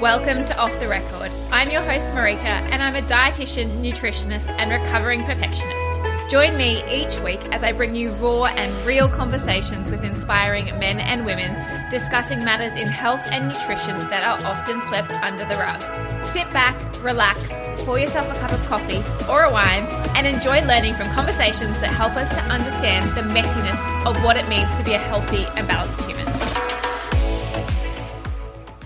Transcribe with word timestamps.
Welcome 0.00 0.44
to 0.46 0.58
Off 0.58 0.80
the 0.80 0.88
Record. 0.88 1.30
I'm 1.52 1.70
your 1.70 1.82
host, 1.82 2.10
Marika, 2.10 2.42
and 2.42 2.82
I'm 2.82 2.96
a 2.96 3.06
dietitian, 3.06 3.80
nutritionist, 3.80 4.50
and 4.58 4.72
recovering 4.72 5.22
perfectionist. 5.22 6.30
Join 6.30 6.56
me 6.56 6.82
each 6.92 7.20
week 7.20 7.38
as 7.54 7.62
I 7.62 7.70
bring 7.70 7.94
you 7.94 8.10
raw 8.14 8.46
and 8.46 8.86
real 8.86 9.08
conversations 9.08 9.92
with 9.92 10.02
inspiring 10.02 10.64
men 10.80 10.98
and 10.98 11.24
women 11.24 11.54
discussing 11.90 12.44
matters 12.44 12.74
in 12.74 12.88
health 12.88 13.22
and 13.26 13.48
nutrition 13.48 13.96
that 14.08 14.24
are 14.24 14.44
often 14.44 14.82
swept 14.88 15.12
under 15.12 15.44
the 15.44 15.56
rug. 15.56 15.80
Sit 16.26 16.52
back, 16.52 16.76
relax, 17.00 17.56
pour 17.84 17.96
yourself 17.96 18.28
a 18.36 18.40
cup 18.40 18.50
of 18.50 18.66
coffee 18.66 19.04
or 19.30 19.44
a 19.44 19.52
wine, 19.52 19.84
and 20.16 20.26
enjoy 20.26 20.60
learning 20.66 20.94
from 20.94 21.08
conversations 21.12 21.78
that 21.78 21.90
help 21.90 22.16
us 22.16 22.28
to 22.30 22.42
understand 22.52 23.08
the 23.10 23.22
messiness 23.22 23.78
of 24.04 24.20
what 24.24 24.36
it 24.36 24.48
means 24.48 24.74
to 24.74 24.82
be 24.82 24.94
a 24.94 24.98
healthy 24.98 25.44
and 25.56 25.68
balanced 25.68 26.02
human. 26.02 26.63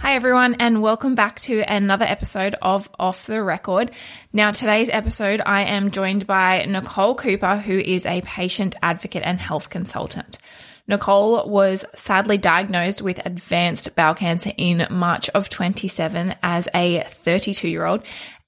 Hi, 0.09 0.15
everyone, 0.15 0.55
and 0.55 0.81
welcome 0.81 1.15
back 1.15 1.39
to 1.41 1.61
another 1.61 2.07
episode 2.07 2.55
of 2.63 2.89
Off 2.99 3.27
the 3.27 3.43
Record. 3.43 3.91
Now, 4.33 4.53
today's 4.53 4.89
episode, 4.89 5.43
I 5.45 5.65
am 5.65 5.91
joined 5.91 6.27
by 6.27 6.65
Nicole 6.65 7.15
Cooper, 7.15 7.59
who 7.59 7.79
is 7.79 8.07
a 8.07 8.23
patient 8.23 8.75
advocate 8.83 9.23
and 9.23 9.39
health 9.39 9.69
consultant. 9.69 10.39
Nicole 10.87 11.47
was 11.47 11.85
sadly 11.95 12.39
diagnosed 12.39 13.03
with 13.03 13.27
advanced 13.27 13.95
bowel 13.97 14.15
cancer 14.15 14.51
in 14.57 14.87
March 14.89 15.29
of 15.29 15.51
27 15.51 16.35
as 16.43 16.71
a 16.73 17.03
32 17.03 17.69
year 17.69 17.85
old 17.85 18.03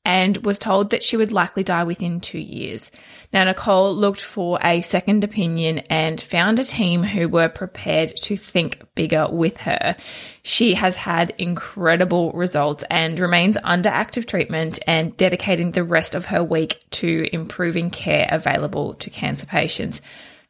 and 0.04 0.38
was 0.38 0.58
told 0.58 0.90
that 0.90 1.02
she 1.02 1.16
would 1.16 1.30
likely 1.30 1.62
die 1.62 1.84
within 1.84 2.20
two 2.20 2.38
years. 2.38 2.90
Now, 3.32 3.44
Nicole 3.44 3.94
looked 3.94 4.22
for 4.22 4.58
a 4.62 4.80
second 4.80 5.24
opinion 5.24 5.80
and 5.90 6.20
found 6.20 6.58
a 6.58 6.64
team 6.64 7.02
who 7.02 7.28
were 7.28 7.50
prepared 7.50 8.16
to 8.22 8.36
think 8.36 8.82
bigger 8.94 9.28
with 9.30 9.58
her. 9.58 9.96
She 10.42 10.74
has 10.74 10.96
had 10.96 11.32
incredible 11.38 12.32
results 12.32 12.84
and 12.90 13.18
remains 13.18 13.58
under 13.62 13.88
active 13.88 14.26
treatment 14.26 14.78
and 14.86 15.16
dedicating 15.16 15.72
the 15.72 15.84
rest 15.84 16.14
of 16.14 16.26
her 16.26 16.42
week 16.42 16.82
to 16.92 17.28
improving 17.32 17.90
care 17.90 18.26
available 18.30 18.94
to 18.94 19.10
cancer 19.10 19.46
patients. 19.46 20.00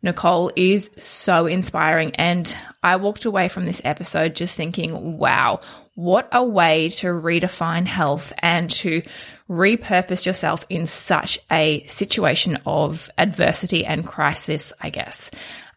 Nicole 0.02 0.50
is 0.56 0.90
so 0.96 1.46
inspiring. 1.46 2.14
And 2.16 2.56
I 2.82 2.96
walked 2.96 3.24
away 3.24 3.48
from 3.48 3.64
this 3.64 3.82
episode 3.84 4.34
just 4.34 4.56
thinking, 4.56 5.18
wow, 5.18 5.60
what 5.94 6.28
a 6.32 6.42
way 6.42 6.88
to 6.88 7.08
redefine 7.08 7.86
health 7.86 8.32
and 8.38 8.70
to 8.70 9.02
repurpose 9.50 10.24
yourself 10.24 10.64
in 10.68 10.86
such 10.86 11.38
a 11.50 11.82
situation 11.84 12.58
of 12.64 13.10
adversity 13.18 13.84
and 13.84 14.06
crisis, 14.06 14.72
I 14.80 14.90
guess. 14.90 15.30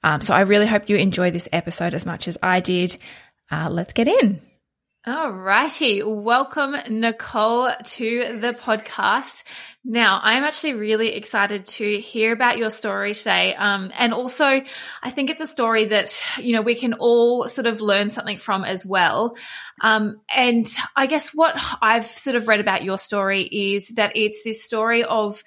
Um, 0.03 0.21
so 0.21 0.33
I 0.33 0.41
really 0.41 0.67
hope 0.67 0.89
you 0.89 0.97
enjoy 0.97 1.31
this 1.31 1.49
episode 1.51 1.93
as 1.93 2.05
much 2.05 2.27
as 2.27 2.37
I 2.43 2.59
did. 2.59 2.97
Uh, 3.53 3.69
let's 3.69 3.93
get 3.93 4.07
in. 4.07 4.41
All 5.05 5.31
righty. 5.31 6.01
Welcome, 6.01 6.75
Nicole, 6.89 7.69
to 7.69 8.37
the 8.39 8.53
podcast. 8.53 9.43
Now, 9.83 10.19
I'm 10.23 10.43
actually 10.43 10.73
really 10.75 11.09
excited 11.13 11.65
to 11.65 11.99
hear 11.99 12.31
about 12.31 12.57
your 12.57 12.69
story 12.69 13.13
today. 13.13 13.53
Um, 13.53 13.91
and 13.95 14.13
also, 14.13 14.45
I 14.45 15.09
think 15.09 15.29
it's 15.29 15.41
a 15.41 15.45
story 15.45 15.85
that, 15.85 16.23
you 16.39 16.53
know, 16.53 16.61
we 16.61 16.75
can 16.75 16.93
all 16.93 17.47
sort 17.49 17.67
of 17.67 17.81
learn 17.81 18.09
something 18.09 18.37
from 18.37 18.63
as 18.63 18.85
well. 18.85 19.35
Um, 19.81 20.21
and 20.33 20.65
I 20.95 21.05
guess 21.05 21.29
what 21.29 21.61
I've 21.81 22.05
sort 22.05 22.37
of 22.37 22.47
read 22.47 22.61
about 22.61 22.83
your 22.83 22.97
story 22.97 23.41
is 23.41 23.89
that 23.89 24.13
it's 24.15 24.43
this 24.43 24.63
story 24.63 25.03
of 25.03 25.43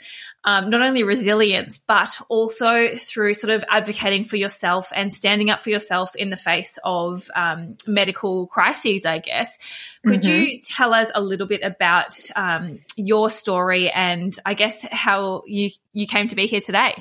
um, 0.46 0.70
not 0.70 0.80
only 0.80 1.02
resilience, 1.02 1.78
but 1.78 2.16
also 2.28 2.94
through 2.94 3.34
sort 3.34 3.52
of 3.52 3.64
advocating 3.68 4.22
for 4.22 4.36
yourself 4.36 4.92
and 4.94 5.12
standing 5.12 5.50
up 5.50 5.58
for 5.58 5.70
yourself 5.70 6.14
in 6.14 6.30
the 6.30 6.36
face 6.36 6.78
of 6.84 7.28
um, 7.34 7.76
medical 7.88 8.46
crises, 8.46 9.04
I 9.04 9.18
guess. 9.18 9.58
Could 10.06 10.22
mm-hmm. 10.22 10.30
you 10.30 10.60
tell 10.60 10.94
us 10.94 11.10
a 11.12 11.20
little 11.20 11.48
bit 11.48 11.62
about 11.64 12.16
um, 12.36 12.78
your 12.94 13.28
story 13.28 13.90
and 13.90 14.34
I 14.46 14.54
guess 14.54 14.86
how 14.88 15.42
you, 15.46 15.70
you 15.92 16.06
came 16.06 16.28
to 16.28 16.36
be 16.36 16.46
here 16.46 16.60
today? 16.60 16.94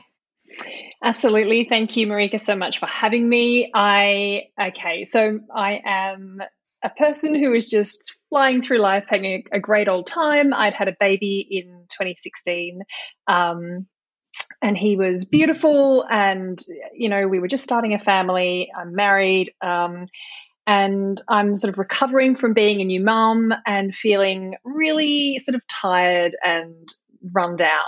Absolutely. 1.04 1.66
Thank 1.66 1.98
you, 1.98 2.08
Marika, 2.08 2.42
so 2.42 2.56
much 2.56 2.80
for 2.80 2.88
having 2.88 3.30
me. 3.30 3.70
I, 3.72 4.48
okay, 4.60 5.04
so 5.04 5.42
I 5.54 5.82
am 5.86 6.42
a 6.86 6.90
person 6.92 7.34
who 7.34 7.52
is 7.54 7.68
just 7.68 8.16
flying 8.30 8.62
through 8.62 8.78
life, 8.78 9.06
having 9.10 9.26
a, 9.26 9.44
a 9.54 9.60
great 9.60 9.88
old 9.88 10.06
time. 10.06 10.54
I'd 10.54 10.74
had 10.74 10.88
a 10.88 10.96
baby 11.00 11.46
in 11.50 11.86
2016. 11.90 12.82
Um, 13.28 13.88
and 14.62 14.78
he 14.78 14.96
was 14.96 15.26
beautiful 15.26 16.06
and 16.10 16.62
you 16.94 17.08
know 17.08 17.26
we 17.26 17.40
were 17.40 17.48
just 17.48 17.64
starting 17.64 17.94
a 17.94 18.00
family 18.00 18.70
i'm 18.78 18.94
married 18.94 19.50
um, 19.62 20.08
and 20.68 21.22
i'm 21.30 21.56
sort 21.56 21.72
of 21.72 21.80
recovering 21.80 22.36
from 22.36 22.54
being 22.54 22.82
a 22.82 22.84
new 22.84 23.00
mum 23.00 23.54
and 23.66 23.96
feeling 23.96 24.56
really 24.66 25.40
sort 25.40 25.56
of 25.56 25.66
tired 25.68 26.36
and 26.44 26.94
run 27.32 27.56
down 27.56 27.80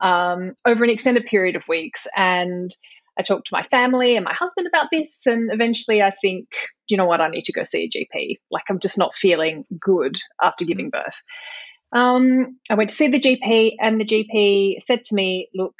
um, 0.00 0.54
over 0.64 0.84
an 0.84 0.90
extended 0.90 1.26
period 1.26 1.56
of 1.56 1.66
weeks 1.66 2.06
and 2.16 2.70
I 3.18 3.22
talked 3.22 3.48
to 3.48 3.54
my 3.54 3.62
family 3.62 4.16
and 4.16 4.24
my 4.24 4.32
husband 4.34 4.66
about 4.66 4.88
this, 4.90 5.26
and 5.26 5.52
eventually 5.52 6.02
I 6.02 6.10
think, 6.10 6.48
you 6.88 6.96
know 6.96 7.06
what, 7.06 7.20
I 7.20 7.28
need 7.28 7.44
to 7.44 7.52
go 7.52 7.62
see 7.62 7.84
a 7.84 7.88
GP. 7.88 8.38
Like 8.50 8.64
I'm 8.68 8.80
just 8.80 8.98
not 8.98 9.14
feeling 9.14 9.64
good 9.78 10.16
after 10.40 10.64
giving 10.64 10.90
mm-hmm. 10.90 11.02
birth. 11.02 11.22
Um, 11.92 12.58
I 12.70 12.74
went 12.74 12.90
to 12.90 12.96
see 12.96 13.08
the 13.08 13.20
GP, 13.20 13.76
and 13.80 14.00
the 14.00 14.04
GP 14.04 14.82
said 14.82 15.04
to 15.04 15.14
me, 15.14 15.48
Look, 15.54 15.74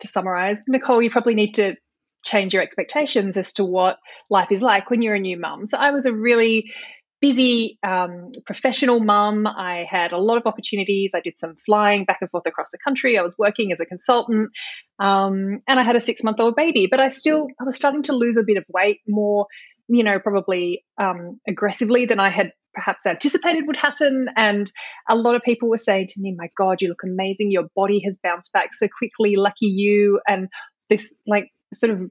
to 0.00 0.08
summarize, 0.08 0.64
Nicole, 0.68 1.02
you 1.02 1.10
probably 1.10 1.34
need 1.34 1.54
to 1.54 1.76
change 2.22 2.52
your 2.52 2.62
expectations 2.62 3.36
as 3.36 3.54
to 3.54 3.64
what 3.64 3.98
life 4.28 4.52
is 4.52 4.62
like 4.62 4.90
when 4.90 5.00
you're 5.00 5.14
a 5.14 5.20
new 5.20 5.38
mum. 5.38 5.66
So 5.66 5.78
I 5.78 5.90
was 5.90 6.04
a 6.04 6.12
really 6.12 6.72
busy 7.20 7.78
um, 7.82 8.32
professional 8.46 9.00
mum. 9.00 9.46
I 9.46 9.86
had 9.88 10.12
a 10.12 10.18
lot 10.18 10.38
of 10.38 10.46
opportunities. 10.46 11.12
I 11.14 11.20
did 11.20 11.38
some 11.38 11.54
flying 11.54 12.04
back 12.04 12.18
and 12.20 12.30
forth 12.30 12.46
across 12.46 12.70
the 12.70 12.78
country. 12.78 13.18
I 13.18 13.22
was 13.22 13.36
working 13.38 13.72
as 13.72 13.80
a 13.80 13.86
consultant, 13.86 14.50
um, 14.98 15.58
and 15.68 15.80
I 15.80 15.82
had 15.82 15.96
a 15.96 16.00
six 16.00 16.22
month 16.22 16.40
old 16.40 16.56
baby. 16.56 16.88
But 16.90 17.00
I 17.00 17.10
still 17.10 17.48
I 17.60 17.64
was 17.64 17.76
starting 17.76 18.02
to 18.04 18.12
lose 18.14 18.36
a 18.36 18.42
bit 18.42 18.56
of 18.56 18.64
weight 18.68 19.00
more, 19.06 19.46
you 19.88 20.04
know, 20.04 20.18
probably 20.18 20.84
um, 20.98 21.40
aggressively 21.46 22.06
than 22.06 22.20
I 22.20 22.30
had 22.30 22.52
perhaps 22.72 23.04
anticipated 23.04 23.66
would 23.66 23.76
happen. 23.76 24.28
And 24.36 24.70
a 25.08 25.16
lot 25.16 25.34
of 25.34 25.42
people 25.42 25.68
were 25.68 25.78
saying 25.78 26.08
to 26.10 26.20
me, 26.20 26.34
"My 26.36 26.48
God, 26.56 26.80
you 26.80 26.88
look 26.88 27.02
amazing. 27.04 27.50
Your 27.50 27.68
body 27.76 28.00
has 28.04 28.18
bounced 28.22 28.52
back 28.52 28.74
so 28.74 28.88
quickly. 28.88 29.36
Lucky 29.36 29.66
you." 29.66 30.20
And 30.26 30.48
this 30.88 31.20
like 31.26 31.50
sort 31.72 31.92
of 31.92 32.10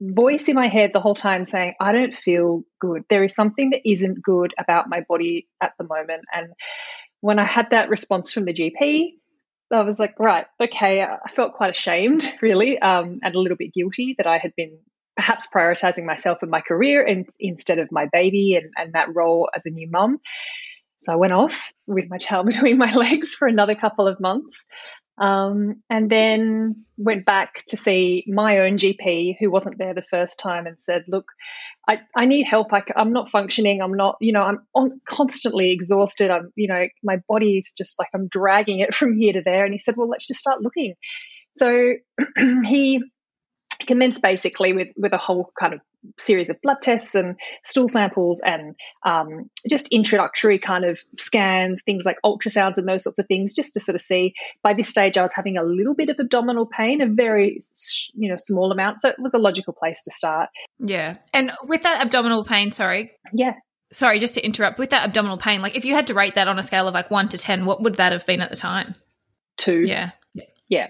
voice 0.00 0.48
in 0.48 0.54
my 0.54 0.68
head 0.68 0.90
the 0.92 1.00
whole 1.00 1.14
time 1.14 1.44
saying, 1.44 1.74
I 1.80 1.92
don't 1.92 2.14
feel 2.14 2.62
good. 2.80 3.04
There 3.08 3.24
is 3.24 3.34
something 3.34 3.70
that 3.70 3.88
isn't 3.88 4.22
good 4.22 4.54
about 4.58 4.88
my 4.88 5.04
body 5.08 5.48
at 5.60 5.72
the 5.78 5.84
moment. 5.84 6.24
And 6.32 6.52
when 7.20 7.38
I 7.38 7.44
had 7.44 7.70
that 7.70 7.88
response 7.88 8.32
from 8.32 8.44
the 8.44 8.54
GP, 8.54 9.12
I 9.72 9.82
was 9.82 9.98
like, 9.98 10.18
right, 10.18 10.46
okay. 10.60 11.02
I 11.02 11.30
felt 11.30 11.54
quite 11.54 11.70
ashamed, 11.70 12.30
really, 12.42 12.78
um, 12.78 13.14
and 13.22 13.34
a 13.34 13.38
little 13.38 13.56
bit 13.56 13.72
guilty 13.72 14.14
that 14.18 14.26
I 14.26 14.38
had 14.38 14.52
been 14.56 14.78
perhaps 15.16 15.48
prioritizing 15.52 16.04
myself 16.04 16.38
and 16.42 16.50
my 16.50 16.60
career 16.60 17.02
in, 17.02 17.26
instead 17.38 17.78
of 17.78 17.92
my 17.92 18.06
baby 18.12 18.56
and, 18.56 18.72
and 18.76 18.94
that 18.94 19.14
role 19.14 19.48
as 19.54 19.64
a 19.64 19.70
new 19.70 19.88
mum. 19.88 20.18
So 20.98 21.12
I 21.12 21.16
went 21.16 21.32
off 21.32 21.72
with 21.86 22.08
my 22.08 22.18
tail 22.18 22.44
between 22.44 22.78
my 22.78 22.92
legs 22.94 23.34
for 23.34 23.46
another 23.46 23.74
couple 23.74 24.08
of 24.08 24.20
months. 24.20 24.66
Um, 25.16 25.82
and 25.88 26.10
then 26.10 26.84
went 26.96 27.24
back 27.24 27.64
to 27.68 27.76
see 27.76 28.24
my 28.26 28.60
own 28.60 28.78
GP, 28.78 29.36
who 29.38 29.50
wasn't 29.50 29.78
there 29.78 29.94
the 29.94 30.02
first 30.02 30.38
time, 30.40 30.66
and 30.66 30.76
said, 30.80 31.04
"Look, 31.06 31.26
I, 31.88 32.00
I 32.16 32.26
need 32.26 32.44
help. 32.44 32.72
I, 32.72 32.82
am 32.96 33.12
not 33.12 33.28
functioning. 33.28 33.80
I'm 33.80 33.94
not, 33.94 34.16
you 34.20 34.32
know, 34.32 34.42
I'm 34.42 34.58
on, 34.74 35.00
constantly 35.08 35.70
exhausted. 35.70 36.30
I'm, 36.30 36.52
you 36.56 36.66
know, 36.66 36.86
my 37.02 37.22
body 37.28 37.58
is 37.58 37.72
just 37.76 37.98
like 37.98 38.08
I'm 38.12 38.26
dragging 38.28 38.80
it 38.80 38.94
from 38.98 39.16
here 39.16 39.32
to 39.34 39.42
there." 39.44 39.64
And 39.64 39.72
he 39.72 39.78
said, 39.78 39.94
"Well, 39.96 40.08
let's 40.08 40.26
just 40.26 40.40
start 40.40 40.62
looking." 40.62 40.94
So 41.56 41.94
he 42.64 43.02
commenced 43.86 44.22
basically 44.22 44.72
with 44.72 44.88
with 44.96 45.12
a 45.12 45.18
whole 45.18 45.50
kind 45.58 45.74
of 45.74 45.80
series 46.18 46.50
of 46.50 46.60
blood 46.60 46.78
tests 46.82 47.14
and 47.14 47.36
stool 47.64 47.88
samples 47.88 48.40
and 48.40 48.74
um, 49.04 49.50
just 49.68 49.88
introductory 49.88 50.58
kind 50.58 50.84
of 50.84 51.02
scans, 51.18 51.82
things 51.82 52.04
like 52.04 52.18
ultrasounds 52.24 52.76
and 52.76 52.86
those 52.86 53.02
sorts 53.02 53.18
of 53.18 53.26
things, 53.26 53.54
just 53.54 53.74
to 53.74 53.80
sort 53.80 53.94
of 53.94 54.00
see. 54.00 54.34
By 54.62 54.74
this 54.74 54.88
stage, 54.88 55.16
I 55.16 55.22
was 55.22 55.32
having 55.32 55.56
a 55.56 55.62
little 55.62 55.94
bit 55.94 56.08
of 56.08 56.16
abdominal 56.18 56.66
pain, 56.66 57.00
a 57.00 57.06
very 57.06 57.58
you 58.14 58.28
know 58.28 58.36
small 58.36 58.72
amount, 58.72 59.00
so 59.00 59.08
it 59.08 59.18
was 59.18 59.34
a 59.34 59.38
logical 59.38 59.72
place 59.72 60.02
to 60.02 60.10
start. 60.10 60.50
Yeah, 60.78 61.16
and 61.32 61.52
with 61.64 61.82
that 61.82 62.04
abdominal 62.04 62.44
pain, 62.44 62.72
sorry, 62.72 63.12
yeah. 63.32 63.54
Sorry, 63.92 64.18
just 64.18 64.34
to 64.34 64.44
interrupt. 64.44 64.78
With 64.78 64.90
that 64.90 65.04
abdominal 65.04 65.38
pain, 65.38 65.62
like 65.62 65.76
if 65.76 65.84
you 65.84 65.94
had 65.94 66.08
to 66.08 66.14
rate 66.14 66.34
that 66.34 66.48
on 66.48 66.58
a 66.58 66.64
scale 66.64 66.88
of 66.88 66.94
like 66.94 67.10
one 67.10 67.28
to 67.28 67.38
ten, 67.38 67.64
what 67.64 67.82
would 67.82 67.96
that 67.96 68.12
have 68.12 68.26
been 68.26 68.40
at 68.40 68.50
the 68.50 68.56
time? 68.56 68.94
Two. 69.56 69.82
Yeah. 69.86 70.10
Yeah. 70.68 70.88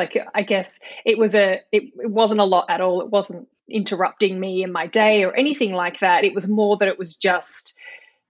Like 0.00 0.16
I 0.34 0.42
guess 0.42 0.80
it 1.04 1.18
was 1.18 1.34
a 1.34 1.60
it, 1.70 1.92
it 2.02 2.10
wasn't 2.10 2.40
a 2.40 2.44
lot 2.44 2.66
at 2.70 2.80
all. 2.80 3.02
It 3.02 3.10
wasn't 3.10 3.48
interrupting 3.68 4.40
me 4.40 4.62
in 4.62 4.72
my 4.72 4.86
day 4.86 5.24
or 5.24 5.34
anything 5.36 5.72
like 5.74 6.00
that. 6.00 6.24
It 6.24 6.34
was 6.34 6.48
more 6.48 6.78
that 6.78 6.88
it 6.88 6.98
was 6.98 7.18
just 7.18 7.76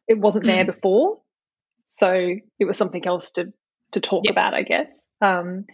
it 0.09 0.19
wasn't 0.19 0.47
there 0.47 0.65
mm. 0.65 0.67
before, 0.67 1.21
so 1.89 2.13
it 2.59 2.65
was 2.65 2.77
something 2.77 3.07
else 3.07 3.31
to 3.33 3.53
to 3.93 4.01
talk 4.01 4.25
yep. 4.25 4.33
about, 4.33 4.55
I 4.55 4.63
guess. 4.63 5.05
Um, 5.21 5.67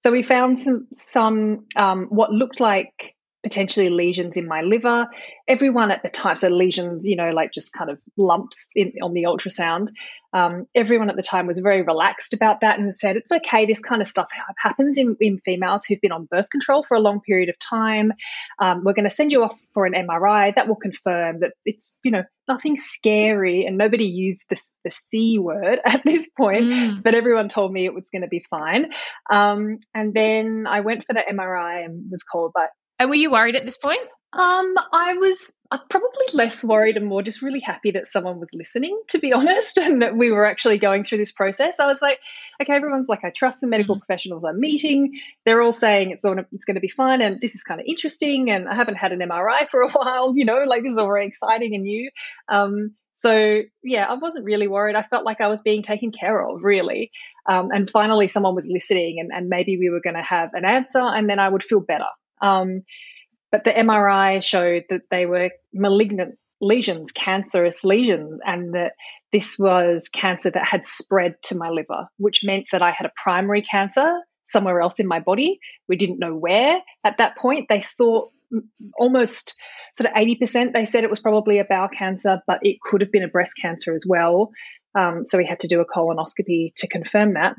so 0.00 0.10
we 0.10 0.22
found 0.22 0.58
some 0.58 0.88
some 0.94 1.66
um, 1.76 2.06
what 2.06 2.32
looked 2.32 2.60
like 2.60 3.13
potentially 3.44 3.90
lesions 3.90 4.36
in 4.36 4.48
my 4.48 4.62
liver. 4.62 5.06
Everyone 5.46 5.90
at 5.90 6.02
the 6.02 6.08
time, 6.08 6.34
so 6.34 6.48
lesions, 6.48 7.06
you 7.06 7.14
know, 7.14 7.30
like 7.30 7.52
just 7.52 7.72
kind 7.72 7.90
of 7.90 8.00
lumps 8.16 8.68
in, 8.74 8.94
on 9.02 9.12
the 9.12 9.24
ultrasound. 9.24 9.88
Um, 10.32 10.66
everyone 10.74 11.10
at 11.10 11.16
the 11.16 11.22
time 11.22 11.46
was 11.46 11.58
very 11.60 11.82
relaxed 11.82 12.32
about 12.32 12.62
that 12.62 12.80
and 12.80 12.92
said, 12.92 13.16
it's 13.16 13.30
okay, 13.30 13.66
this 13.66 13.78
kind 13.78 14.02
of 14.02 14.08
stuff 14.08 14.28
happens 14.58 14.98
in, 14.98 15.16
in 15.20 15.38
females 15.38 15.84
who've 15.84 16.00
been 16.00 16.10
on 16.10 16.24
birth 16.24 16.50
control 16.50 16.82
for 16.82 16.96
a 16.96 17.00
long 17.00 17.20
period 17.20 17.50
of 17.50 17.58
time. 17.58 18.12
Um, 18.58 18.82
we're 18.82 18.94
going 18.94 19.04
to 19.04 19.14
send 19.14 19.30
you 19.30 19.44
off 19.44 19.56
for 19.74 19.86
an 19.86 19.92
MRI 19.92 20.54
that 20.56 20.66
will 20.66 20.74
confirm 20.74 21.40
that 21.40 21.52
it's, 21.64 21.94
you 22.02 22.10
know, 22.10 22.24
nothing 22.48 22.78
scary 22.78 23.64
and 23.64 23.78
nobody 23.78 24.06
used 24.06 24.46
the, 24.50 24.60
the 24.84 24.90
C 24.90 25.38
word 25.38 25.80
at 25.84 26.02
this 26.02 26.28
point, 26.36 26.64
mm. 26.64 27.02
but 27.02 27.14
everyone 27.14 27.48
told 27.48 27.72
me 27.72 27.84
it 27.84 27.94
was 27.94 28.10
going 28.10 28.22
to 28.22 28.28
be 28.28 28.44
fine. 28.50 28.90
Um, 29.30 29.78
and 29.94 30.14
then 30.14 30.66
I 30.66 30.80
went 30.80 31.04
for 31.04 31.12
the 31.12 31.22
MRI 31.30 31.84
and 31.84 32.10
was 32.10 32.22
called 32.22 32.52
by 32.54 32.66
and 33.04 33.10
were 33.10 33.16
you 33.16 33.30
worried 33.30 33.54
at 33.54 33.66
this 33.66 33.76
point? 33.76 34.00
Um, 34.32 34.74
I 34.92 35.18
was 35.18 35.54
uh, 35.70 35.76
probably 35.90 36.24
less 36.32 36.64
worried 36.64 36.96
and 36.96 37.06
more 37.06 37.20
just 37.22 37.42
really 37.42 37.60
happy 37.60 37.90
that 37.90 38.06
someone 38.06 38.40
was 38.40 38.54
listening, 38.54 38.98
to 39.08 39.18
be 39.18 39.32
honest, 39.34 39.76
and 39.76 40.00
that 40.00 40.16
we 40.16 40.32
were 40.32 40.46
actually 40.46 40.78
going 40.78 41.04
through 41.04 41.18
this 41.18 41.30
process. 41.30 41.80
I 41.80 41.86
was 41.86 42.00
like, 42.00 42.18
okay, 42.62 42.72
everyone's 42.72 43.08
like, 43.10 43.24
I 43.24 43.30
trust 43.30 43.60
the 43.60 43.66
medical 43.66 43.94
mm-hmm. 43.94 44.06
professionals 44.06 44.42
I'm 44.42 44.58
meeting. 44.58 45.20
They're 45.44 45.60
all 45.60 45.70
saying 45.70 46.12
it's 46.12 46.24
all, 46.24 46.34
it's 46.50 46.64
going 46.64 46.76
to 46.76 46.80
be 46.80 46.88
fine, 46.88 47.20
and 47.20 47.42
this 47.42 47.54
is 47.54 47.62
kind 47.62 47.78
of 47.78 47.86
interesting. 47.86 48.50
And 48.50 48.66
I 48.66 48.74
haven't 48.74 48.96
had 48.96 49.12
an 49.12 49.20
MRI 49.20 49.68
for 49.68 49.82
a 49.82 49.90
while, 49.92 50.34
you 50.34 50.46
know, 50.46 50.64
like 50.66 50.82
this 50.82 50.92
is 50.92 50.98
all 50.98 51.06
very 51.06 51.26
exciting 51.26 51.74
and 51.74 51.84
new. 51.84 52.10
Um, 52.48 52.94
so 53.12 53.60
yeah, 53.82 54.06
I 54.08 54.14
wasn't 54.14 54.46
really 54.46 54.66
worried. 54.66 54.96
I 54.96 55.02
felt 55.02 55.26
like 55.26 55.42
I 55.42 55.48
was 55.48 55.60
being 55.60 55.82
taken 55.82 56.10
care 56.10 56.42
of, 56.42 56.64
really. 56.64 57.12
Um, 57.46 57.68
and 57.70 57.88
finally, 57.88 58.28
someone 58.28 58.54
was 58.54 58.66
listening, 58.66 59.18
and, 59.20 59.30
and 59.30 59.50
maybe 59.50 59.76
we 59.78 59.90
were 59.90 60.00
going 60.00 60.16
to 60.16 60.22
have 60.22 60.54
an 60.54 60.64
answer, 60.64 61.00
and 61.00 61.28
then 61.28 61.38
I 61.38 61.50
would 61.50 61.62
feel 61.62 61.80
better. 61.80 62.06
Um, 62.44 62.82
but 63.50 63.64
the 63.64 63.70
MRI 63.70 64.42
showed 64.42 64.84
that 64.90 65.02
they 65.10 65.26
were 65.26 65.50
malignant 65.72 66.38
lesions, 66.60 67.12
cancerous 67.12 67.84
lesions, 67.84 68.40
and 68.44 68.74
that 68.74 68.92
this 69.32 69.58
was 69.58 70.08
cancer 70.08 70.50
that 70.50 70.66
had 70.66 70.84
spread 70.84 71.36
to 71.44 71.56
my 71.56 71.70
liver, 71.70 72.08
which 72.18 72.44
meant 72.44 72.66
that 72.72 72.82
I 72.82 72.90
had 72.90 73.06
a 73.06 73.12
primary 73.22 73.62
cancer 73.62 74.20
somewhere 74.44 74.80
else 74.80 75.00
in 75.00 75.06
my 75.06 75.20
body. 75.20 75.58
We 75.88 75.96
didn't 75.96 76.18
know 76.18 76.34
where 76.34 76.80
at 77.04 77.18
that 77.18 77.36
point. 77.38 77.66
They 77.68 77.80
thought 77.80 78.30
almost 78.98 79.54
sort 79.96 80.10
of 80.10 80.16
80%, 80.16 80.72
they 80.72 80.84
said 80.84 81.04
it 81.04 81.10
was 81.10 81.20
probably 81.20 81.58
a 81.58 81.64
bowel 81.64 81.88
cancer, 81.88 82.42
but 82.46 82.60
it 82.62 82.80
could 82.80 83.00
have 83.00 83.10
been 83.10 83.24
a 83.24 83.28
breast 83.28 83.54
cancer 83.60 83.94
as 83.94 84.04
well. 84.06 84.50
Um, 84.96 85.24
so 85.24 85.38
we 85.38 85.46
had 85.46 85.60
to 85.60 85.68
do 85.68 85.80
a 85.80 85.86
colonoscopy 85.86 86.72
to 86.76 86.88
confirm 86.88 87.34
that. 87.34 87.56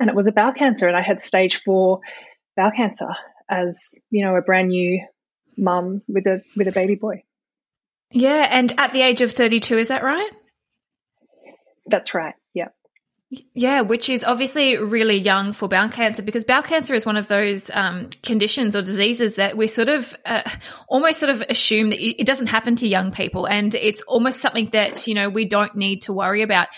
And 0.00 0.08
it 0.08 0.16
was 0.16 0.26
a 0.26 0.32
bowel 0.32 0.52
cancer, 0.52 0.88
and 0.88 0.96
I 0.96 1.02
had 1.02 1.20
stage 1.20 1.62
four 1.62 2.00
bowel 2.56 2.72
cancer 2.72 3.08
as 3.50 4.02
you 4.10 4.24
know 4.24 4.36
a 4.36 4.42
brand 4.42 4.68
new 4.68 5.04
mum 5.56 6.02
with 6.08 6.26
a 6.26 6.42
with 6.56 6.68
a 6.68 6.72
baby 6.72 6.94
boy. 6.94 7.22
Yeah, 8.10 8.46
and 8.50 8.72
at 8.78 8.92
the 8.92 9.02
age 9.02 9.20
of 9.20 9.32
32, 9.32 9.76
is 9.76 9.88
that 9.88 10.02
right? 10.02 10.30
That's 11.86 12.14
right. 12.14 12.34
Yeah. 12.54 12.68
Yeah, 13.52 13.82
which 13.82 14.08
is 14.08 14.24
obviously 14.24 14.78
really 14.78 15.18
young 15.18 15.52
for 15.52 15.68
bowel 15.68 15.90
cancer 15.90 16.22
because 16.22 16.46
bowel 16.46 16.62
cancer 16.62 16.94
is 16.94 17.04
one 17.04 17.18
of 17.18 17.28
those 17.28 17.70
um, 17.70 18.08
conditions 18.22 18.74
or 18.74 18.80
diseases 18.80 19.34
that 19.34 19.54
we 19.54 19.66
sort 19.66 19.90
of 19.90 20.16
uh, 20.24 20.48
almost 20.88 21.20
sort 21.20 21.28
of 21.28 21.42
assume 21.50 21.90
that 21.90 22.00
it 22.02 22.24
doesn't 22.24 22.46
happen 22.46 22.76
to 22.76 22.88
young 22.88 23.12
people, 23.12 23.46
and 23.46 23.74
it's 23.74 24.00
almost 24.02 24.40
something 24.40 24.70
that 24.72 25.06
you 25.06 25.12
know 25.12 25.28
we 25.28 25.44
don't 25.44 25.76
need 25.76 26.02
to 26.02 26.14
worry 26.14 26.40
about. 26.40 26.68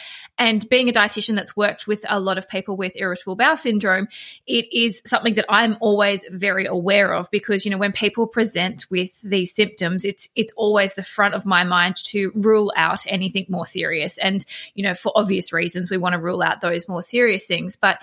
And 0.41 0.67
being 0.71 0.89
a 0.89 0.93
dietitian 0.93 1.35
that's 1.35 1.55
worked 1.55 1.87
with 1.87 2.03
a 2.09 2.19
lot 2.19 2.39
of 2.39 2.49
people 2.49 2.75
with 2.75 2.95
irritable 2.97 3.37
bowel 3.37 3.59
syndrome, 3.59 4.09
it 4.47 4.73
is 4.73 5.03
something 5.05 5.35
that 5.35 5.45
I'm 5.51 5.77
always 5.81 6.25
very 6.31 6.65
aware 6.65 7.13
of 7.13 7.31
because, 7.31 7.67
you 7.67 7.71
know, 7.71 7.77
when 7.77 7.93
people 7.93 8.27
present 8.27 8.87
with 8.91 9.21
these 9.21 9.55
symptoms, 9.55 10.03
it's 10.03 10.31
it's 10.35 10.55
always 10.57 10.95
the 10.95 11.03
front 11.03 11.35
of 11.35 11.45
my 11.45 11.65
mind 11.65 11.97
to 12.07 12.33
rule 12.35 12.73
out 12.75 13.05
anything 13.07 13.45
more 13.51 13.67
serious. 13.67 14.17
And, 14.17 14.43
you 14.75 14.83
know, 14.83 14.95
for 14.95 15.13
obvious 15.15 15.53
reasons, 15.53 15.91
we 15.91 15.99
want 15.99 16.15
to 16.15 16.19
rule 16.19 16.43
out 16.43 16.63
those 16.63 16.89
more 16.89 17.03
serious 17.03 17.47
things. 17.47 17.77
But 17.77 17.99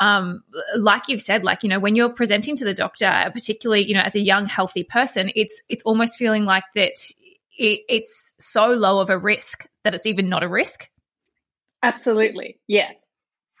um, 0.00 0.42
like 0.74 1.08
you've 1.08 1.20
said, 1.20 1.44
like, 1.44 1.62
you 1.62 1.68
know, 1.68 1.78
when 1.78 1.94
you're 1.94 2.08
presenting 2.08 2.56
to 2.56 2.64
the 2.64 2.72
doctor, 2.72 3.30
particularly, 3.34 3.84
you 3.84 3.92
know, 3.92 4.00
as 4.00 4.14
a 4.14 4.20
young, 4.20 4.46
healthy 4.46 4.82
person, 4.82 5.30
it's 5.36 5.60
it's 5.68 5.82
almost 5.82 6.16
feeling 6.16 6.46
like 6.46 6.64
that 6.74 6.94
it, 7.58 7.80
it's 7.86 8.32
so 8.40 8.68
low 8.68 9.00
of 9.00 9.10
a 9.10 9.18
risk 9.18 9.66
that 9.84 9.94
it's 9.94 10.06
even 10.06 10.30
not 10.30 10.42
a 10.42 10.48
risk. 10.48 10.88
Absolutely. 11.82 12.58
Yeah. 12.68 12.92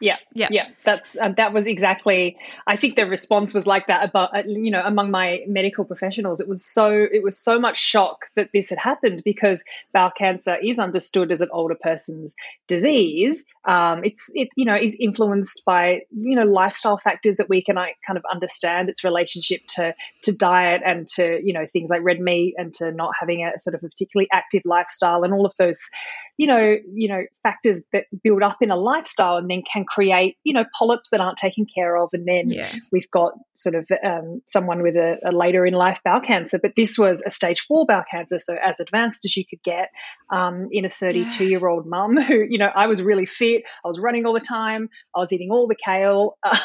Yeah, 0.02 0.16
yeah, 0.34 0.48
yeah. 0.50 0.68
That's 0.84 1.16
uh, 1.16 1.28
that 1.36 1.52
was 1.52 1.68
exactly. 1.68 2.36
I 2.66 2.74
think 2.74 2.96
the 2.96 3.06
response 3.06 3.54
was 3.54 3.68
like 3.68 3.86
that 3.86 4.04
about 4.04 4.36
uh, 4.36 4.42
you 4.44 4.72
know 4.72 4.82
among 4.84 5.12
my 5.12 5.42
medical 5.46 5.84
professionals. 5.84 6.40
It 6.40 6.48
was 6.48 6.64
so 6.64 6.90
it 6.90 7.22
was 7.22 7.38
so 7.38 7.60
much 7.60 7.78
shock 7.78 8.26
that 8.34 8.50
this 8.52 8.70
had 8.70 8.78
happened 8.78 9.22
because 9.24 9.62
bowel 9.94 10.10
cancer 10.10 10.56
is 10.56 10.80
understood 10.80 11.30
as 11.30 11.40
an 11.40 11.50
older 11.52 11.76
person's 11.80 12.34
disease. 12.66 13.44
Um, 13.64 14.02
it's 14.02 14.28
it 14.34 14.48
you 14.56 14.64
know 14.64 14.74
is 14.74 14.96
influenced 14.98 15.64
by 15.64 16.00
you 16.10 16.34
know 16.34 16.42
lifestyle 16.42 16.98
factors 16.98 17.36
that 17.36 17.48
we 17.48 17.62
can 17.62 17.78
I 17.78 17.94
kind 18.04 18.16
of 18.16 18.24
understand 18.30 18.88
its 18.88 19.04
relationship 19.04 19.60
to 19.76 19.94
to 20.24 20.32
diet 20.32 20.82
and 20.84 21.06
to 21.14 21.40
you 21.44 21.52
know 21.52 21.64
things 21.64 21.90
like 21.90 22.02
red 22.02 22.18
meat 22.18 22.54
and 22.58 22.74
to 22.74 22.90
not 22.90 23.12
having 23.20 23.44
a 23.44 23.56
sort 23.60 23.74
of 23.74 23.84
a 23.84 23.88
particularly 23.88 24.26
active 24.32 24.62
lifestyle 24.64 25.22
and 25.22 25.32
all 25.32 25.46
of 25.46 25.54
those 25.58 25.88
you 26.36 26.48
know 26.48 26.76
you 26.92 27.06
know 27.06 27.22
factors 27.44 27.84
that 27.92 28.06
build 28.24 28.42
up 28.42 28.56
in 28.62 28.72
a 28.72 28.76
lifestyle 28.76 29.36
and 29.36 29.48
then 29.48 29.62
can 29.62 29.84
create, 29.92 30.36
you 30.44 30.54
know, 30.54 30.64
polyps 30.76 31.10
that 31.10 31.20
aren't 31.20 31.36
taken 31.36 31.66
care 31.66 31.96
of. 31.96 32.10
And 32.12 32.26
then 32.26 32.50
yeah. 32.50 32.74
we've 32.90 33.10
got 33.10 33.32
sort 33.54 33.74
of 33.74 33.88
um, 34.04 34.42
someone 34.46 34.82
with 34.82 34.96
a, 34.96 35.18
a, 35.24 35.32
later 35.32 35.66
in 35.66 35.74
life 35.74 36.00
bowel 36.04 36.20
cancer. 36.20 36.58
But 36.60 36.72
this 36.76 36.98
was 36.98 37.22
a 37.24 37.30
stage 37.30 37.60
four 37.60 37.86
bowel 37.86 38.04
cancer, 38.10 38.38
so 38.38 38.56
as 38.62 38.80
advanced 38.80 39.24
as 39.24 39.36
you 39.36 39.44
could 39.44 39.62
get 39.62 39.90
um, 40.30 40.68
in 40.72 40.84
a 40.84 40.88
32 40.88 41.44
year 41.44 41.66
old 41.66 41.86
mum 41.86 42.16
who, 42.16 42.44
you 42.48 42.58
know, 42.58 42.70
I 42.74 42.86
was 42.86 43.02
really 43.02 43.26
fit. 43.26 43.64
I 43.84 43.88
was 43.88 43.98
running 43.98 44.26
all 44.26 44.32
the 44.32 44.40
time. 44.40 44.88
I 45.14 45.18
was 45.18 45.32
eating 45.32 45.50
all 45.50 45.66
the 45.66 45.76
kale. 45.76 46.36
Uh, 46.52 46.56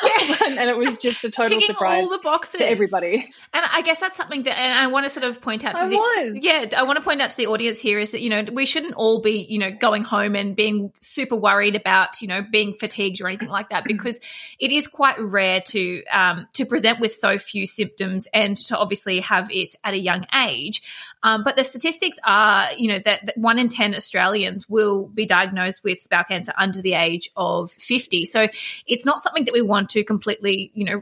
and, 0.46 0.60
and, 0.60 0.70
it 0.70 0.78
was 0.78 0.98
just 0.98 1.24
a 1.24 1.30
total 1.30 1.60
Ticking 1.60 1.74
surprise 1.74 2.04
all 2.04 2.10
the 2.10 2.20
boxes. 2.22 2.60
to 2.60 2.70
everybody. 2.70 3.26
And 3.54 3.66
I 3.72 3.82
guess 3.82 4.00
that's 4.00 4.18
something 4.18 4.44
that, 4.44 4.58
and 4.58 4.74
I 4.74 4.88
want 4.88 5.06
to 5.06 5.10
sort 5.10 5.24
of 5.24 5.40
point 5.42 5.64
out 5.64 5.76
to 5.76 5.84
I 5.84 5.88
the, 5.88 5.96
was. 5.96 6.40
yeah, 6.42 6.66
I 6.76 6.84
want 6.84 6.98
to 6.98 7.04
point 7.04 7.22
out 7.22 7.30
to 7.30 7.38
the 7.38 7.48
audience 7.48 7.80
here 7.80 8.00
is 8.00 8.12
that, 8.12 8.22
you 8.22 8.30
know, 8.30 8.44
we 8.52 8.66
shouldn't 8.66 8.96
all 8.96 9.22
be, 9.22 9.46
you 9.48 9.60
know, 9.60 9.72
going 9.72 10.04
home 10.04 10.36
and 10.36 10.56
being 10.56 10.92
super 11.02 11.36
worried 11.36 11.76
about, 11.76 12.22
you 12.22 12.28
know, 12.28 12.44
being 12.52 12.76
fatigued 12.78 13.17
or 13.22 13.28
anything 13.28 13.50
like 13.50 13.70
that 13.70 13.84
because 13.86 14.20
it 14.60 14.72
is 14.72 14.88
quite 14.88 15.20
rare 15.20 15.62
to 15.62 16.04
um, 16.06 16.48
to 16.54 16.66
present 16.66 17.00
with 17.00 17.14
so 17.14 17.38
few 17.38 17.66
symptoms 17.66 18.28
and 18.34 18.56
to 18.56 18.78
obviously 18.78 19.20
have 19.22 19.50
it 19.52 19.76
at 19.84 19.94
a 19.94 19.98
young 19.98 20.26
age. 20.34 20.82
Um, 21.24 21.44
but 21.44 21.56
the 21.56 21.64
statistics 21.64 22.18
are, 22.24 22.74
you 22.78 22.90
know, 22.90 23.00
that, 23.04 23.26
that, 23.26 23.38
one 23.38 23.60
in 23.60 23.70
ten 23.70 23.96
Australians 23.96 24.70
will 24.70 25.08
be 25.08 25.26
diagnosed 25.26 25.84
with 25.84 26.08
bowel 26.10 26.24
cancer 26.24 26.54
under 26.58 26.82
the 26.82 26.94
age 26.94 27.30
of 27.36 27.72
fifty. 27.72 28.26
So 28.26 28.48
it's 28.86 29.06
not 29.06 29.24
something 29.24 29.46
that 29.46 29.54
we 29.54 29.62
want 29.62 29.90
to 29.92 30.04
completely, 30.04 30.72
you 30.74 30.86
know 30.86 31.02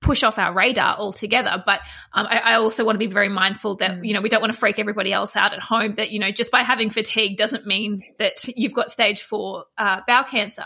push 0.00 0.22
off 0.22 0.38
our 0.38 0.52
radar 0.52 0.96
altogether. 0.96 1.62
But 1.64 1.80
um, 2.12 2.26
I, 2.28 2.38
I, 2.38 2.54
also 2.54 2.84
want 2.84 2.96
to 2.96 2.98
be 2.98 3.06
very 3.06 3.28
mindful 3.28 3.76
that, 3.76 3.92
mm. 3.92 4.06
you 4.06 4.14
know, 4.14 4.20
we 4.20 4.28
don't 4.28 4.40
want 4.40 4.52
to 4.52 4.58
freak 4.58 4.78
everybody 4.78 5.12
else 5.12 5.36
out 5.36 5.52
at 5.52 5.60
home 5.60 5.94
that, 5.96 6.10
you 6.10 6.18
know, 6.18 6.30
just 6.30 6.50
by 6.50 6.62
having 6.62 6.90
fatigue 6.90 7.36
doesn't 7.36 7.66
mean 7.66 8.02
that 8.18 8.48
you've 8.56 8.72
got 8.72 8.90
stage 8.90 9.22
four 9.22 9.64
uh, 9.76 10.00
bowel 10.06 10.24
cancer. 10.24 10.64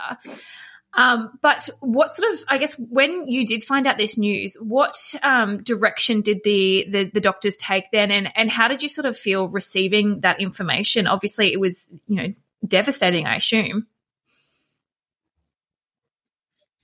Um, 0.95 1.37
but 1.41 1.67
what 1.81 2.13
sort 2.13 2.33
of, 2.33 2.39
I 2.47 2.57
guess, 2.57 2.75
when 2.79 3.27
you 3.27 3.45
did 3.45 3.65
find 3.65 3.85
out 3.85 3.97
this 3.97 4.17
news, 4.17 4.55
what 4.55 4.95
um, 5.21 5.61
direction 5.61 6.21
did 6.21 6.39
the, 6.43 6.87
the, 6.89 7.11
the 7.13 7.21
doctors 7.21 7.57
take 7.57 7.91
then, 7.91 8.11
and 8.11 8.31
and 8.35 8.49
how 8.49 8.69
did 8.69 8.81
you 8.81 8.87
sort 8.87 9.05
of 9.05 9.17
feel 9.17 9.49
receiving 9.49 10.21
that 10.21 10.39
information? 10.39 11.05
Obviously, 11.05 11.51
it 11.51 11.59
was 11.59 11.89
you 12.07 12.15
know 12.15 12.33
devastating. 12.65 13.25
I 13.25 13.35
assume. 13.35 13.87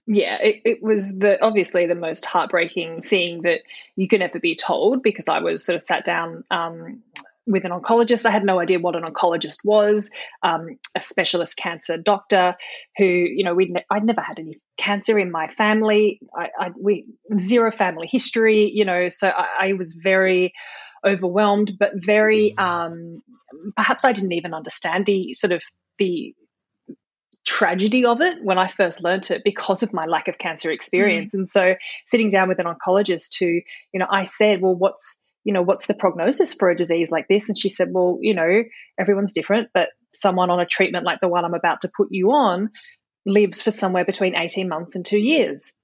Yeah, 0.07 0.39
it, 0.41 0.61
it 0.65 0.83
was 0.83 1.17
the 1.17 1.41
obviously 1.41 1.85
the 1.85 1.95
most 1.95 2.25
heartbreaking 2.25 3.03
thing 3.03 3.43
that 3.43 3.61
you 3.95 4.09
can 4.09 4.21
ever 4.21 4.41
be 4.41 4.55
told 4.55 5.03
because 5.03 5.29
I 5.29 5.39
was 5.39 5.63
sort 5.63 5.77
of 5.77 5.83
sat 5.83 6.03
down 6.03 6.43
um, 6.51 7.03
with 7.47 7.65
an 7.65 7.71
oncologist. 7.71 8.25
I 8.25 8.29
had 8.29 8.43
no 8.43 8.59
idea 8.59 8.79
what 8.79 8.95
an 8.95 9.03
oncologist 9.03 9.59
was, 9.63 10.09
um, 10.43 10.77
a 10.95 11.01
specialist 11.01 11.57
cancer 11.57 11.97
doctor 11.97 12.55
who, 12.97 13.05
you 13.05 13.43
know, 13.43 13.55
we 13.55 13.65
ne- 13.65 13.85
I'd 13.89 14.03
never 14.03 14.21
had 14.21 14.39
any 14.39 14.53
cancer 14.77 15.17
in 15.17 15.31
my 15.31 15.47
family. 15.47 16.19
I, 16.35 16.49
I, 16.57 16.71
we 16.79 17.05
zero 17.37 17.71
family 17.71 18.07
history, 18.09 18.69
you 18.71 18.85
know, 18.85 19.09
so 19.09 19.27
I, 19.27 19.69
I 19.69 19.73
was 19.73 19.93
very 19.93 20.53
overwhelmed, 21.05 21.77
but 21.79 21.91
very 21.95 22.55
um, 22.57 23.21
perhaps 23.75 24.05
I 24.05 24.13
didn't 24.13 24.33
even 24.33 24.53
understand 24.53 25.05
the 25.05 25.33
sort 25.33 25.51
of 25.51 25.63
the 25.97 26.33
tragedy 27.43 28.05
of 28.05 28.21
it 28.21 28.37
when 28.43 28.59
I 28.59 28.67
first 28.67 29.03
learned 29.03 29.31
it 29.31 29.41
because 29.43 29.81
of 29.81 29.93
my 29.93 30.05
lack 30.05 30.27
of 30.27 30.37
cancer 30.37 30.71
experience. 30.71 31.33
Mm. 31.33 31.39
And 31.39 31.47
so 31.47 31.75
sitting 32.07 32.29
down 32.29 32.49
with 32.49 32.59
an 32.59 32.67
oncologist 32.67 33.39
who, 33.39 33.61
you 33.93 33.99
know, 33.99 34.05
I 34.09 34.25
said, 34.25 34.61
well, 34.61 34.75
what's 34.75 35.17
you 35.43 35.53
know, 35.53 35.61
what's 35.61 35.87
the 35.87 35.93
prognosis 35.93 36.53
for 36.53 36.69
a 36.69 36.75
disease 36.75 37.11
like 37.11 37.27
this? 37.27 37.49
And 37.49 37.57
she 37.57 37.69
said, 37.69 37.89
well, 37.91 38.19
you 38.21 38.35
know, 38.35 38.63
everyone's 38.99 39.33
different, 39.33 39.69
but 39.73 39.89
someone 40.13 40.49
on 40.49 40.59
a 40.59 40.65
treatment 40.65 41.05
like 41.05 41.19
the 41.21 41.27
one 41.27 41.45
I'm 41.45 41.53
about 41.53 41.81
to 41.81 41.91
put 41.95 42.09
you 42.11 42.31
on 42.31 42.69
lives 43.25 43.61
for 43.61 43.71
somewhere 43.71 44.05
between 44.05 44.35
18 44.35 44.67
months 44.67 44.95
and 44.95 45.05
two 45.05 45.19
years. 45.19 45.75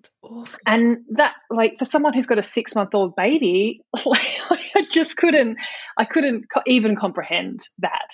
And 0.65 0.97
that, 1.11 1.35
like, 1.49 1.77
for 1.77 1.85
someone 1.85 2.13
who's 2.13 2.25
got 2.25 2.39
a 2.39 2.43
six 2.43 2.75
month 2.75 2.95
old 2.95 3.15
baby, 3.15 3.81
like, 4.05 4.89
just 4.91 5.15
couldn't, 5.15 5.57
I 5.97 6.05
couldn't 6.05 6.45
even 6.65 6.95
comprehend 6.95 7.59
that. 7.79 8.09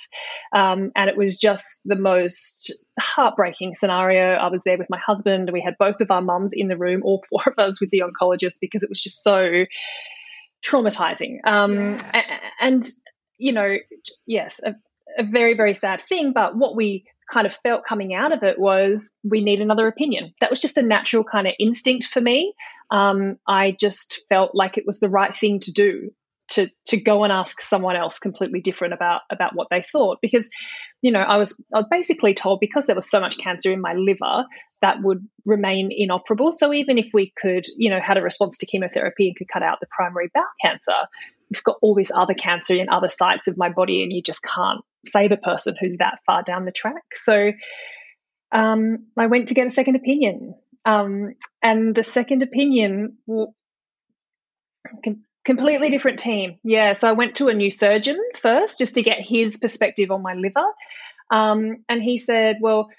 Um, 0.53 0.91
and 0.95 1.09
it 1.09 1.17
was 1.17 1.39
just 1.39 1.81
the 1.85 1.95
most 1.95 2.83
heartbreaking 2.99 3.75
scenario. 3.75 4.33
I 4.33 4.49
was 4.49 4.63
there 4.63 4.77
with 4.77 4.89
my 4.89 4.99
husband. 5.05 5.49
We 5.51 5.61
had 5.61 5.75
both 5.79 6.01
of 6.01 6.11
our 6.11 6.21
mums 6.21 6.51
in 6.53 6.67
the 6.67 6.77
room, 6.77 7.01
all 7.03 7.23
four 7.29 7.43
of 7.47 7.57
us 7.57 7.79
with 7.79 7.89
the 7.89 8.03
oncologist, 8.03 8.57
because 8.59 8.83
it 8.83 8.89
was 8.89 9.01
just 9.01 9.23
so 9.23 9.65
traumatizing. 10.65 11.39
Um, 11.43 11.97
yeah. 12.13 12.39
and, 12.59 12.83
you 13.37 13.51
know, 13.51 13.77
yes, 14.25 14.59
a, 14.63 14.75
a 15.17 15.25
very, 15.25 15.55
very 15.55 15.73
sad 15.73 16.01
thing. 16.01 16.33
But 16.33 16.57
what 16.57 16.75
we 16.75 17.05
kind 17.31 17.47
of 17.47 17.55
felt 17.55 17.85
coming 17.85 18.13
out 18.13 18.31
of 18.31 18.43
it 18.43 18.59
was 18.59 19.13
we 19.23 19.43
need 19.43 19.61
another 19.61 19.87
opinion. 19.87 20.33
That 20.41 20.49
was 20.49 20.59
just 20.59 20.77
a 20.77 20.83
natural 20.83 21.23
kind 21.23 21.47
of 21.47 21.53
instinct 21.59 22.05
for 22.05 22.21
me. 22.21 22.53
Um, 22.91 23.37
I 23.47 23.75
just 23.79 24.23
felt 24.29 24.53
like 24.53 24.77
it 24.77 24.85
was 24.85 24.99
the 24.99 25.09
right 25.09 25.35
thing 25.35 25.59
to 25.61 25.71
do 25.71 26.11
to 26.49 26.69
to 26.85 27.01
go 27.01 27.23
and 27.23 27.31
ask 27.31 27.61
someone 27.61 27.95
else 27.95 28.19
completely 28.19 28.61
different 28.61 28.93
about 28.93 29.21
about 29.29 29.55
what 29.55 29.67
they 29.71 29.81
thought 29.81 30.19
because 30.21 30.49
you 31.01 31.11
know 31.11 31.21
I 31.21 31.37
was 31.37 31.59
I 31.73 31.79
was 31.79 31.87
basically 31.89 32.33
told 32.33 32.59
because 32.59 32.85
there 32.85 32.95
was 32.95 33.09
so 33.09 33.21
much 33.21 33.37
cancer 33.37 33.71
in 33.71 33.79
my 33.79 33.93
liver 33.93 34.45
that 34.81 35.01
would 35.01 35.25
remain 35.45 35.89
inoperable 35.91 36.51
so 36.51 36.73
even 36.73 36.97
if 36.97 37.07
we 37.13 37.31
could 37.37 37.65
you 37.77 37.89
know 37.89 37.99
had 37.99 38.17
a 38.17 38.21
response 38.21 38.57
to 38.57 38.65
chemotherapy 38.65 39.27
and 39.27 39.37
could 39.37 39.47
cut 39.47 39.63
out 39.63 39.79
the 39.79 39.87
primary 39.89 40.29
bowel 40.33 40.43
cancer 40.61 41.07
we've 41.49 41.63
got 41.63 41.77
all 41.81 41.95
this 41.95 42.11
other 42.13 42.33
cancer 42.33 42.75
in 42.75 42.89
other 42.89 43.09
sites 43.09 43.47
of 43.47 43.57
my 43.57 43.69
body 43.69 44.03
and 44.03 44.11
you 44.11 44.21
just 44.21 44.43
can't 44.43 44.81
save 45.05 45.31
a 45.31 45.37
person 45.37 45.75
who's 45.79 45.97
that 45.97 46.19
far 46.25 46.43
down 46.43 46.65
the 46.65 46.71
track. 46.71 47.03
So 47.13 47.51
um, 48.51 49.07
I 49.17 49.27
went 49.27 49.49
to 49.49 49.53
get 49.53 49.67
a 49.67 49.71
second 49.71 49.95
opinion. 49.95 50.55
Um, 50.85 51.35
and 51.61 51.95
the 51.95 52.03
second 52.03 52.43
opinion, 52.43 53.17
well, 53.25 53.55
completely 55.45 55.89
different 55.89 56.19
team. 56.19 56.57
Yeah. 56.63 56.93
So 56.93 57.07
I 57.09 57.13
went 57.13 57.35
to 57.35 57.49
a 57.49 57.53
new 57.53 57.71
surgeon 57.71 58.19
first 58.41 58.79
just 58.79 58.95
to 58.95 59.03
get 59.03 59.19
his 59.19 59.57
perspective 59.57 60.11
on 60.11 60.21
my 60.21 60.33
liver. 60.33 60.65
Um, 61.29 61.83
and 61.89 62.01
he 62.01 62.17
said, 62.17 62.57
well, 62.61 62.89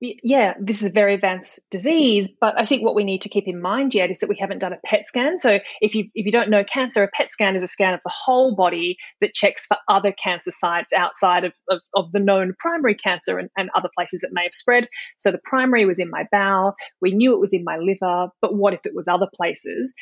yeah, 0.00 0.54
this 0.60 0.80
is 0.80 0.90
a 0.90 0.92
very 0.92 1.14
advanced 1.14 1.58
disease, 1.72 2.28
but 2.40 2.58
I 2.58 2.64
think 2.64 2.84
what 2.84 2.94
we 2.94 3.02
need 3.02 3.22
to 3.22 3.28
keep 3.28 3.48
in 3.48 3.60
mind 3.60 3.94
yet 3.94 4.12
is 4.12 4.20
that 4.20 4.28
we 4.28 4.36
haven't 4.36 4.60
done 4.60 4.72
a 4.72 4.78
PET 4.86 5.08
scan. 5.08 5.40
So 5.40 5.58
if 5.80 5.96
you 5.96 6.04
if 6.14 6.24
you 6.24 6.30
don't 6.30 6.50
know 6.50 6.62
cancer, 6.62 7.02
a 7.02 7.08
PET 7.08 7.32
scan 7.32 7.56
is 7.56 7.64
a 7.64 7.66
scan 7.66 7.94
of 7.94 8.00
the 8.04 8.14
whole 8.14 8.54
body 8.54 8.96
that 9.20 9.34
checks 9.34 9.66
for 9.66 9.76
other 9.88 10.12
cancer 10.12 10.52
sites 10.52 10.92
outside 10.92 11.44
of, 11.44 11.52
of, 11.68 11.80
of 11.96 12.12
the 12.12 12.20
known 12.20 12.54
primary 12.60 12.94
cancer 12.94 13.38
and, 13.38 13.50
and 13.56 13.70
other 13.74 13.88
places 13.92 14.20
that 14.20 14.30
may 14.32 14.44
have 14.44 14.54
spread. 14.54 14.88
So 15.16 15.32
the 15.32 15.40
primary 15.42 15.84
was 15.84 15.98
in 15.98 16.10
my 16.10 16.26
bowel. 16.30 16.76
We 17.00 17.10
knew 17.12 17.34
it 17.34 17.40
was 17.40 17.52
in 17.52 17.64
my 17.64 17.78
liver, 17.78 18.30
but 18.40 18.54
what 18.54 18.74
if 18.74 18.86
it 18.86 18.94
was 18.94 19.08
other 19.08 19.28
places? 19.34 19.94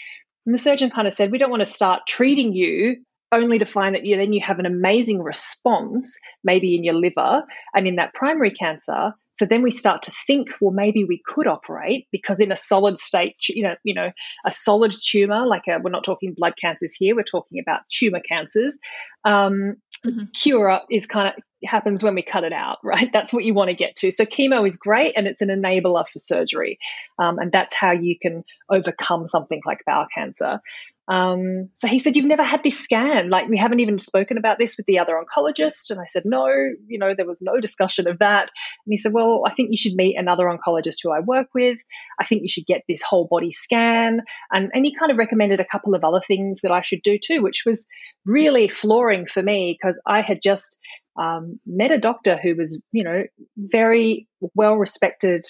And 0.47 0.55
the 0.55 0.59
surgeon 0.59 0.91
kind 0.91 1.07
of 1.07 1.13
said, 1.13 1.31
we 1.31 1.39
don't 1.39 1.51
want 1.51 1.61
to 1.61 1.67
start 1.67 2.07
treating 2.07 2.55
you 2.55 2.97
only 3.33 3.59
to 3.59 3.67
find 3.67 3.95
that 3.95 4.05
you 4.05 4.17
then 4.17 4.33
you 4.33 4.41
have 4.41 4.61
an 4.61 4.67
amazing 4.67 5.21
response, 5.21 6.17
maybe 6.45 6.77
in 6.77 6.85
your 6.85 6.95
liver 6.95 7.43
and 7.75 7.87
in 7.87 7.97
that 7.97 8.15
primary 8.15 8.53
cancer. 8.53 9.13
So 9.33 9.45
then 9.45 9.63
we 9.63 9.71
start 9.71 10.05
to 10.05 10.13
think, 10.27 10.49
well, 10.61 10.73
maybe 10.73 11.05
we 11.05 11.21
could 11.27 11.47
operate 11.47 12.07
because 12.11 12.41
in 12.41 12.53
a 12.53 12.57
solid 12.57 12.99
state, 12.99 13.37
you 13.49 13.65
know, 13.65 13.75
you 13.85 13.95
know, 13.95 14.11
a 14.47 14.51
solid 14.51 14.95
tumor, 14.99 15.45
like 15.45 15.65
a, 15.69 15.79
we're 15.83 15.91
not 15.91 16.05
talking 16.05 16.35
blood 16.35 16.55
cancers 16.59 16.95
here, 16.95 17.15
we're 17.15 17.25
talking 17.25 17.59
about 17.61 17.81
tumor 17.91 18.21
cancers. 18.27 18.79
Um, 19.25 19.77
mm-hmm. 20.07 20.25
Cure 20.35 20.81
is 20.91 21.07
kind 21.07 21.29
of 21.29 21.43
happens 21.67 22.03
when 22.03 22.15
we 22.15 22.23
cut 22.23 22.45
it 22.45 22.53
out, 22.53 22.79
right? 22.85 23.11
That's 23.13 23.33
what 23.33 23.45
you 23.45 23.55
want 23.55 23.71
to 23.71 23.77
get 23.77 23.97
to. 23.97 24.11
So 24.11 24.25
chemo 24.25 24.67
is 24.67 24.77
great 24.77 25.15
and 25.17 25.27
it's 25.27 25.43
an 25.43 25.49
enabler 25.49 26.07
for 26.09 26.19
surgery. 26.19 26.79
Um, 27.19 27.39
and 27.39 27.53
that's 27.53 27.75
how 27.75 27.93
you 27.93 28.17
can 28.21 28.45
overcome 28.71 29.27
something 29.27 29.61
like 29.67 29.81
bowel 29.87 30.07
cancer. 30.15 30.61
Um, 31.09 31.71
so 31.75 31.87
he 31.87 32.01
said, 32.01 32.17
You've 32.17 32.27
never 32.27 32.43
had 32.43 32.65
this 32.65 32.79
scan. 32.81 33.31
Like, 33.31 33.49
we 33.49 33.59
haven't 33.59 33.81
even 33.81 33.99
spoken 33.99 34.39
about 34.39 34.59
this 34.59 34.77
with 34.77 34.87
the 34.87 34.99
other 34.99 35.15
oncologist. 35.15 35.91
And 35.91 36.01
I 36.01 36.07
said, 36.07 36.25
No, 36.25 36.49
you 36.49 36.99
know, 36.99 37.15
there 37.17 37.27
was 37.27 37.41
no 37.41 37.61
discussion 37.61 38.09
of 38.09 38.19
that. 38.19 38.43
And 38.43 38.93
he 38.93 38.97
said, 38.97 39.13
Well, 39.13 39.43
I 39.47 39.53
think 39.53 39.71
you 39.71 39.77
should 39.77 39.95
meet 39.95 40.17
another 40.19 40.47
oncologist 40.47 40.97
who 41.03 41.13
I 41.13 41.21
work 41.21 41.49
with. 41.55 41.79
I 42.21 42.25
think 42.25 42.43
you 42.43 42.49
should 42.49 42.67
get 42.67 42.83
this 42.89 43.03
whole 43.03 43.29
body 43.31 43.53
scan. 43.53 44.23
And, 44.53 44.71
and 44.75 44.85
he 44.85 44.95
kind 44.95 45.13
of 45.13 45.19
recommended 45.19 45.61
a 45.61 45.65
couple 45.65 45.95
of 45.95 46.05
other 46.05 46.21
things 46.21 46.61
that 46.63 46.73
I 46.73 46.81
should 46.81 47.03
do 47.03 47.19
too, 47.23 47.41
which 47.41 47.63
was 47.65 47.87
really 48.25 48.67
flooring 48.67 49.27
for 49.27 49.43
me 49.43 49.77
because 49.79 50.01
I 50.07 50.23
had 50.23 50.41
just 50.43 50.81
um, 51.19 51.61
met 51.67 51.93
a 51.93 51.99
doctor 51.99 52.37
who 52.37 52.55
was, 52.57 52.81
you 52.93 53.05
know, 53.05 53.25
very 53.57 54.29
well 54.55 54.77
respected 54.77 55.45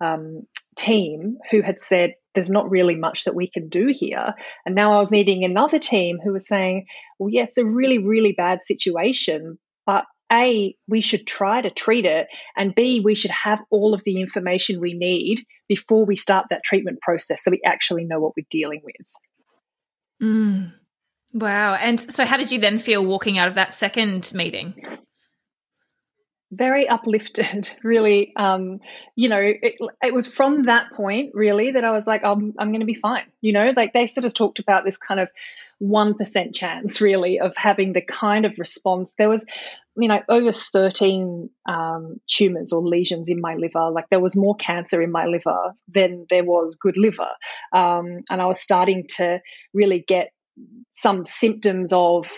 um, 0.00 0.46
team 0.76 1.38
who 1.50 1.62
had 1.62 1.80
said, 1.80 2.14
there's 2.34 2.50
not 2.50 2.70
really 2.70 2.96
much 2.96 3.24
that 3.24 3.34
we 3.34 3.48
can 3.48 3.68
do 3.68 3.94
here. 3.94 4.34
And 4.66 4.74
now 4.74 4.94
I 4.94 4.98
was 4.98 5.10
meeting 5.10 5.44
another 5.44 5.78
team 5.78 6.18
who 6.22 6.32
was 6.32 6.48
saying, 6.48 6.86
well, 7.18 7.30
yeah, 7.30 7.44
it's 7.44 7.58
a 7.58 7.64
really, 7.64 7.98
really 7.98 8.32
bad 8.32 8.64
situation, 8.64 9.58
but 9.86 10.04
A, 10.32 10.76
we 10.88 11.00
should 11.00 11.26
try 11.26 11.60
to 11.60 11.70
treat 11.70 12.06
it, 12.06 12.26
and 12.56 12.74
B, 12.74 13.00
we 13.00 13.14
should 13.14 13.30
have 13.30 13.62
all 13.70 13.94
of 13.94 14.02
the 14.04 14.20
information 14.20 14.80
we 14.80 14.94
need 14.94 15.44
before 15.68 16.04
we 16.04 16.16
start 16.16 16.46
that 16.50 16.64
treatment 16.64 17.00
process 17.00 17.44
so 17.44 17.52
we 17.52 17.60
actually 17.64 18.04
know 18.04 18.18
what 18.18 18.32
we're 18.36 18.46
dealing 18.50 18.82
with. 18.82 19.06
Mm. 20.22 20.72
Wow. 21.34 21.74
And 21.74 22.00
so, 22.00 22.24
how 22.24 22.38
did 22.38 22.52
you 22.52 22.60
then 22.60 22.78
feel 22.78 23.04
walking 23.04 23.38
out 23.38 23.48
of 23.48 23.56
that 23.56 23.74
second 23.74 24.32
meeting? 24.34 24.74
very 26.52 26.88
uplifted 26.88 27.68
really. 27.82 28.32
Um, 28.36 28.78
you 29.16 29.28
know 29.28 29.40
it, 29.40 29.74
it, 30.02 30.14
was 30.14 30.28
from 30.28 30.64
that 30.64 30.92
point 30.92 31.32
really 31.34 31.72
that 31.72 31.84
i 31.84 31.92
was 31.92 32.06
like 32.06 32.24
i'm, 32.24 32.52
I'm 32.58 32.70
going 32.70 32.80
to 32.80 32.86
be 32.86 32.94
fine 32.94 33.26
you 33.44 33.52
know? 33.52 33.74
Like 33.76 33.92
they 33.92 34.06
sort 34.06 34.24
of 34.24 34.32
talked 34.32 34.58
about 34.58 34.84
this 34.84 34.96
kind 34.96 35.20
of 35.20 35.28
1% 35.82 36.54
chance 36.54 37.00
really 37.02 37.40
of 37.40 37.54
having 37.56 37.92
the 37.92 38.00
kind 38.00 38.46
of 38.46 38.58
response. 38.58 39.16
There 39.16 39.28
was 39.28 39.44
you 39.96 40.08
know 40.08 40.20
over 40.28 40.50
13 40.50 41.50
um, 41.68 42.20
tumors 42.26 42.72
or 42.72 42.80
lesions 42.80 43.28
in 43.28 43.40
my 43.40 43.54
liver. 43.54 43.90
Like 43.90 44.06
there 44.10 44.20
was 44.20 44.34
more 44.34 44.56
cancer 44.56 45.02
in 45.02 45.12
my 45.12 45.26
liver 45.26 45.74
than 45.88 46.26
there 46.30 46.44
was 46.44 46.76
good 46.76 46.96
liver. 46.96 47.28
Um, 47.72 48.20
and 48.30 48.40
i 48.40 48.46
was 48.46 48.60
starting 48.60 49.06
to 49.16 49.40
really 49.74 50.02
get 50.06 50.32
some 50.92 51.26
symptoms 51.26 51.92
of 51.92 52.30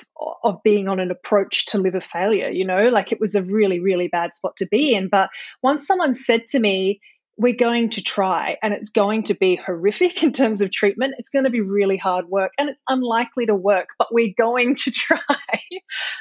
of 0.42 0.62
being 0.62 0.88
on 0.88 1.00
an 1.00 1.10
approach 1.10 1.66
to 1.66 1.78
liver 1.78 2.00
failure 2.00 2.48
you 2.48 2.64
know 2.64 2.88
like 2.88 3.12
it 3.12 3.20
was 3.20 3.34
a 3.34 3.42
really 3.42 3.80
really 3.80 4.08
bad 4.08 4.34
spot 4.34 4.56
to 4.56 4.66
be 4.66 4.94
in. 4.94 5.08
But 5.08 5.30
once 5.62 5.86
someone 5.86 6.14
said 6.14 6.48
to 6.48 6.58
me 6.58 7.00
we're 7.38 7.54
going 7.54 7.90
to 7.90 8.02
try 8.02 8.56
and 8.62 8.72
it's 8.72 8.88
going 8.88 9.24
to 9.24 9.34
be 9.34 9.56
horrific 9.56 10.22
in 10.22 10.32
terms 10.32 10.62
of 10.62 10.70
treatment 10.72 11.14
it's 11.18 11.30
going 11.30 11.44
to 11.44 11.50
be 11.50 11.60
really 11.60 11.98
hard 11.98 12.26
work 12.28 12.52
and 12.58 12.70
it's 12.70 12.80
unlikely 12.88 13.46
to 13.46 13.54
work 13.54 13.88
but 13.98 14.08
we're 14.10 14.34
going 14.36 14.74
to 14.74 14.90
try. 14.92 15.20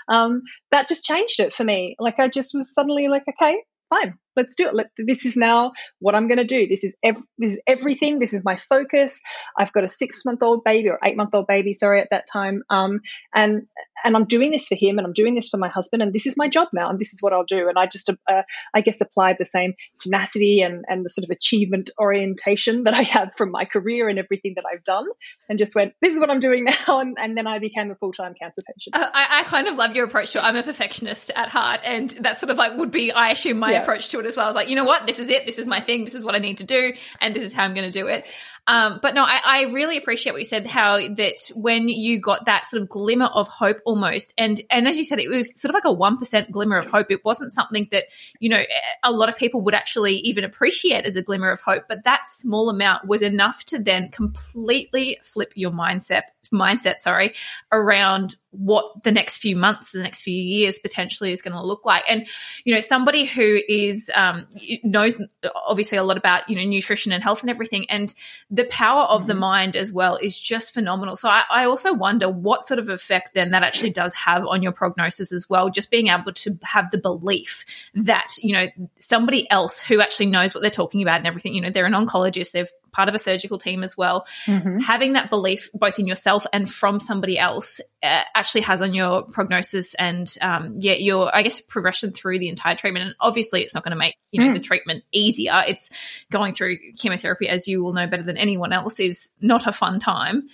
Um, 0.09 0.41
that 0.71 0.87
just 0.87 1.05
changed 1.05 1.39
it 1.39 1.53
for 1.53 1.63
me. 1.63 1.95
Like 1.99 2.19
i 2.19 2.27
just 2.27 2.53
was 2.53 2.73
suddenly 2.73 3.07
like 3.07 3.23
okay 3.29 3.57
fine 3.89 4.17
let's 4.35 4.55
do 4.55 4.67
it. 4.67 4.73
Let, 4.73 4.87
this 4.97 5.25
is 5.25 5.37
now 5.37 5.71
what 5.99 6.15
I'm 6.15 6.27
going 6.27 6.37
to 6.37 6.45
do. 6.45 6.67
This 6.67 6.83
is 6.83 6.95
ev- 7.03 7.23
this 7.37 7.53
is 7.53 7.61
everything. 7.67 8.19
This 8.19 8.33
is 8.33 8.43
my 8.43 8.57
focus. 8.57 9.21
I've 9.57 9.73
got 9.73 9.83
a 9.83 9.87
six 9.87 10.25
month 10.25 10.41
old 10.43 10.63
baby 10.63 10.89
or 10.89 10.99
eight 11.03 11.17
month 11.17 11.33
old 11.33 11.47
baby, 11.47 11.73
sorry, 11.73 12.01
at 12.01 12.09
that 12.11 12.25
time. 12.31 12.63
Um, 12.69 13.01
and 13.33 13.67
and 14.03 14.15
I'm 14.15 14.25
doing 14.25 14.51
this 14.51 14.67
for 14.67 14.75
him, 14.75 14.97
and 14.99 15.07
I'm 15.07 15.13
doing 15.13 15.33
this 15.33 15.49
for 15.49 15.57
my 15.57 15.67
husband, 15.67 16.03
and 16.03 16.13
this 16.13 16.27
is 16.27 16.37
my 16.37 16.47
job 16.47 16.67
now, 16.73 16.89
and 16.89 16.99
this 16.99 17.13
is 17.13 17.21
what 17.21 17.33
I'll 17.33 17.43
do. 17.43 17.67
And 17.67 17.77
I 17.77 17.87
just, 17.87 18.09
uh, 18.09 18.41
I 18.73 18.81
guess, 18.81 19.01
applied 19.01 19.37
the 19.39 19.45
same 19.45 19.73
tenacity 19.99 20.61
and 20.61 20.85
and 20.87 21.03
the 21.03 21.09
sort 21.09 21.23
of 21.23 21.31
achievement 21.31 21.89
orientation 21.99 22.83
that 22.83 22.93
I 22.93 23.01
have 23.01 23.33
from 23.35 23.51
my 23.51 23.65
career 23.65 24.07
and 24.07 24.19
everything 24.19 24.53
that 24.57 24.65
I've 24.71 24.83
done, 24.83 25.07
and 25.49 25.57
just 25.57 25.75
went, 25.75 25.93
this 26.01 26.13
is 26.13 26.19
what 26.19 26.29
I'm 26.29 26.39
doing 26.39 26.65
now, 26.87 26.99
and, 26.99 27.17
and 27.19 27.37
then 27.37 27.47
I 27.47 27.59
became 27.59 27.91
a 27.91 27.95
full 27.95 28.11
time 28.11 28.33
cancer 28.39 28.61
patient. 28.67 28.95
Uh, 28.95 29.09
I, 29.11 29.39
I, 29.39 29.43
kind 29.43 29.67
of 29.67 29.77
love 29.77 29.95
your 29.95 30.05
approach. 30.05 30.33
To, 30.33 30.43
I'm 30.43 30.55
a 30.55 30.63
perfectionist 30.63 31.31
at 31.35 31.49
heart, 31.49 31.81
and 31.83 32.09
that 32.21 32.39
sort 32.39 32.51
of 32.51 32.57
like 32.57 32.77
would 32.77 32.91
be, 32.91 33.11
I 33.11 33.31
assume, 33.31 33.59
my 33.59 33.71
yeah. 33.71 33.81
approach 33.81 34.09
to 34.09 34.19
it 34.19 34.24
as 34.27 34.37
well. 34.37 34.45
I 34.45 34.49
was 34.49 34.55
like, 34.55 34.69
you 34.69 34.75
know 34.75 34.83
what, 34.83 35.05
this 35.07 35.19
is 35.19 35.29
it. 35.29 35.45
This 35.45 35.59
is 35.59 35.67
my 35.67 35.79
thing. 35.79 36.05
This 36.05 36.13
is 36.15 36.23
what 36.23 36.35
I 36.35 36.39
need 36.39 36.57
to 36.57 36.63
do, 36.63 36.93
and 37.21 37.35
this 37.35 37.43
is 37.43 37.53
how 37.53 37.63
I'm 37.63 37.73
going 37.73 37.89
to 37.89 37.99
do 37.99 38.07
it. 38.07 38.25
Um, 38.67 38.99
but 38.99 39.13
no, 39.13 39.23
I, 39.23 39.41
I, 39.43 39.63
really 39.65 39.97
appreciate 39.97 40.33
what 40.33 40.39
you 40.39 40.45
said. 40.45 40.65
How 40.65 40.97
that 40.97 41.51
when 41.53 41.87
you 41.87 42.19
got 42.19 42.45
that 42.45 42.67
sort 42.67 42.81
of 42.81 42.89
glimmer 42.89 43.27
of 43.27 43.47
hope, 43.47 43.79
almost, 43.85 44.33
and 44.39 44.59
and 44.71 44.87
as 44.87 44.97
you 44.97 45.05
said, 45.05 45.19
it 45.19 45.29
was 45.29 45.59
sort 45.59 45.69
of 45.69 45.75
like 45.75 45.85
a 45.85 45.93
one 45.93 46.17
percent 46.17 46.51
glimmer 46.51 46.77
of 46.77 46.87
hope. 46.87 47.11
It 47.11 47.23
wasn't 47.23 47.51
something 47.51 47.87
that 47.91 48.05
you 48.39 48.49
know 48.49 48.63
a 49.03 49.11
lot 49.11 49.29
of 49.29 49.37
people 49.37 49.61
would 49.63 49.75
actually 49.75 50.15
even 50.17 50.43
appreciate 50.43 51.05
as 51.05 51.15
a 51.15 51.21
glimmer 51.21 51.51
of 51.51 51.61
hope. 51.61 51.83
But 51.87 52.05
that 52.05 52.27
small 52.27 52.69
amount 52.71 53.05
was 53.05 53.21
enough 53.21 53.63
to 53.65 53.77
then 53.77 54.09
completely 54.09 55.19
flip 55.21 55.53
your 55.55 55.71
mindset 55.71 56.23
mindset, 56.51 57.01
sorry, 57.01 57.33
around 57.71 58.35
what 58.51 59.03
the 59.03 59.11
next 59.11 59.37
few 59.37 59.55
months, 59.55 59.91
the 59.91 60.01
next 60.01 60.21
few 60.21 60.35
years 60.35 60.79
potentially 60.79 61.31
is 61.31 61.41
going 61.41 61.53
to 61.53 61.65
look 61.65 61.85
like. 61.85 62.03
And, 62.07 62.27
you 62.63 62.73
know, 62.73 62.81
somebody 62.81 63.25
who 63.25 63.59
is, 63.67 64.09
um, 64.13 64.47
knows 64.83 65.21
obviously 65.67 65.97
a 65.97 66.03
lot 66.03 66.17
about, 66.17 66.49
you 66.49 66.55
know, 66.55 66.63
nutrition 66.63 67.11
and 67.11 67.23
health 67.23 67.41
and 67.41 67.49
everything. 67.49 67.89
And 67.89 68.13
the 68.55 68.65
power 68.65 69.03
of 69.03 69.21
mm-hmm. 69.21 69.27
the 69.27 69.35
mind 69.35 69.75
as 69.75 69.91
well 69.91 70.15
is 70.15 70.39
just 70.39 70.73
phenomenal. 70.73 71.17
So 71.17 71.27
I, 71.27 71.43
I 71.49 71.65
also 71.65 71.93
wonder 71.93 72.29
what 72.29 72.63
sort 72.63 72.79
of 72.79 72.89
effect 72.89 73.33
then 73.33 73.51
that 73.51 73.63
actually 73.63 73.89
does 73.89 74.13
have 74.13 74.45
on 74.45 74.63
your 74.63 74.71
prognosis 74.71 75.33
as 75.33 75.49
well. 75.49 75.69
Just 75.69 75.91
being 75.91 76.07
able 76.07 76.31
to 76.31 76.57
have 76.63 76.89
the 76.91 76.97
belief 76.97 77.65
that, 77.95 78.27
you 78.41 78.53
know, 78.53 78.67
somebody 78.97 79.49
else 79.51 79.79
who 79.79 79.99
actually 79.99 80.27
knows 80.27 80.53
what 80.53 80.61
they're 80.61 80.69
talking 80.69 81.01
about 81.01 81.17
and 81.17 81.27
everything, 81.27 81.53
you 81.53 81.61
know, 81.61 81.69
they're 81.69 81.85
an 81.85 81.93
oncologist, 81.93 82.51
they've 82.51 82.71
part 82.95 83.09
of 83.09 83.15
a 83.15 83.19
surgical 83.19 83.57
team 83.57 83.83
as 83.83 83.97
well. 83.97 84.25
Mm-hmm. 84.45 84.79
Having 84.79 85.13
that 85.13 85.29
belief 85.29 85.69
both 85.73 85.99
in 85.99 86.07
yourself 86.07 86.45
and 86.53 86.71
from 86.71 86.99
somebody 86.99 87.37
else 87.37 87.81
uh, 88.01 88.23
actually 88.33 88.61
has 88.61 88.81
on 88.81 88.93
your 88.93 89.23
prognosis 89.23 89.93
and 89.95 90.33
um, 90.41 90.75
yeah, 90.77 90.93
your 90.93 91.35
I 91.35 91.43
guess 91.43 91.59
progression 91.59 92.11
through 92.11 92.39
the 92.39 92.49
entire 92.49 92.75
treatment. 92.75 93.05
And 93.05 93.15
obviously, 93.19 93.61
it's 93.61 93.73
not 93.73 93.83
going 93.83 93.91
to 93.91 93.97
make 93.97 94.15
you 94.31 94.41
know 94.41 94.51
mm. 94.51 94.55
the 94.55 94.61
treatment 94.61 95.03
easier. 95.11 95.63
It's 95.67 95.89
going 96.31 96.53
through 96.53 96.77
chemotherapy, 96.97 97.49
as 97.49 97.67
you 97.67 97.83
will 97.83 97.93
know 97.93 98.07
better 98.07 98.23
than 98.23 98.37
anyone 98.37 98.71
else, 98.71 98.99
is 98.99 99.31
not 99.41 99.67
a 99.67 99.71
fun 99.71 99.99
time. 99.99 100.47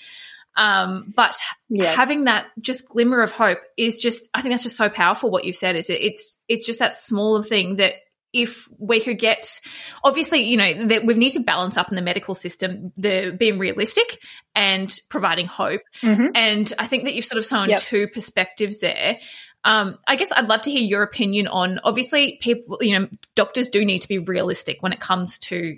Um, 0.56 1.14
but 1.16 1.38
yeah. 1.70 1.94
having 1.94 2.26
that 2.26 2.48
just 2.60 2.90
glimmer 2.90 3.22
of 3.22 3.32
hope 3.32 3.60
is 3.78 4.02
just, 4.02 4.30
I 4.34 4.42
think 4.42 4.52
that's 4.54 4.64
just 4.64 4.76
so 4.76 4.90
powerful. 4.90 5.32
What 5.32 5.46
you 5.46 5.54
said 5.54 5.76
is 5.76 5.90
it, 5.90 6.02
it's, 6.02 6.38
it's 6.50 6.66
just 6.66 6.80
that 6.80 6.98
smaller 6.98 7.42
thing 7.42 7.78
that 7.78 7.94
if 8.34 8.68
we 8.78 9.02
could 9.02 9.20
get 9.20 9.60
obviously 10.04 10.44
you 10.44 10.58
know 10.58 10.88
that 10.88 11.06
we 11.06 11.14
need 11.16 11.32
to 11.32 11.40
balance 11.40 11.78
up 11.78 11.90
in 11.90 11.96
the 11.96 12.02
medical 12.02 12.34
system 12.34 12.92
the 12.98 13.36
being 13.38 13.58
realistic 13.58 14.20
and 14.56 15.00
providing 15.10 15.48
hope 15.48 15.82
mm-hmm. 16.02 16.28
and 16.36 16.74
i 16.80 16.88
think 16.88 17.04
that 17.04 17.14
you've 17.14 17.26
sort 17.26 17.38
of 17.38 17.46
shown 17.46 17.70
yep. 17.70 17.80
two 17.80 18.08
perspectives 18.08 18.80
there 18.80 19.18
um, 19.64 20.00
I 20.08 20.16
guess 20.16 20.32
I'd 20.32 20.50
love 20.50 20.64
to 20.64 20.72
hear 20.72 20.82
your 20.82 21.04
opinion 21.04 21.48
on 21.48 21.80
obviously 21.84 22.40
people, 22.42 22.80
you 22.82 22.98
know, 22.98 23.08
doctors 23.36 23.70
do 23.70 23.86
need 23.86 24.00
to 24.00 24.08
be 24.08 24.18
realistic 24.18 24.82
when 24.82 24.92
it 24.92 25.00
comes 25.00 25.38
to 25.40 25.78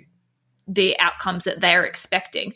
the 0.66 0.98
outcomes 0.98 1.44
that 1.44 1.60
they're 1.60 1.84
expecting. 1.84 2.54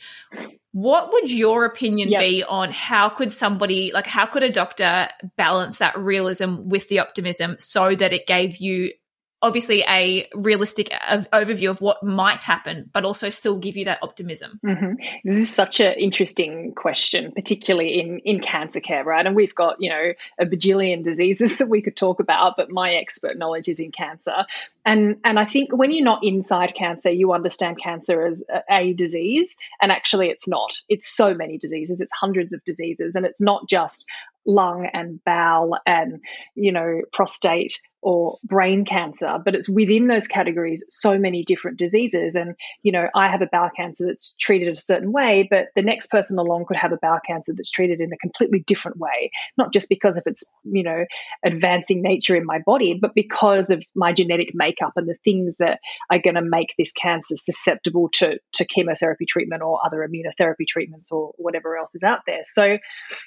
What 0.72 1.12
would 1.12 1.30
your 1.30 1.64
opinion 1.64 2.10
yep. 2.10 2.20
be 2.20 2.44
on 2.44 2.70
how 2.70 3.10
could 3.10 3.32
somebody, 3.32 3.90
like, 3.92 4.06
how 4.06 4.26
could 4.26 4.42
a 4.42 4.50
doctor 4.50 5.08
balance 5.36 5.78
that 5.78 5.98
realism 5.98 6.68
with 6.68 6.88
the 6.88 7.00
optimism 7.00 7.56
so 7.58 7.94
that 7.94 8.12
it 8.12 8.26
gave 8.26 8.56
you 8.56 8.92
obviously 9.40 9.84
a 9.88 10.28
realistic 10.34 10.88
overview 11.32 11.70
of 11.70 11.80
what 11.80 12.02
might 12.02 12.42
happen, 12.42 12.90
but 12.92 13.04
also 13.04 13.30
still 13.30 13.58
give 13.58 13.76
you 13.76 13.84
that 13.84 14.00
optimism? 14.02 14.58
Mm-hmm. 14.64 14.94
This 15.24 15.36
is 15.36 15.54
such 15.54 15.80
an 15.80 15.94
interesting 15.94 16.74
question, 16.74 17.32
particularly 17.32 18.00
in, 18.00 18.18
in 18.24 18.40
cancer 18.40 18.80
care, 18.80 19.04
right? 19.04 19.24
And 19.24 19.36
we've 19.36 19.54
got, 19.54 19.76
you 19.80 19.90
know, 19.90 20.12
a 20.40 20.46
bajillion 20.46 21.04
diseases 21.04 21.58
that 21.58 21.68
we 21.68 21.82
could 21.82 21.96
talk 21.96 22.18
about, 22.18 22.56
but 22.56 22.70
my 22.70 22.94
expert 22.94 23.38
knowledge 23.38 23.68
is 23.68 23.78
in 23.78 23.92
cancer. 23.92 24.44
And, 24.84 25.18
and 25.22 25.38
I 25.38 25.44
think 25.44 25.70
when 25.72 25.92
you're 25.92 26.04
not 26.04 26.24
inside 26.24 26.74
cancer, 26.74 27.10
you 27.10 27.32
understand 27.32 27.78
cancer 27.80 28.26
as 28.26 28.42
a, 28.48 28.62
a 28.70 28.92
disease. 28.92 29.56
And 29.80 29.92
actually, 29.92 30.30
it's 30.30 30.48
not. 30.48 30.80
It's 30.88 31.08
so 31.08 31.34
many 31.34 31.58
diseases, 31.58 32.00
it's 32.00 32.12
hundreds 32.12 32.52
of 32.52 32.64
diseases. 32.64 33.14
And 33.14 33.24
it's 33.24 33.40
not 33.40 33.68
just 33.68 34.06
lung 34.46 34.88
and 34.92 35.22
bowel 35.24 35.78
and, 35.86 36.20
you 36.54 36.72
know, 36.72 37.02
prostate 37.12 37.80
or 38.00 38.38
brain 38.44 38.84
cancer, 38.84 39.38
but 39.44 39.54
it's 39.54 39.68
within 39.68 40.06
those 40.06 40.28
categories 40.28 40.84
so 40.88 41.18
many 41.18 41.42
different 41.42 41.78
diseases. 41.78 42.36
And, 42.36 42.54
you 42.82 42.92
know, 42.92 43.08
I 43.14 43.28
have 43.28 43.42
a 43.42 43.48
bowel 43.50 43.70
cancer 43.76 44.06
that's 44.06 44.36
treated 44.36 44.68
a 44.68 44.76
certain 44.76 45.12
way, 45.12 45.48
but 45.50 45.68
the 45.74 45.82
next 45.82 46.08
person 46.08 46.38
along 46.38 46.66
could 46.66 46.76
have 46.76 46.92
a 46.92 46.98
bowel 47.00 47.18
cancer 47.26 47.52
that's 47.56 47.70
treated 47.70 48.00
in 48.00 48.12
a 48.12 48.16
completely 48.18 48.60
different 48.60 48.98
way, 48.98 49.30
not 49.56 49.72
just 49.72 49.88
because 49.88 50.16
of 50.16 50.22
its, 50.26 50.44
you 50.62 50.84
know, 50.84 51.04
advancing 51.44 52.00
nature 52.00 52.36
in 52.36 52.46
my 52.46 52.60
body, 52.64 52.96
but 53.00 53.14
because 53.14 53.70
of 53.70 53.82
my 53.96 54.12
genetic 54.12 54.50
makeup 54.54 54.92
and 54.94 55.08
the 55.08 55.16
things 55.24 55.56
that 55.56 55.80
are 56.10 56.20
going 56.20 56.36
to 56.36 56.42
make 56.42 56.74
this 56.78 56.92
cancer 56.92 57.34
susceptible 57.36 58.10
to, 58.14 58.38
to 58.52 58.64
chemotherapy 58.64 59.26
treatment 59.26 59.62
or 59.62 59.80
other 59.84 60.06
immunotherapy 60.08 60.66
treatments 60.68 61.10
or 61.10 61.32
whatever 61.36 61.76
else 61.76 61.96
is 61.96 62.04
out 62.04 62.20
there. 62.26 62.42
So 62.44 62.78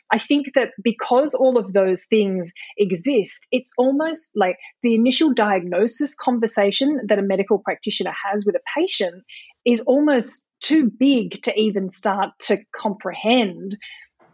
I 0.10 0.18
think 0.18 0.54
that 0.56 0.72
because 0.82 1.34
all 1.34 1.58
of 1.58 1.74
those 1.74 2.06
things 2.06 2.54
exist, 2.78 3.48
it's 3.52 3.74
almost 3.78 4.32
like 4.36 4.58
the 4.84 4.96
initial 4.96 5.34
diagnosis 5.34 6.16
conversation 6.16 7.02
that 7.08 7.20
a 7.20 7.24
medical 7.24 7.60
practitioner 7.60 8.14
has 8.32 8.46
with 8.46 8.56
a 8.56 8.62
patient 8.78 9.24
is 9.66 9.82
almost 9.82 10.46
too 10.60 10.90
big 10.90 11.42
to 11.44 11.60
even 11.60 11.90
start 11.90 12.32
to 12.40 12.58
comprehend 12.76 13.76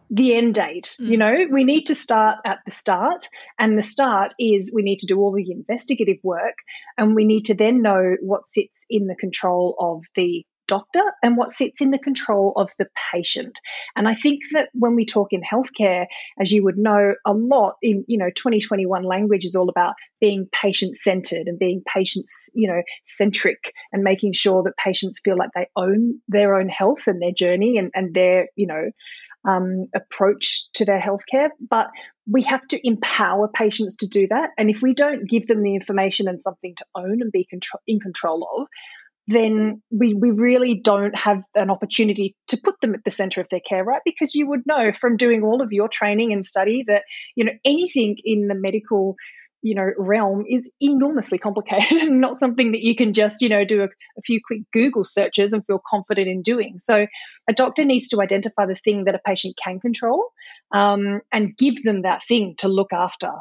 the 0.10 0.36
end 0.36 0.56
date. 0.56 0.96
Mm. 1.00 1.10
You 1.10 1.18
know, 1.18 1.36
we 1.52 1.64
need 1.64 1.86
to 1.88 1.96
start 1.96 2.38
at 2.46 2.60
the 2.66 2.72
start. 2.72 3.28
And 3.60 3.78
the 3.78 3.82
start 3.82 4.34
is 4.40 4.72
we 4.74 4.84
need 4.84 5.00
to 5.00 5.08
do 5.08 5.20
all 5.20 5.34
the 5.34 5.52
investigative 5.52 6.18
work 6.24 6.56
and 6.98 7.16
we 7.16 7.26
need 7.26 7.46
to 7.46 7.56
then 7.56 7.82
know 7.82 8.16
what 8.22 8.46
sits 8.46 8.86
in 8.90 9.08
the 9.08 9.16
control 9.16 9.76
of 9.80 10.04
the 10.16 10.46
doctor 10.68 11.02
and 11.24 11.38
what 11.38 11.52
sits 11.52 11.82
in 11.82 11.92
the 11.92 11.98
control 11.98 12.54
of 12.56 12.70
the 12.78 12.88
patient. 13.12 13.60
And 13.96 14.08
I 14.08 14.14
think 14.14 14.42
that 14.52 14.70
when 14.74 14.96
we 14.96 15.06
talk 15.06 15.30
in 15.32 15.42
healthcare, 15.42 16.06
as 16.40 16.52
you 16.52 16.64
would 16.64 16.78
know, 16.78 17.14
a 17.26 17.34
lot 17.34 17.76
in, 17.82 18.06
you 18.08 18.18
know, 18.18 18.30
2021 18.30 19.04
language 19.04 19.46
is 19.46 19.56
all 19.56 19.70
about 19.70 19.96
being 20.20 20.48
patient 20.52 20.98
centered 20.98 21.48
and 21.48 21.60
being 21.60 21.82
patients, 21.86 22.50
you 22.54 22.68
know, 22.68 22.82
centric 23.06 23.74
and 23.92 24.04
making 24.04 24.34
sure 24.34 24.64
that 24.64 24.78
patients 24.78 25.22
feel 25.24 25.38
like 25.38 25.50
they 25.56 25.68
own 25.76 26.20
their 26.28 26.56
own 26.56 26.70
health 26.70 27.08
and 27.08 27.22
their 27.22 27.34
journey 27.34 27.78
and, 27.78 27.92
and 27.94 28.14
their, 28.14 28.48
you 28.56 28.68
know, 28.68 28.92
um, 29.48 29.88
approach 29.96 30.70
to 30.74 30.86
their 30.86 31.00
healthcare. 31.00 31.50
But 31.70 31.90
we 32.30 32.44
have 32.44 32.68
to 32.70 32.88
empower 32.88 33.48
patients 33.48 33.98
to 33.98 34.08
do 34.08 34.28
that. 34.30 34.50
And 34.58 34.70
if 34.70 34.82
we 34.82 34.94
don't 34.94 35.30
give 35.30 35.48
them 35.48 35.62
the 35.62 35.76
information 35.76 36.28
and 36.28 36.42
something 36.42 36.76
to 36.76 36.86
own 36.96 37.22
and 37.22 37.32
be 37.32 37.46
control, 37.46 37.80
in 37.88 38.00
control 38.00 38.48
of, 38.58 38.68
then 39.28 39.82
we, 39.92 40.14
we 40.14 40.32
really 40.32 40.80
don't 40.82 41.18
have 41.18 41.44
an 41.54 41.70
opportunity 41.70 42.36
to 42.48 42.58
put 42.64 42.80
them 42.82 42.96
at 42.96 43.04
the 43.04 43.12
center 43.12 43.42
of 43.42 43.48
their 43.50 43.60
care, 43.60 43.84
right? 43.84 44.02
Because 44.06 44.36
you 44.36 44.48
would 44.48 44.66
know 44.66 44.92
from 44.94 45.18
doing 45.18 45.44
all 45.44 45.62
of 45.62 45.72
your 45.72 45.90
training 45.90 46.32
and 46.32 46.46
study 46.46 46.86
that, 46.88 47.04
you 47.36 47.44
know, 47.44 47.52
anything 47.66 48.16
in 48.24 48.48
the 48.48 48.56
medical 48.56 49.16
you 49.64 49.76
know 49.76 49.90
realm 49.98 50.46
is 50.48 50.70
enormously 50.80 51.38
complicated 51.38 51.98
and 52.04 52.22
not 52.22 52.38
something 52.38 52.72
that 52.72 52.82
you 52.82 52.96
can 52.96 53.12
just 53.14 53.42
you 53.42 53.50
know 53.50 53.66
do 53.66 53.82
a, 53.82 53.86
a, 53.86 54.22
few 54.24 54.40
quick 54.46 54.62
google 54.72 55.04
searches 55.04 55.52
and 55.52 55.66
feel 55.66 55.82
confident 55.86 56.28
in 56.28 56.42
doing 56.44 56.76
so 56.78 57.08
a 57.50 57.54
doctor 57.54 57.84
needs 57.84 58.08
to 58.10 58.22
identify 58.22 58.66
the 58.66 58.76
thing 58.76 59.06
that 59.06 59.16
a 59.16 59.20
patient 59.26 59.58
can 59.62 59.80
control 59.80 60.30
um, 60.74 61.22
and 61.32 61.58
give 61.58 61.82
them 61.84 62.04
that 62.04 62.22
thing 62.24 62.54
to 62.60 62.68
look 62.68 62.94
after 62.94 63.32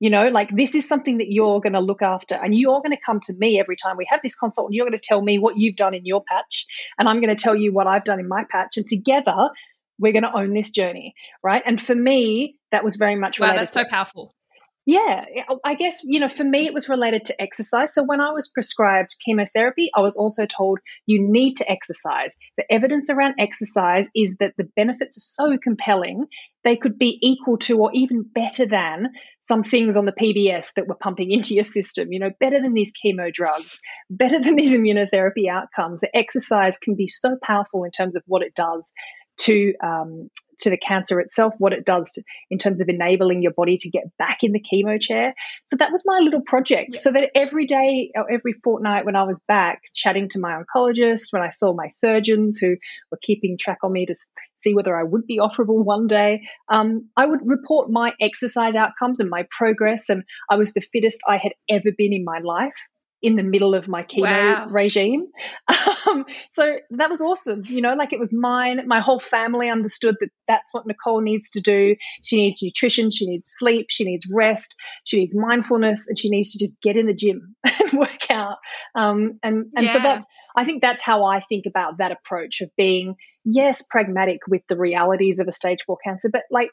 you 0.00 0.10
know, 0.10 0.28
like 0.28 0.48
this 0.54 0.74
is 0.74 0.88
something 0.88 1.18
that 1.18 1.30
you're 1.30 1.60
going 1.60 1.74
to 1.74 1.80
look 1.80 2.02
after, 2.02 2.34
and 2.34 2.54
you're 2.54 2.80
going 2.80 2.90
to 2.90 3.00
come 3.04 3.20
to 3.20 3.34
me 3.34 3.60
every 3.60 3.76
time 3.76 3.96
we 3.96 4.06
have 4.10 4.20
this 4.22 4.34
consult, 4.34 4.68
and 4.68 4.74
you're 4.74 4.86
going 4.86 4.96
to 4.96 5.02
tell 5.02 5.22
me 5.22 5.38
what 5.38 5.58
you've 5.58 5.76
done 5.76 5.94
in 5.94 6.04
your 6.04 6.24
patch, 6.24 6.66
and 6.98 7.08
I'm 7.08 7.20
going 7.20 7.34
to 7.34 7.40
tell 7.40 7.54
you 7.54 7.72
what 7.72 7.86
I've 7.86 8.04
done 8.04 8.18
in 8.18 8.26
my 8.26 8.44
patch, 8.50 8.78
and 8.78 8.86
together 8.86 9.50
we're 9.98 10.12
going 10.12 10.24
to 10.24 10.34
own 10.34 10.54
this 10.54 10.70
journey, 10.70 11.14
right? 11.44 11.62
And 11.64 11.78
for 11.80 11.94
me, 11.94 12.56
that 12.72 12.82
was 12.82 12.96
very 12.96 13.14
much 13.14 13.38
wow, 13.38 13.54
that's 13.54 13.72
so 13.72 13.84
powerful. 13.84 14.34
Yeah, 14.90 15.24
I 15.64 15.74
guess, 15.74 16.00
you 16.02 16.18
know, 16.18 16.26
for 16.26 16.42
me, 16.42 16.66
it 16.66 16.74
was 16.74 16.88
related 16.88 17.26
to 17.26 17.40
exercise. 17.40 17.94
So 17.94 18.02
when 18.02 18.20
I 18.20 18.32
was 18.32 18.48
prescribed 18.48 19.14
chemotherapy, 19.24 19.88
I 19.94 20.00
was 20.00 20.16
also 20.16 20.46
told 20.46 20.80
you 21.06 21.22
need 21.22 21.58
to 21.58 21.70
exercise. 21.70 22.34
The 22.56 22.64
evidence 22.68 23.08
around 23.08 23.36
exercise 23.38 24.08
is 24.16 24.34
that 24.40 24.54
the 24.58 24.68
benefits 24.74 25.16
are 25.16 25.20
so 25.52 25.58
compelling, 25.62 26.26
they 26.64 26.74
could 26.74 26.98
be 26.98 27.20
equal 27.22 27.58
to 27.58 27.78
or 27.78 27.92
even 27.94 28.24
better 28.34 28.66
than 28.66 29.10
some 29.40 29.62
things 29.62 29.96
on 29.96 30.06
the 30.06 30.12
PBS 30.12 30.72
that 30.74 30.88
we're 30.88 30.96
pumping 30.96 31.30
into 31.36 31.54
your 31.54 31.62
system, 31.62 32.10
you 32.10 32.18
know, 32.18 32.32
better 32.40 32.60
than 32.60 32.74
these 32.74 32.92
chemo 32.92 33.32
drugs, 33.32 33.78
better 34.10 34.40
than 34.40 34.56
these 34.56 34.74
immunotherapy 34.74 35.48
outcomes. 35.48 36.00
The 36.00 36.16
exercise 36.16 36.78
can 36.78 36.96
be 36.96 37.06
so 37.06 37.36
powerful 37.40 37.84
in 37.84 37.92
terms 37.92 38.16
of 38.16 38.24
what 38.26 38.42
it 38.42 38.56
does 38.56 38.92
to 39.42 39.72
um, 39.84 40.30
to 40.60 40.70
the 40.70 40.76
cancer 40.76 41.20
itself, 41.20 41.54
what 41.58 41.72
it 41.72 41.84
does 41.84 42.12
to, 42.12 42.22
in 42.50 42.58
terms 42.58 42.80
of 42.80 42.88
enabling 42.88 43.42
your 43.42 43.52
body 43.52 43.76
to 43.78 43.90
get 43.90 44.04
back 44.18 44.38
in 44.42 44.52
the 44.52 44.60
chemo 44.60 45.00
chair. 45.00 45.34
So 45.64 45.76
that 45.76 45.92
was 45.92 46.02
my 46.04 46.20
little 46.20 46.42
project. 46.42 46.90
Yeah. 46.94 47.00
So 47.00 47.12
that 47.12 47.30
every 47.34 47.66
day 47.66 48.10
or 48.14 48.30
every 48.30 48.54
fortnight 48.64 49.04
when 49.04 49.16
I 49.16 49.24
was 49.24 49.40
back 49.46 49.82
chatting 49.94 50.28
to 50.30 50.40
my 50.40 50.60
oncologist, 50.60 51.32
when 51.32 51.42
I 51.42 51.50
saw 51.50 51.72
my 51.72 51.88
surgeons 51.88 52.58
who 52.58 52.76
were 53.10 53.18
keeping 53.20 53.58
track 53.58 53.78
on 53.82 53.92
me 53.92 54.06
to 54.06 54.14
see 54.56 54.74
whether 54.74 54.98
I 54.98 55.04
would 55.04 55.26
be 55.26 55.38
operable 55.38 55.84
one 55.84 56.06
day, 56.06 56.42
um, 56.68 57.08
I 57.16 57.26
would 57.26 57.40
report 57.44 57.90
my 57.90 58.12
exercise 58.20 58.76
outcomes 58.76 59.20
and 59.20 59.30
my 59.30 59.46
progress. 59.50 60.08
And 60.08 60.24
I 60.50 60.56
was 60.56 60.72
the 60.72 60.80
fittest 60.80 61.20
I 61.26 61.38
had 61.38 61.52
ever 61.68 61.90
been 61.96 62.12
in 62.12 62.24
my 62.24 62.40
life 62.42 62.88
in 63.22 63.36
the 63.36 63.42
middle 63.42 63.74
of 63.74 63.88
my 63.88 64.02
chemo 64.02 64.22
wow. 64.22 64.66
regime. 64.70 65.26
Um, 66.06 66.24
so 66.48 66.76
that 66.90 67.10
was 67.10 67.20
awesome. 67.20 67.62
You 67.66 67.82
know, 67.82 67.94
like 67.94 68.12
it 68.12 68.18
was 68.18 68.32
mine. 68.32 68.80
My 68.86 69.00
whole 69.00 69.20
family 69.20 69.68
understood 69.68 70.16
that 70.20 70.30
that's 70.48 70.72
what 70.72 70.86
Nicole 70.86 71.20
needs 71.20 71.50
to 71.52 71.60
do. 71.60 71.94
She 72.24 72.38
needs 72.38 72.62
nutrition, 72.62 73.10
she 73.10 73.26
needs 73.26 73.50
sleep, 73.50 73.86
she 73.90 74.04
needs 74.04 74.24
rest, 74.34 74.76
she 75.04 75.18
needs 75.18 75.36
mindfulness, 75.36 76.08
and 76.08 76.18
she 76.18 76.30
needs 76.30 76.52
to 76.52 76.58
just 76.58 76.80
get 76.80 76.96
in 76.96 77.06
the 77.06 77.14
gym 77.14 77.54
and 77.64 77.92
work 77.92 78.30
out. 78.30 78.56
Um, 78.94 79.38
and 79.42 79.66
and 79.76 79.86
yeah. 79.86 79.92
so 79.92 79.98
that's, 79.98 80.26
I 80.56 80.64
think 80.64 80.80
that's 80.80 81.02
how 81.02 81.24
I 81.24 81.40
think 81.40 81.66
about 81.66 81.98
that 81.98 82.12
approach 82.12 82.62
of 82.62 82.70
being, 82.76 83.16
yes, 83.44 83.82
pragmatic 83.82 84.40
with 84.48 84.62
the 84.68 84.78
realities 84.78 85.38
of 85.38 85.48
a 85.48 85.52
stage 85.52 85.84
four 85.86 85.98
cancer, 86.02 86.30
but 86.32 86.42
like, 86.50 86.70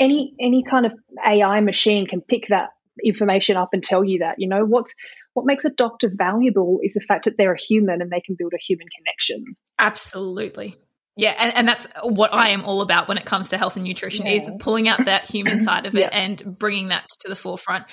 any 0.00 0.34
any 0.40 0.64
kind 0.64 0.86
of 0.86 0.92
AI 1.24 1.60
machine 1.60 2.06
can 2.06 2.22
pick 2.22 2.46
that 2.48 2.70
information 3.04 3.56
up 3.56 3.70
and 3.72 3.82
tell 3.82 4.04
you 4.04 4.20
that. 4.20 4.36
You 4.38 4.48
know, 4.48 4.64
what's 4.64 4.94
what 5.34 5.46
makes 5.46 5.64
a 5.64 5.70
doctor 5.70 6.10
valuable 6.12 6.80
is 6.82 6.94
the 6.94 7.00
fact 7.00 7.24
that 7.24 7.36
they're 7.36 7.54
a 7.54 7.60
human 7.60 8.02
and 8.02 8.10
they 8.10 8.20
can 8.20 8.36
build 8.38 8.52
a 8.54 8.58
human 8.58 8.86
connection. 8.96 9.56
Absolutely. 9.78 10.76
Yeah, 11.14 11.34
and, 11.38 11.54
and 11.54 11.68
that's 11.68 11.86
what 12.02 12.32
I 12.32 12.50
am 12.50 12.64
all 12.64 12.80
about 12.80 13.06
when 13.06 13.18
it 13.18 13.26
comes 13.26 13.50
to 13.50 13.58
health 13.58 13.76
and 13.76 13.84
nutrition 13.84 14.24
yeah. 14.24 14.32
is 14.32 14.50
pulling 14.60 14.88
out 14.88 15.04
that 15.04 15.28
human 15.28 15.60
side 15.64 15.84
of 15.84 15.94
it 15.94 16.00
yeah. 16.00 16.08
and 16.10 16.58
bringing 16.58 16.88
that 16.88 17.06
to 17.20 17.28
the 17.28 17.36
forefront. 17.36 17.84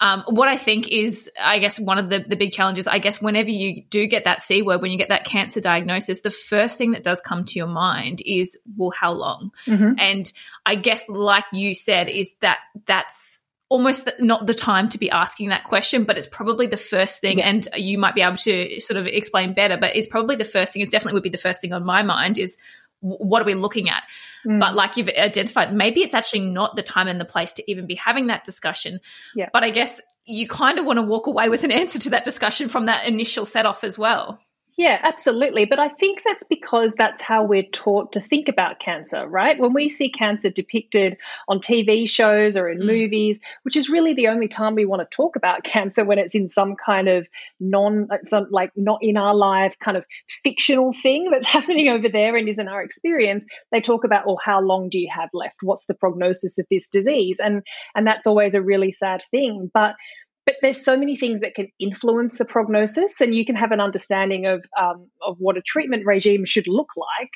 Um, 0.00 0.24
what 0.26 0.48
I 0.48 0.56
think 0.56 0.88
is, 0.88 1.30
I 1.40 1.58
guess, 1.58 1.78
one 1.78 1.98
of 1.98 2.08
the, 2.08 2.20
the 2.20 2.34
big 2.34 2.52
challenges, 2.52 2.86
I 2.86 2.98
guess, 2.98 3.20
whenever 3.20 3.50
you 3.50 3.84
do 3.84 4.06
get 4.06 4.24
that 4.24 4.40
C 4.40 4.62
word, 4.62 4.80
when 4.80 4.90
you 4.90 4.96
get 4.96 5.10
that 5.10 5.24
cancer 5.24 5.60
diagnosis, 5.60 6.22
the 6.22 6.30
first 6.30 6.78
thing 6.78 6.92
that 6.92 7.02
does 7.02 7.20
come 7.20 7.44
to 7.44 7.58
your 7.58 7.68
mind 7.68 8.22
is, 8.24 8.58
well, 8.76 8.90
how 8.90 9.12
long? 9.12 9.50
Mm-hmm. 9.66 9.92
And 9.98 10.32
I 10.64 10.76
guess, 10.76 11.08
like 11.08 11.44
you 11.52 11.74
said, 11.74 12.08
is 12.08 12.30
that 12.40 12.58
that's 12.86 13.31
almost 13.72 14.06
not 14.18 14.46
the 14.46 14.52
time 14.52 14.90
to 14.90 14.98
be 14.98 15.10
asking 15.10 15.48
that 15.48 15.64
question, 15.64 16.04
but 16.04 16.18
it's 16.18 16.26
probably 16.26 16.66
the 16.66 16.76
first 16.76 17.22
thing. 17.22 17.38
Yeah. 17.38 17.48
And 17.48 17.66
you 17.74 17.96
might 17.96 18.14
be 18.14 18.20
able 18.20 18.36
to 18.36 18.78
sort 18.80 18.98
of 18.98 19.06
explain 19.06 19.54
better, 19.54 19.78
but 19.78 19.96
it's 19.96 20.06
probably 20.06 20.36
the 20.36 20.44
first 20.44 20.74
thing, 20.74 20.82
is 20.82 20.90
definitely 20.90 21.14
would 21.14 21.22
be 21.22 21.30
the 21.30 21.38
first 21.38 21.62
thing 21.62 21.72
on 21.72 21.82
my 21.82 22.02
mind 22.02 22.36
is 22.36 22.58
what 23.00 23.40
are 23.40 23.46
we 23.46 23.54
looking 23.54 23.88
at? 23.88 24.02
Mm. 24.46 24.60
But 24.60 24.74
like 24.74 24.98
you've 24.98 25.08
identified, 25.08 25.74
maybe 25.74 26.02
it's 26.02 26.14
actually 26.14 26.50
not 26.50 26.76
the 26.76 26.82
time 26.82 27.08
and 27.08 27.18
the 27.18 27.24
place 27.24 27.54
to 27.54 27.70
even 27.70 27.86
be 27.86 27.94
having 27.94 28.26
that 28.26 28.44
discussion. 28.44 29.00
Yeah. 29.34 29.48
But 29.54 29.64
I 29.64 29.70
guess 29.70 30.02
you 30.26 30.46
kind 30.46 30.78
of 30.78 30.84
want 30.84 30.98
to 30.98 31.02
walk 31.02 31.26
away 31.26 31.48
with 31.48 31.64
an 31.64 31.72
answer 31.72 31.98
to 32.00 32.10
that 32.10 32.24
discussion 32.24 32.68
from 32.68 32.86
that 32.86 33.06
initial 33.06 33.46
set 33.46 33.64
off 33.64 33.84
as 33.84 33.98
well. 33.98 34.38
Yeah, 34.78 34.98
absolutely. 35.02 35.66
But 35.66 35.78
I 35.78 35.90
think 35.90 36.22
that's 36.24 36.44
because 36.44 36.94
that's 36.94 37.20
how 37.20 37.44
we're 37.44 37.62
taught 37.62 38.12
to 38.12 38.20
think 38.20 38.48
about 38.48 38.80
cancer, 38.80 39.26
right? 39.26 39.58
When 39.58 39.74
we 39.74 39.90
see 39.90 40.08
cancer 40.08 40.48
depicted 40.48 41.18
on 41.46 41.60
TV 41.60 42.08
shows 42.08 42.56
or 42.56 42.70
in 42.70 42.78
mm. 42.78 42.86
movies, 42.86 43.38
which 43.64 43.76
is 43.76 43.90
really 43.90 44.14
the 44.14 44.28
only 44.28 44.48
time 44.48 44.74
we 44.74 44.86
want 44.86 45.00
to 45.00 45.14
talk 45.16 45.36
about 45.36 45.62
cancer 45.64 46.04
when 46.04 46.18
it's 46.18 46.34
in 46.34 46.48
some 46.48 46.76
kind 46.76 47.08
of 47.08 47.28
non, 47.60 48.08
some, 48.22 48.46
like 48.50 48.72
not 48.74 49.00
in 49.02 49.18
our 49.18 49.34
life 49.34 49.78
kind 49.78 49.96
of 49.96 50.06
fictional 50.42 50.92
thing 50.92 51.28
that's 51.30 51.46
happening 51.52 51.88
over 51.88 52.08
there 52.08 52.34
and 52.36 52.48
isn't 52.48 52.68
our 52.68 52.82
experience. 52.82 53.44
They 53.72 53.82
talk 53.82 54.04
about, 54.04 54.26
well, 54.26 54.40
how 54.42 54.62
long 54.62 54.88
do 54.88 54.98
you 54.98 55.10
have 55.14 55.28
left? 55.34 55.56
What's 55.62 55.84
the 55.84 55.94
prognosis 55.94 56.58
of 56.58 56.66
this 56.70 56.88
disease? 56.88 57.40
And 57.40 57.62
and 57.94 58.06
that's 58.06 58.26
always 58.26 58.54
a 58.54 58.62
really 58.62 58.92
sad 58.92 59.20
thing. 59.30 59.70
But 59.72 59.96
but 60.44 60.56
there's 60.60 60.84
so 60.84 60.96
many 60.96 61.16
things 61.16 61.40
that 61.40 61.54
can 61.54 61.68
influence 61.78 62.38
the 62.38 62.44
prognosis, 62.44 63.20
and 63.20 63.34
you 63.34 63.44
can 63.44 63.56
have 63.56 63.72
an 63.72 63.80
understanding 63.80 64.46
of 64.46 64.64
um, 64.78 65.08
of 65.24 65.36
what 65.38 65.56
a 65.56 65.62
treatment 65.62 66.04
regime 66.06 66.44
should 66.44 66.66
look 66.66 66.90
like, 66.96 67.30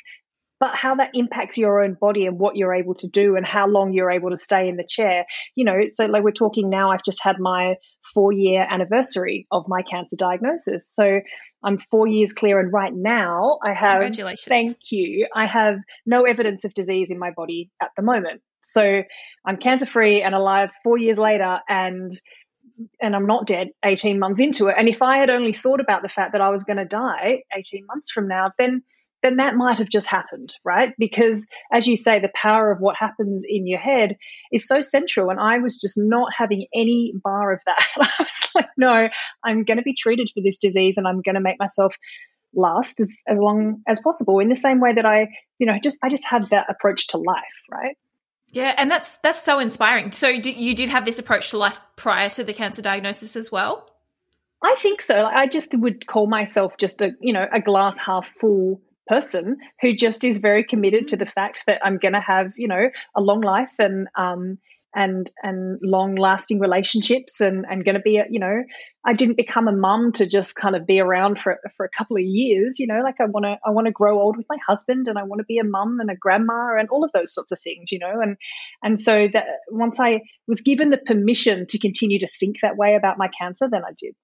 but 0.59 0.75
how 0.75 0.97
that 0.97 1.11
impacts 1.15 1.57
your 1.57 1.85
own 1.85 1.97
body 2.01 2.27
and 2.27 2.39
what 2.39 2.57
you're 2.57 2.75
able 2.75 2.95
to 2.97 3.09
do 3.09 3.37
and 3.37 3.47
how 3.47 3.69
long 3.69 3.93
you're 3.93 4.11
able 4.11 4.31
to 4.31 4.39
stay 4.39 4.69
in 4.69 4.77
the 4.77 4.87
chair. 4.87 5.25
You 5.55 5.65
know, 5.65 5.83
so 5.89 6.07
like 6.07 6.25
we're 6.25 6.33
talking 6.33 6.69
now, 6.69 6.91
I've 6.91 7.05
just 7.05 7.23
had 7.23 7.39
my 7.39 7.77
four 8.15 8.33
year 8.33 8.67
anniversary 8.69 9.47
of 9.53 9.67
my 9.69 9.83
cancer 9.83 10.17
diagnosis. 10.17 10.89
So 10.93 11.21
I'm 11.63 11.79
four 11.79 12.09
years 12.09 12.33
clear, 12.33 12.59
and 12.59 12.73
right 12.73 12.93
now 12.95 13.59
I 13.63 13.73
have. 13.73 14.01
Congratulations. 14.01 14.49
Thank 14.49 14.79
you. 14.91 15.27
I 15.35 15.47
have 15.47 15.79
no 16.07 16.23
evidence 16.23 16.65
of 16.65 16.75
disease 16.75 17.11
in 17.11 17.19
my 17.19 17.31
body 17.31 17.71
at 17.81 17.91
the 17.97 18.03
moment. 18.03 18.43
So 18.63 19.03
I'm 19.47 19.59
cancer 19.59 19.87
free 19.87 20.23
and 20.23 20.35
alive 20.35 20.73
four 20.83 20.99
years 20.99 21.19
later, 21.19 21.61
and 21.69 22.11
and 23.01 23.17
I'm 23.17 23.27
not 23.27 23.47
dead 23.47 23.71
18 23.85 24.19
months 24.19 24.41
into 24.41 24.69
it. 24.69 24.77
And 24.79 24.89
if 24.89 25.03
I 25.03 25.19
had 25.19 25.31
only 25.31 25.53
thought 25.53 25.81
about 25.81 26.03
the 26.03 26.09
fact 26.09 26.33
that 26.33 26.41
I 26.41 26.51
was 26.51 26.65
going 26.65 26.77
to 26.79 26.85
die 26.85 27.43
18 27.57 27.87
months 27.87 28.11
from 28.11 28.29
now, 28.29 28.53
then 28.59 28.83
then 29.23 29.37
that 29.37 29.57
might 29.57 29.79
have 29.79 29.89
just 29.89 30.07
happened, 30.07 30.55
right? 30.63 30.93
Because 30.99 31.49
as 31.73 31.87
you 31.87 31.97
say, 31.97 32.21
the 32.21 32.31
power 32.35 32.71
of 32.71 32.81
what 32.81 32.97
happens 32.97 33.45
in 33.49 33.67
your 33.67 33.79
head 33.79 34.17
is 34.53 34.69
so 34.69 34.83
central. 34.83 35.31
And 35.31 35.41
I 35.41 35.59
was 35.59 35.81
just 35.81 35.97
not 35.97 36.33
having 36.37 36.67
any 36.73 37.13
bar 37.25 37.53
of 37.53 37.63
that. 37.67 37.85
I 37.97 38.11
was 38.21 38.49
like, 38.55 38.69
no, 38.77 39.09
I'm 39.43 39.65
going 39.65 39.79
to 39.79 39.83
be 39.83 39.95
treated 39.95 40.31
for 40.33 40.43
this 40.43 40.59
disease 40.59 40.97
and 40.97 41.09
I'm 41.09 41.23
going 41.23 41.35
to 41.35 41.41
make 41.41 41.59
myself 41.59 41.97
last 42.55 43.01
as, 43.01 43.23
as 43.27 43.41
long 43.41 43.83
as 43.89 44.01
possible 44.01 44.39
in 44.39 44.49
the 44.49 44.55
same 44.55 44.81
way 44.81 44.93
that 44.95 45.07
I, 45.07 45.29
you 45.59 45.67
know, 45.67 45.79
just, 45.83 45.99
I 46.05 46.09
just 46.09 46.25
had 46.25 46.51
that 46.51 46.67
approach 46.69 47.09
to 47.09 47.19
life, 47.19 47.43
right? 47.71 47.97
Yeah, 48.51 48.73
and 48.77 48.91
that's 48.91 49.17
that's 49.19 49.43
so 49.43 49.59
inspiring. 49.59 50.13
So 50.13 50.29
you 50.29 50.75
did 50.75 50.89
have 50.89 51.05
this 51.05 51.19
approach 51.19 51.51
to 51.51 51.59
life 51.59 51.79
prior 51.97 52.29
to 52.31 52.45
the 52.45 52.55
cancer 52.55 52.83
diagnosis 52.83 53.37
as 53.37 53.51
well. 53.51 53.91
I 54.63 54.77
think 54.79 55.03
so. 55.03 55.25
I 55.25 55.47
just 55.47 55.77
would 55.77 56.07
call 56.07 56.27
myself 56.27 56.77
just 56.79 57.03
a 57.03 57.13
you 57.21 57.33
know 57.33 57.47
a 57.53 57.61
glass 57.61 57.99
half 57.99 58.27
full 58.41 58.81
person 59.07 59.59
who 59.81 59.95
just 59.95 60.25
is 60.25 60.39
very 60.39 60.65
committed 60.65 61.09
to 61.09 61.17
the 61.17 61.27
fact 61.27 61.65
that 61.67 61.85
I'm 61.85 61.99
going 61.99 62.15
to 62.15 62.21
have 62.21 62.53
you 62.57 62.69
know 62.69 62.91
a 63.15 63.21
long 63.21 63.41
life 63.41 63.75
and 63.79 64.09
um, 64.17 64.59
and 64.97 65.31
and 65.43 65.79
long 65.83 66.17
lasting 66.17 66.59
relationships 66.59 67.41
and 67.43 67.67
and 67.69 67.85
going 67.85 67.95
to 67.95 68.01
be 68.01 68.17
a, 68.17 68.25
you 68.29 68.41
know 68.41 68.65
I 69.05 69.13
didn't 69.13 69.37
become 69.37 69.69
a 69.69 69.73
mum 69.73 70.13
to 70.13 70.27
just 70.27 70.57
kind 70.57 70.75
of 70.75 70.87
be 70.87 70.99
around 70.99 71.39
for 71.39 71.61
for 71.77 71.85
a 71.85 71.91
couple 71.97 72.17
of 72.17 72.23
years 72.23 72.81
you 72.81 72.87
know 72.87 73.03
like 73.05 73.21
I 73.21 73.27
want 73.27 73.45
to 73.45 73.57
I 73.65 73.71
want 73.71 73.87
to 73.87 73.93
grow 73.93 74.19
old 74.21 74.37
with 74.37 74.47
my 74.49 74.57
husband 74.67 75.07
and 75.07 75.19
I 75.19 75.25
want 75.25 75.41
to 75.41 75.45
be 75.45 75.59
a 75.59 75.65
mum 75.65 75.99
and 76.01 76.11
a 76.11 76.17
grandma 76.17 76.79
and 76.79 76.89
all 76.89 77.05
of 77.05 77.13
those 77.13 77.35
sorts 77.35 77.53
of 77.53 77.61
things 77.61 77.93
you 77.93 77.99
know 77.99 78.21
and 78.21 78.37
and 78.83 78.99
so 78.99 79.29
that 79.33 79.45
once 79.71 80.01
I 80.01 80.23
was 80.49 80.63
given 80.63 80.89
the 80.89 80.99
permission 80.99 81.67
to 81.69 81.79
continue 81.79 82.21
to 82.21 82.27
think 82.27 82.57
that 82.63 82.79
way 82.79 82.95
about 82.95 83.19
my 83.19 83.29
cancer 83.29 83.69
then 83.71 83.83
I 83.87 83.93
did 84.01 84.15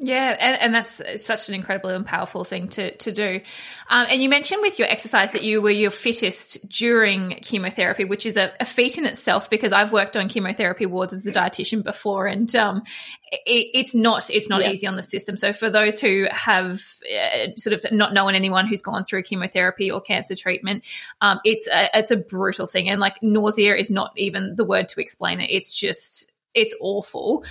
yeah, 0.00 0.36
and, 0.40 0.60
and, 0.60 0.74
that's 0.74 1.24
such 1.24 1.48
an 1.48 1.54
incredible 1.54 1.90
and 1.90 2.04
powerful 2.04 2.42
thing 2.42 2.66
to, 2.70 2.96
to 2.96 3.12
do. 3.12 3.40
Um, 3.88 4.06
and 4.10 4.20
you 4.20 4.28
mentioned 4.28 4.60
with 4.60 4.80
your 4.80 4.88
exercise 4.88 5.30
that 5.30 5.44
you 5.44 5.62
were 5.62 5.70
your 5.70 5.92
fittest 5.92 6.68
during 6.68 7.38
chemotherapy, 7.42 8.04
which 8.04 8.26
is 8.26 8.36
a, 8.36 8.52
a 8.58 8.64
feat 8.64 8.98
in 8.98 9.06
itself 9.06 9.50
because 9.50 9.72
I've 9.72 9.92
worked 9.92 10.16
on 10.16 10.28
chemotherapy 10.28 10.84
wards 10.84 11.12
as 11.12 11.24
a 11.26 11.30
dietitian 11.30 11.84
before, 11.84 12.26
and 12.26 12.52
um, 12.56 12.82
it, 13.30 13.68
it's 13.72 13.94
not 13.94 14.30
it's 14.30 14.48
not 14.48 14.62
yeah. 14.62 14.72
easy 14.72 14.88
on 14.88 14.96
the 14.96 15.02
system. 15.04 15.36
So 15.36 15.52
for 15.52 15.70
those 15.70 16.00
who 16.00 16.26
have 16.28 16.82
uh, 17.08 17.54
sort 17.56 17.74
of 17.74 17.92
not 17.92 18.12
known 18.12 18.34
anyone 18.34 18.66
who's 18.66 18.82
gone 18.82 19.04
through 19.04 19.22
chemotherapy 19.22 19.92
or 19.92 20.00
cancer 20.00 20.34
treatment, 20.34 20.82
um, 21.20 21.38
it's 21.44 21.68
a, 21.68 21.88
it's 21.96 22.10
a 22.10 22.16
brutal 22.16 22.66
thing, 22.66 22.88
and 22.88 22.98
like 22.98 23.22
nausea 23.22 23.76
is 23.76 23.90
not 23.90 24.10
even 24.16 24.56
the 24.56 24.64
word 24.64 24.88
to 24.88 25.00
explain 25.00 25.40
it. 25.40 25.50
It's 25.50 25.72
just 25.72 26.32
it's 26.54 26.74
awful. 26.80 27.44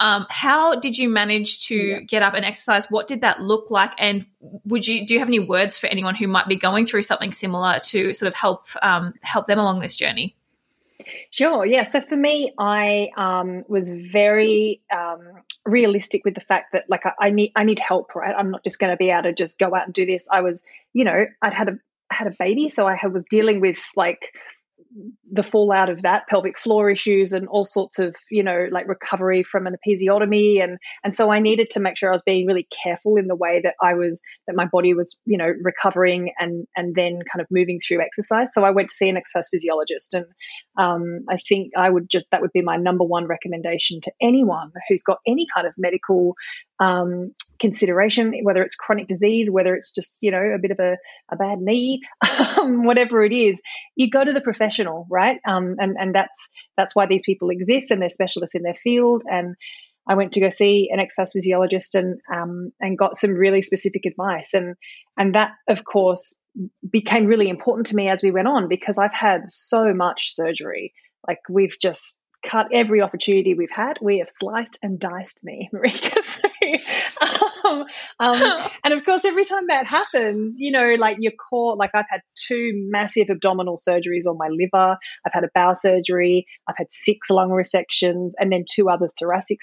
Um, 0.00 0.26
how 0.30 0.76
did 0.76 0.96
you 0.96 1.08
manage 1.08 1.66
to 1.66 1.76
yeah. 1.76 2.00
get 2.00 2.22
up 2.22 2.34
and 2.34 2.44
exercise? 2.44 2.86
What 2.90 3.06
did 3.06 3.22
that 3.22 3.40
look 3.40 3.70
like? 3.70 3.92
And 3.98 4.26
would 4.64 4.86
you 4.86 5.06
do 5.06 5.14
you 5.14 5.20
have 5.20 5.28
any 5.28 5.40
words 5.40 5.76
for 5.76 5.86
anyone 5.86 6.14
who 6.14 6.28
might 6.28 6.48
be 6.48 6.56
going 6.56 6.86
through 6.86 7.02
something 7.02 7.32
similar 7.32 7.78
to 7.86 8.12
sort 8.12 8.28
of 8.28 8.34
help 8.34 8.66
um, 8.82 9.14
help 9.22 9.46
them 9.46 9.58
along 9.58 9.80
this 9.80 9.94
journey? 9.94 10.36
Sure. 11.30 11.64
Yeah. 11.64 11.84
So 11.84 12.00
for 12.00 12.16
me, 12.16 12.52
I 12.58 13.10
um, 13.16 13.64
was 13.68 13.90
very 13.90 14.82
um, 14.92 15.20
realistic 15.64 16.24
with 16.24 16.34
the 16.34 16.40
fact 16.40 16.72
that 16.72 16.84
like 16.88 17.06
I, 17.06 17.12
I, 17.20 17.30
need 17.30 17.52
I 17.54 17.64
need 17.64 17.78
help. 17.78 18.14
Right. 18.14 18.34
I'm 18.36 18.50
not 18.50 18.64
just 18.64 18.78
going 18.78 18.90
to 18.90 18.96
be 18.96 19.10
able 19.10 19.24
to 19.24 19.32
just 19.32 19.58
go 19.58 19.74
out 19.74 19.84
and 19.84 19.94
do 19.94 20.06
this. 20.06 20.28
I 20.30 20.40
was, 20.40 20.64
you 20.92 21.04
know, 21.04 21.26
I'd 21.40 21.54
had 21.54 21.68
a 21.68 21.78
had 22.10 22.26
a 22.26 22.34
baby, 22.38 22.68
so 22.68 22.86
I 22.86 23.06
was 23.06 23.24
dealing 23.24 23.60
with 23.60 23.82
like 23.94 24.32
the 25.30 25.42
fallout 25.42 25.90
of 25.90 26.02
that 26.02 26.26
pelvic 26.28 26.58
floor 26.58 26.90
issues 26.90 27.32
and 27.32 27.46
all 27.48 27.64
sorts 27.64 27.98
of 27.98 28.16
you 28.30 28.42
know 28.42 28.68
like 28.70 28.88
recovery 28.88 29.42
from 29.42 29.66
an 29.66 29.76
episiotomy. 29.76 30.62
And 30.62 30.78
and 31.04 31.14
so 31.14 31.30
I 31.30 31.40
needed 31.40 31.70
to 31.70 31.80
make 31.80 31.96
sure 31.96 32.10
I 32.10 32.12
was 32.12 32.22
being 32.22 32.46
really 32.46 32.66
careful 32.82 33.16
in 33.16 33.26
the 33.26 33.36
way 33.36 33.60
that 33.62 33.74
I 33.82 33.94
was 33.94 34.20
that 34.46 34.56
my 34.56 34.66
body 34.66 34.94
was 34.94 35.18
you 35.24 35.38
know 35.38 35.52
recovering 35.62 36.32
and 36.38 36.66
and 36.76 36.94
then 36.94 37.20
kind 37.30 37.40
of 37.40 37.46
moving 37.50 37.78
through 37.78 38.00
exercise. 38.00 38.52
So 38.52 38.64
I 38.64 38.70
went 38.70 38.88
to 38.88 38.94
see 38.94 39.08
an 39.08 39.16
exercise 39.16 39.48
physiologist. 39.50 40.14
And 40.14 40.26
um, 40.78 41.24
I 41.28 41.38
think 41.48 41.72
I 41.76 41.88
would 41.90 42.08
just 42.08 42.30
that 42.30 42.40
would 42.40 42.52
be 42.52 42.62
my 42.62 42.76
number 42.76 43.04
one 43.04 43.26
recommendation 43.26 44.00
to 44.02 44.12
anyone 44.20 44.72
who's 44.88 45.02
got 45.02 45.18
any 45.26 45.46
kind 45.54 45.66
of 45.66 45.74
medical 45.76 46.34
um, 46.80 47.34
consideration, 47.58 48.34
whether 48.42 48.62
it's 48.62 48.76
chronic 48.76 49.06
disease, 49.06 49.50
whether 49.50 49.74
it's 49.74 49.92
just, 49.92 50.18
you 50.22 50.30
know, 50.30 50.42
a 50.54 50.58
bit 50.58 50.70
of 50.70 50.78
a, 50.78 50.96
a 51.30 51.36
bad 51.36 51.58
knee, 51.60 52.00
um, 52.58 52.84
whatever 52.84 53.24
it 53.24 53.32
is, 53.32 53.60
you 53.96 54.10
go 54.10 54.24
to 54.24 54.32
the 54.32 54.40
professional, 54.40 55.06
right? 55.10 55.38
Um, 55.46 55.76
and, 55.78 55.96
and 55.98 56.14
that's, 56.14 56.48
that's 56.76 56.94
why 56.94 57.06
these 57.06 57.22
people 57.24 57.50
exist 57.50 57.90
and 57.90 58.00
they're 58.00 58.08
specialists 58.08 58.54
in 58.54 58.62
their 58.62 58.74
field. 58.74 59.22
And 59.26 59.56
I 60.06 60.14
went 60.14 60.32
to 60.32 60.40
go 60.40 60.48
see 60.48 60.88
an 60.92 61.00
exercise 61.00 61.32
physiologist 61.32 61.94
and, 61.94 62.20
um, 62.32 62.72
and 62.80 62.96
got 62.96 63.16
some 63.16 63.32
really 63.32 63.62
specific 63.62 64.06
advice. 64.06 64.54
And, 64.54 64.76
and 65.16 65.34
that, 65.34 65.52
of 65.68 65.84
course, 65.84 66.38
became 66.88 67.26
really 67.26 67.48
important 67.48 67.88
to 67.88 67.96
me 67.96 68.08
as 68.08 68.22
we 68.22 68.30
went 68.30 68.48
on 68.48 68.68
because 68.68 68.98
I've 68.98 69.14
had 69.14 69.48
so 69.48 69.92
much 69.92 70.34
surgery. 70.34 70.94
Like 71.26 71.40
we've 71.48 71.76
just 71.80 72.20
cut 72.44 72.68
every 72.72 73.02
opportunity 73.02 73.54
we've 73.54 73.70
had. 73.70 73.98
We 74.00 74.18
have 74.18 74.30
sliced 74.30 74.78
and 74.82 74.98
diced 74.98 75.42
me, 75.42 75.70
Marika. 75.74 76.44
um, 77.64 77.84
um, 78.20 78.70
and 78.84 78.94
of 78.94 79.04
course, 79.04 79.24
every 79.24 79.44
time 79.44 79.66
that 79.68 79.86
happens, 79.86 80.60
you 80.60 80.70
know, 80.70 80.94
like 80.98 81.16
your 81.20 81.32
core, 81.32 81.76
like 81.76 81.90
I've 81.94 82.06
had 82.08 82.20
two 82.34 82.72
massive 82.74 83.28
abdominal 83.30 83.76
surgeries 83.76 84.26
on 84.26 84.36
my 84.38 84.48
liver. 84.48 84.98
I've 85.26 85.32
had 85.32 85.44
a 85.44 85.50
bowel 85.54 85.74
surgery. 85.74 86.46
I've 86.68 86.76
had 86.76 86.90
six 86.90 87.30
lung 87.30 87.50
resections 87.50 88.32
and 88.38 88.52
then 88.52 88.64
two 88.70 88.88
other 88.88 89.08
thoracic 89.18 89.58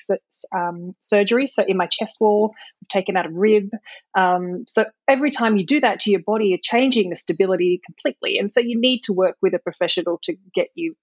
um, 0.54 0.94
surgeries. 1.02 1.50
So 1.50 1.64
in 1.66 1.78
my 1.78 1.88
chest 1.88 2.20
wall, 2.20 2.54
I've 2.84 2.88
taken 2.90 3.16
out 3.18 3.26
a 3.26 3.30
rib. 3.30 3.70
Um, 4.16 4.66
so 4.68 4.86
every 5.08 5.32
time 5.32 5.58
you 5.58 5.66
do 5.66 5.82
that 5.82 6.02
to 6.02 6.12
your 6.12 6.22
body, 6.22 6.48
you're 6.48 6.60
changing 6.62 7.10
the 7.10 7.16
stability 7.16 7.82
completely. 7.86 8.38
And 8.38 8.52
so 8.52 8.60
you 8.60 8.80
need 8.80 9.04
to 9.04 9.14
work 9.14 9.38
with 9.42 9.54
a 9.54 9.60
professional 9.60 10.20
to 10.24 10.36
get 10.54 10.68
you. 10.76 10.96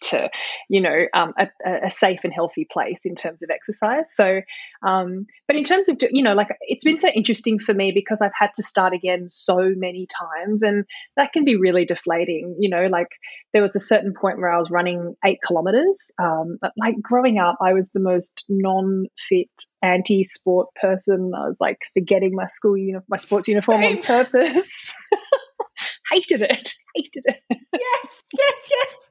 To, 0.00 0.30
you 0.68 0.80
know, 0.80 1.06
um, 1.14 1.32
a, 1.38 1.48
a, 1.86 1.90
safe 1.90 2.20
and 2.24 2.32
healthy 2.32 2.66
place 2.70 3.00
in 3.04 3.14
terms 3.14 3.42
of 3.42 3.50
exercise. 3.50 4.14
So, 4.14 4.42
um, 4.86 5.26
but 5.46 5.56
in 5.56 5.64
terms 5.64 5.88
of, 5.88 5.98
you 6.10 6.22
know, 6.22 6.34
like 6.34 6.48
it's 6.62 6.84
been 6.84 6.98
so 6.98 7.08
interesting 7.08 7.58
for 7.58 7.74
me 7.74 7.92
because 7.92 8.20
I've 8.20 8.34
had 8.34 8.50
to 8.54 8.62
start 8.62 8.92
again 8.92 9.28
so 9.30 9.72
many 9.76 10.06
times 10.06 10.62
and 10.62 10.84
that 11.16 11.32
can 11.32 11.44
be 11.44 11.56
really 11.56 11.84
deflating. 11.84 12.56
You 12.58 12.70
know, 12.70 12.86
like 12.86 13.08
there 13.52 13.62
was 13.62 13.76
a 13.76 13.80
certain 13.80 14.14
point 14.18 14.38
where 14.38 14.52
I 14.52 14.58
was 14.58 14.70
running 14.70 15.14
eight 15.24 15.38
kilometers. 15.44 16.10
Um, 16.22 16.58
like 16.76 17.00
growing 17.00 17.38
up, 17.38 17.56
I 17.60 17.72
was 17.72 17.90
the 17.90 18.00
most 18.00 18.44
non 18.48 19.06
fit, 19.28 19.50
anti 19.82 20.24
sport 20.24 20.68
person. 20.80 21.32
I 21.36 21.48
was 21.48 21.58
like 21.60 21.78
forgetting 21.94 22.34
my 22.34 22.46
school 22.46 22.76
uniform, 22.76 23.04
my 23.08 23.18
sports 23.18 23.48
uniform 23.48 23.80
Same. 23.80 23.96
on 23.96 24.02
purpose. 24.02 24.94
hated 26.10 26.42
it. 26.42 26.72
Hated 26.94 27.24
it. 27.26 27.40
Yes, 27.72 28.24
yes, 28.36 28.68
yes. 28.70 29.08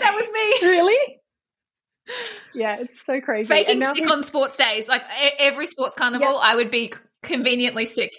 that 0.00 0.14
was 0.14 0.30
me. 0.30 0.51
Really? 0.62 1.18
Yeah, 2.54 2.76
it's 2.80 3.04
so 3.04 3.20
crazy. 3.20 3.48
Faking 3.48 3.82
sick 3.82 4.10
on 4.10 4.24
sports 4.24 4.56
days, 4.56 4.88
like 4.88 5.02
every 5.38 5.66
sports 5.66 5.94
carnival, 5.96 6.32
yep. 6.32 6.40
I 6.42 6.54
would 6.54 6.70
be 6.70 6.92
conveniently 7.22 7.86
sick. 7.86 8.12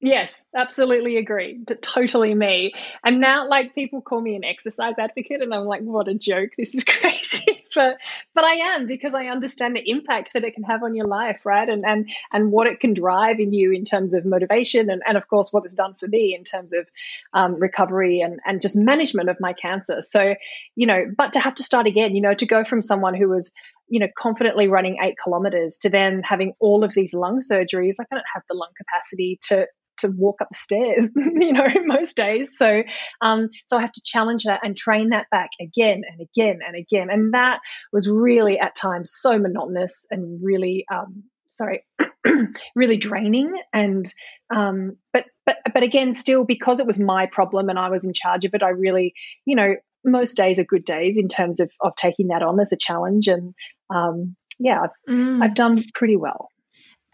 Yes, 0.00 0.44
absolutely 0.54 1.16
agree. 1.16 1.58
Totally 1.82 2.32
me. 2.32 2.72
And 3.04 3.20
now, 3.20 3.48
like, 3.48 3.74
people 3.74 4.00
call 4.00 4.20
me 4.20 4.36
an 4.36 4.44
exercise 4.44 4.94
advocate, 4.96 5.42
and 5.42 5.52
I'm 5.52 5.64
like, 5.64 5.80
what 5.82 6.06
a 6.06 6.14
joke. 6.14 6.50
This 6.56 6.72
is 6.76 6.84
crazy. 6.88 7.64
but 7.74 7.96
but 8.32 8.44
I 8.44 8.52
am 8.74 8.86
because 8.86 9.12
I 9.12 9.26
understand 9.26 9.74
the 9.74 9.90
impact 9.90 10.34
that 10.34 10.44
it 10.44 10.54
can 10.54 10.62
have 10.62 10.84
on 10.84 10.94
your 10.94 11.08
life, 11.08 11.44
right? 11.44 11.68
And 11.68 11.82
and 11.84 12.08
and 12.32 12.52
what 12.52 12.68
it 12.68 12.78
can 12.78 12.94
drive 12.94 13.40
in 13.40 13.52
you 13.52 13.72
in 13.72 13.82
terms 13.82 14.14
of 14.14 14.24
motivation, 14.24 14.88
and 14.88 15.02
and 15.04 15.16
of 15.16 15.26
course 15.26 15.52
what 15.52 15.64
it's 15.64 15.74
done 15.74 15.94
for 15.98 16.06
me 16.06 16.32
in 16.32 16.44
terms 16.44 16.72
of 16.72 16.86
um, 17.34 17.56
recovery 17.58 18.20
and 18.20 18.38
and 18.46 18.60
just 18.60 18.76
management 18.76 19.30
of 19.30 19.38
my 19.40 19.52
cancer. 19.52 20.02
So 20.02 20.36
you 20.76 20.86
know, 20.86 21.06
but 21.16 21.32
to 21.32 21.40
have 21.40 21.56
to 21.56 21.64
start 21.64 21.88
again, 21.88 22.14
you 22.14 22.22
know, 22.22 22.34
to 22.34 22.46
go 22.46 22.62
from 22.62 22.82
someone 22.82 23.14
who 23.14 23.28
was 23.30 23.50
you 23.90 24.00
know, 24.00 24.08
confidently 24.18 24.68
running 24.68 24.98
eight 25.02 25.16
kilometers 25.16 25.78
to 25.78 25.88
then 25.88 26.22
having 26.22 26.52
all 26.60 26.84
of 26.84 26.92
these 26.92 27.14
lung 27.14 27.40
surgeries, 27.40 27.94
like 27.98 28.06
I 28.12 28.16
don't 28.16 28.24
have 28.34 28.42
the 28.46 28.54
lung 28.54 28.68
capacity 28.76 29.38
to 29.44 29.66
to 29.98 30.08
walk 30.16 30.40
up 30.40 30.48
the 30.50 30.56
stairs, 30.56 31.10
you 31.16 31.52
know, 31.52 31.66
most 31.84 32.16
days. 32.16 32.56
So, 32.56 32.82
um, 33.20 33.50
so 33.66 33.76
I 33.76 33.80
have 33.80 33.92
to 33.92 34.02
challenge 34.04 34.44
that 34.44 34.60
and 34.62 34.76
train 34.76 35.10
that 35.10 35.26
back 35.30 35.50
again 35.60 36.02
and 36.08 36.20
again 36.20 36.60
and 36.66 36.76
again. 36.76 37.08
And 37.10 37.34
that 37.34 37.60
was 37.92 38.08
really 38.08 38.58
at 38.58 38.74
times 38.74 39.12
so 39.14 39.38
monotonous 39.38 40.06
and 40.10 40.40
really, 40.42 40.84
um, 40.92 41.24
sorry, 41.50 41.84
really 42.74 42.96
draining. 42.96 43.52
And, 43.72 44.06
um, 44.50 44.96
but, 45.12 45.24
but, 45.46 45.58
but 45.72 45.82
again, 45.82 46.14
still 46.14 46.44
because 46.44 46.80
it 46.80 46.86
was 46.86 46.98
my 46.98 47.26
problem 47.26 47.68
and 47.68 47.78
I 47.78 47.90
was 47.90 48.04
in 48.04 48.12
charge 48.12 48.44
of 48.44 48.54
it, 48.54 48.62
I 48.62 48.70
really, 48.70 49.14
you 49.44 49.56
know, 49.56 49.74
most 50.04 50.36
days 50.36 50.58
are 50.58 50.64
good 50.64 50.84
days 50.84 51.18
in 51.18 51.28
terms 51.28 51.60
of, 51.60 51.70
of 51.80 51.94
taking 51.96 52.28
that 52.28 52.42
on 52.42 52.60
as 52.60 52.72
a 52.72 52.76
challenge. 52.76 53.28
And, 53.28 53.54
um, 53.90 54.36
yeah, 54.58 54.82
I've, 54.82 55.12
mm. 55.12 55.42
I've 55.42 55.54
done 55.54 55.82
pretty 55.94 56.16
well. 56.16 56.48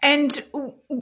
And 0.05 0.31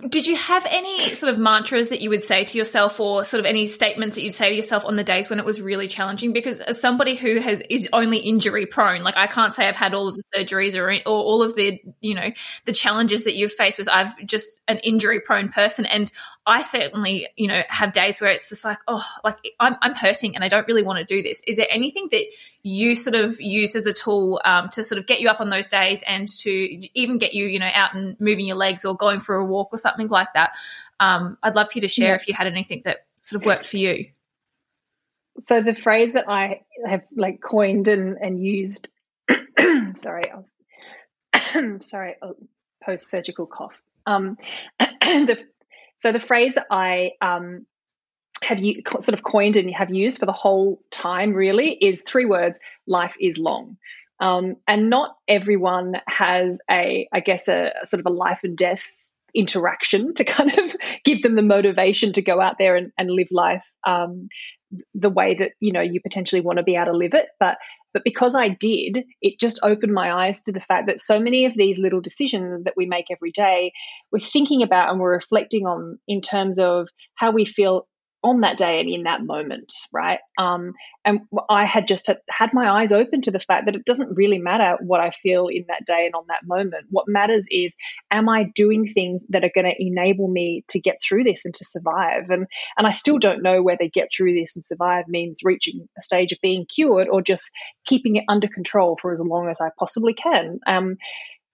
did 0.07 0.25
you 0.27 0.37
have 0.37 0.65
any 0.69 0.97
sort 1.09 1.33
of 1.33 1.37
mantras 1.37 1.89
that 1.89 1.99
you 1.99 2.09
would 2.11 2.23
say 2.23 2.45
to 2.45 2.57
yourself 2.57 3.01
or 3.01 3.25
sort 3.25 3.41
of 3.41 3.45
any 3.45 3.67
statements 3.67 4.15
that 4.15 4.23
you'd 4.23 4.33
say 4.33 4.47
to 4.47 4.55
yourself 4.55 4.85
on 4.85 4.95
the 4.95 5.03
days 5.03 5.29
when 5.29 5.39
it 5.39 5.45
was 5.45 5.59
really 5.59 5.89
challenging? 5.89 6.31
Because 6.31 6.61
as 6.61 6.79
somebody 6.79 7.15
who 7.15 7.41
has 7.41 7.61
is 7.69 7.89
only 7.91 8.19
injury 8.19 8.65
prone, 8.65 9.03
like 9.03 9.17
I 9.17 9.27
can't 9.27 9.53
say 9.53 9.67
I've 9.67 9.75
had 9.75 9.93
all 9.93 10.07
of 10.07 10.15
the 10.15 10.23
surgeries 10.33 10.77
or, 10.77 10.89
or 10.89 11.21
all 11.21 11.43
of 11.43 11.53
the, 11.53 11.81
you 11.99 12.15
know, 12.15 12.31
the 12.63 12.71
challenges 12.71 13.25
that 13.25 13.35
you've 13.35 13.51
faced 13.51 13.77
with 13.77 13.89
I've 13.89 14.25
just 14.25 14.61
an 14.69 14.77
injury 14.77 15.19
prone 15.19 15.49
person. 15.49 15.85
And 15.85 16.09
I 16.45 16.61
certainly, 16.61 17.27
you 17.35 17.49
know, 17.49 17.61
have 17.67 17.91
days 17.91 18.21
where 18.21 18.31
it's 18.31 18.47
just 18.47 18.63
like, 18.63 18.79
oh, 18.87 19.05
like 19.25 19.37
I'm, 19.59 19.75
I'm 19.81 19.93
hurting 19.93 20.35
and 20.35 20.45
I 20.45 20.47
don't 20.47 20.65
really 20.65 20.83
want 20.83 20.99
to 20.99 21.05
do 21.05 21.21
this. 21.21 21.41
Is 21.45 21.57
there 21.57 21.67
anything 21.69 22.07
that 22.11 22.23
you 22.63 22.95
sort 22.95 23.15
of 23.15 23.39
use 23.41 23.75
as 23.75 23.85
a 23.85 23.93
tool 23.93 24.41
um, 24.45 24.69
to 24.69 24.83
sort 24.83 24.97
of 24.97 25.05
get 25.05 25.19
you 25.19 25.27
up 25.29 25.41
on 25.41 25.49
those 25.49 25.67
days 25.67 26.01
and 26.07 26.27
to 26.29 26.51
even 26.97 27.17
get 27.17 27.33
you, 27.33 27.45
you 27.45 27.59
know, 27.59 27.69
out 27.73 27.93
and 27.93 28.19
moving 28.21 28.47
your 28.47 28.55
legs 28.55 28.85
or 28.85 28.95
going 28.95 29.19
for 29.19 29.35
a 29.35 29.45
walk 29.45 29.69
or 29.73 29.77
something 29.77 30.07
like 30.07 30.31
that. 30.33 30.55
Um, 30.99 31.37
I'd 31.43 31.55
love 31.55 31.71
for 31.71 31.77
you 31.77 31.81
to 31.81 31.89
share 31.89 32.09
yeah. 32.09 32.15
if 32.15 32.27
you 32.27 32.33
had 32.33 32.47
anything 32.47 32.83
that 32.85 33.05
sort 33.21 33.41
of 33.41 33.45
worked 33.45 33.67
for 33.67 33.77
you. 33.77 34.07
So 35.39 35.61
the 35.61 35.73
phrase 35.73 36.13
that 36.13 36.29
I 36.29 36.61
have 36.85 37.03
like 37.15 37.41
coined 37.41 37.89
and, 37.89 38.17
and 38.21 38.41
used, 38.41 38.87
sorry, 39.95 40.31
I 40.31 40.35
was 40.35 40.55
sorry, 41.85 42.15
post 42.83 43.09
surgical 43.09 43.45
cough. 43.45 43.81
Um, 44.05 44.37
the, 44.79 45.43
so 45.97 46.11
the 46.11 46.19
phrase 46.19 46.55
that 46.55 46.67
I 46.69 47.11
um, 47.19 47.65
have 48.43 48.59
you 48.59 48.81
sort 48.87 49.13
of 49.13 49.23
coined 49.23 49.57
and 49.57 49.73
have 49.73 49.93
used 49.93 50.19
for 50.19 50.25
the 50.25 50.31
whole 50.31 50.81
time 50.91 51.33
really 51.33 51.71
is 51.71 52.01
three 52.01 52.25
words 52.25 52.59
life 52.87 53.15
is 53.19 53.37
long. 53.37 53.77
Um, 54.19 54.57
and 54.67 54.89
not 54.89 55.15
everyone 55.27 55.95
has 56.07 56.59
a 56.69 57.07
i 57.11 57.19
guess 57.19 57.47
a, 57.47 57.73
a, 57.81 57.87
sort 57.87 57.99
of 57.99 58.05
a 58.05 58.15
life 58.15 58.41
and 58.43 58.55
death 58.55 58.87
interaction 59.33 60.13
to 60.13 60.23
kind 60.37 60.57
of 60.57 60.75
give 61.03 61.23
them 61.23 61.35
the 61.35 61.41
motivation 61.41 62.13
to 62.13 62.21
go 62.21 62.39
out 62.39 62.57
there 62.59 62.75
and, 62.75 62.91
and 62.97 63.09
live 63.09 63.29
life 63.31 63.65
um, 63.85 64.29
the 64.93 65.09
way 65.09 65.35
that 65.35 65.51
you 65.59 65.71
know 65.71 65.81
you 65.81 65.99
potentially 66.01 66.41
want 66.41 66.57
to 66.57 66.63
be 66.63 66.75
able 66.75 66.91
to 66.91 66.97
live 66.97 67.13
it. 67.13 67.27
But 67.39 67.57
but 67.93 68.03
because 68.03 68.35
i 68.35 68.49
did 68.49 69.05
it 69.21 69.39
just 69.39 69.59
opened 69.63 69.93
my 69.93 70.11
eyes 70.11 70.41
to 70.41 70.51
the 70.51 70.59
fact 70.59 70.87
that 70.87 70.99
so 70.99 71.19
many 71.19 71.45
of 71.45 71.53
these 71.55 71.79
little 71.79 72.01
decisions 72.01 72.63
that 72.65 72.73
we 72.75 72.85
make 72.85 73.05
every 73.11 73.31
day 73.31 73.71
we're 74.11 74.19
thinking 74.19 74.63
about 74.63 74.89
and 74.89 74.99
we're 74.99 75.13
reflecting 75.13 75.65
on 75.65 75.99
in 76.07 76.21
terms 76.21 76.59
of 76.59 76.89
how 77.15 77.31
we 77.31 77.45
feel 77.45 77.87
on 78.23 78.41
that 78.41 78.57
day 78.57 78.79
and 78.79 78.89
in 78.89 79.03
that 79.03 79.23
moment, 79.23 79.73
right? 79.91 80.19
Um, 80.37 80.73
and 81.05 81.21
I 81.49 81.65
had 81.65 81.87
just 81.87 82.09
had 82.29 82.53
my 82.53 82.69
eyes 82.69 82.91
open 82.91 83.21
to 83.21 83.31
the 83.31 83.39
fact 83.39 83.65
that 83.65 83.75
it 83.75 83.85
doesn't 83.85 84.15
really 84.15 84.37
matter 84.37 84.77
what 84.81 85.01
I 85.01 85.11
feel 85.11 85.47
in 85.47 85.65
that 85.67 85.85
day 85.85 86.05
and 86.05 86.15
on 86.15 86.25
that 86.29 86.45
moment. 86.45 86.87
What 86.89 87.07
matters 87.07 87.47
is, 87.51 87.75
am 88.11 88.29
I 88.29 88.45
doing 88.55 88.85
things 88.85 89.25
that 89.29 89.43
are 89.43 89.51
going 89.53 89.65
to 89.65 89.75
enable 89.77 90.27
me 90.27 90.63
to 90.69 90.79
get 90.79 90.99
through 91.01 91.25
this 91.25 91.45
and 91.45 91.53
to 91.55 91.65
survive? 91.65 92.29
And 92.29 92.47
and 92.77 92.87
I 92.87 92.91
still 92.93 93.19
don't 93.19 93.43
know 93.43 93.61
whether 93.61 93.87
get 93.93 94.09
through 94.15 94.33
this 94.33 94.55
and 94.55 94.65
survive 94.65 95.07
means 95.07 95.41
reaching 95.43 95.87
a 95.97 96.01
stage 96.01 96.31
of 96.31 96.39
being 96.41 96.65
cured 96.65 97.07
or 97.09 97.21
just 97.21 97.51
keeping 97.85 98.15
it 98.15 98.25
under 98.27 98.47
control 98.47 98.97
for 99.01 99.11
as 99.11 99.19
long 99.19 99.49
as 99.49 99.59
I 99.61 99.69
possibly 99.77 100.13
can. 100.13 100.59
Um, 100.65 100.97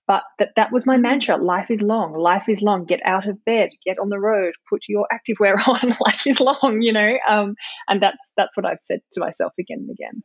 but 0.10 0.24
that 0.40 0.50
that 0.58 0.74
was 0.74 0.86
my 0.86 0.98
mantra. 0.98 1.38
Life 1.38 1.72
is 1.72 1.82
long. 1.82 2.14
Life 2.14 2.50
is 2.50 2.62
long. 2.62 2.86
Get 2.86 3.00
out 3.06 3.28
of 3.28 3.46
bed. 3.46 3.70
Get 3.86 4.00
on 4.00 4.10
the 4.10 4.20
road. 4.20 4.54
Put 4.70 4.82
your 4.90 5.08
activewear 5.14 5.56
on. 5.70 5.96
Life 6.06 6.28
is 6.28 6.42
long 6.42 6.80
you 6.82 6.94
know? 6.94 7.18
Um, 7.30 7.56
and 7.88 8.02
that's 8.02 8.34
that's 8.36 8.58
what 8.58 8.66
i've 8.66 8.80
said 8.80 9.00
to 9.12 9.20
myself 9.20 9.54
again 9.60 9.80
and 9.80 9.92
again 9.92 10.24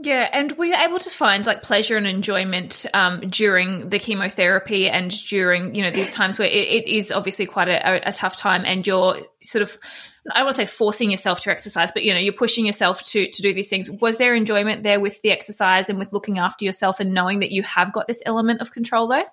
yeah, 0.00 0.28
and 0.32 0.56
were 0.56 0.66
you 0.66 0.76
able 0.76 1.00
to 1.00 1.10
find 1.10 1.44
like 1.44 1.62
pleasure 1.62 1.96
and 1.96 2.06
enjoyment 2.06 2.86
um, 2.94 3.20
during 3.28 3.88
the 3.88 3.98
chemotherapy 3.98 4.88
and 4.88 5.10
during 5.26 5.74
you 5.74 5.82
know 5.82 5.90
these 5.90 6.12
times 6.12 6.38
where 6.38 6.46
it, 6.46 6.52
it 6.52 6.86
is 6.86 7.10
obviously 7.10 7.46
quite 7.46 7.68
a, 7.68 8.08
a, 8.08 8.12
tough 8.12 8.36
time, 8.36 8.62
and 8.64 8.86
you're 8.86 9.18
sort 9.42 9.62
of 9.62 9.76
I 10.30 10.38
don't 10.38 10.46
want 10.46 10.56
to 10.56 10.66
say 10.66 10.72
forcing 10.72 11.10
yourself 11.10 11.40
to 11.42 11.50
exercise, 11.50 11.90
but 11.90 12.04
you 12.04 12.14
know 12.14 12.20
you're 12.20 12.32
pushing 12.32 12.64
yourself 12.64 13.02
to 13.04 13.28
to 13.28 13.42
do 13.42 13.52
these 13.52 13.68
things. 13.68 13.90
Was 13.90 14.18
there 14.18 14.36
enjoyment 14.36 14.84
there 14.84 15.00
with 15.00 15.20
the 15.22 15.32
exercise 15.32 15.88
and 15.88 15.98
with 15.98 16.12
looking 16.12 16.38
after 16.38 16.64
yourself 16.64 17.00
and 17.00 17.12
knowing 17.12 17.40
that 17.40 17.50
you 17.50 17.64
have 17.64 17.92
got 17.92 18.06
this 18.06 18.22
element 18.24 18.60
of 18.60 18.72
control 18.72 19.08
there? 19.08 19.24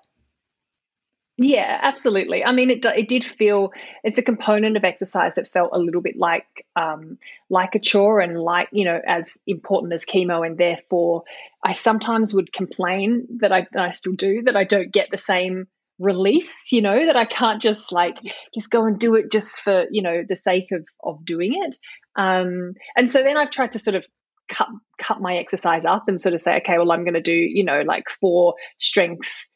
Yeah, 1.37 1.79
absolutely. 1.81 2.45
I 2.45 2.53
mean, 2.53 2.69
it 2.69 2.85
it 2.85 3.09
did 3.09 3.25
feel 3.25 3.71
it's 4.05 4.17
a 4.17 4.23
component 4.23 4.77
of 4.77 4.85
exercise 4.85 5.33
that 5.35 5.49
felt 5.51 5.71
a 5.73 5.79
little 5.79 6.01
bit 6.01 6.15
like 6.15 6.45
um, 6.77 7.17
like 7.49 7.75
a 7.75 7.79
chore 7.79 8.21
and 8.21 8.39
like 8.39 8.69
you 8.71 8.85
know 8.85 9.01
as 9.05 9.41
important 9.45 9.91
as 9.91 10.05
chemo, 10.05 10.45
and 10.47 10.57
therefore 10.57 11.23
I 11.61 11.73
sometimes 11.73 12.33
would 12.33 12.53
complain 12.53 13.27
that 13.41 13.51
I, 13.51 13.67
I 13.77 13.89
still 13.89 14.13
do 14.13 14.43
that 14.43 14.55
I 14.55 14.63
don't 14.63 14.93
get 14.93 15.09
the 15.11 15.17
same 15.17 15.67
release. 15.99 16.71
You 16.71 16.81
know 16.81 17.05
that 17.05 17.17
I 17.17 17.25
can't 17.25 17.61
just 17.61 17.91
like 17.91 18.17
just 18.53 18.71
go 18.71 18.85
and 18.85 18.97
do 18.97 19.15
it 19.15 19.29
just 19.29 19.57
for 19.57 19.87
you 19.91 20.03
know 20.03 20.23
the 20.25 20.37
sake 20.37 20.71
of 20.71 20.87
of 21.03 21.25
doing 21.25 21.61
it. 21.65 21.75
Um, 22.15 22.75
and 22.95 23.09
so 23.09 23.23
then 23.23 23.35
I've 23.35 23.49
tried 23.49 23.73
to 23.73 23.79
sort 23.79 23.95
of 23.95 24.05
cut 24.47 24.69
cut 24.97 25.19
my 25.19 25.35
exercise 25.35 25.83
up 25.83 26.05
and 26.07 26.19
sort 26.21 26.33
of 26.33 26.39
say, 26.39 26.57
okay, 26.57 26.77
well 26.77 26.93
I'm 26.93 27.03
going 27.03 27.13
to 27.15 27.21
do 27.21 27.35
you 27.35 27.65
know 27.65 27.81
like 27.81 28.07
four 28.09 28.55
strengths 28.77 29.49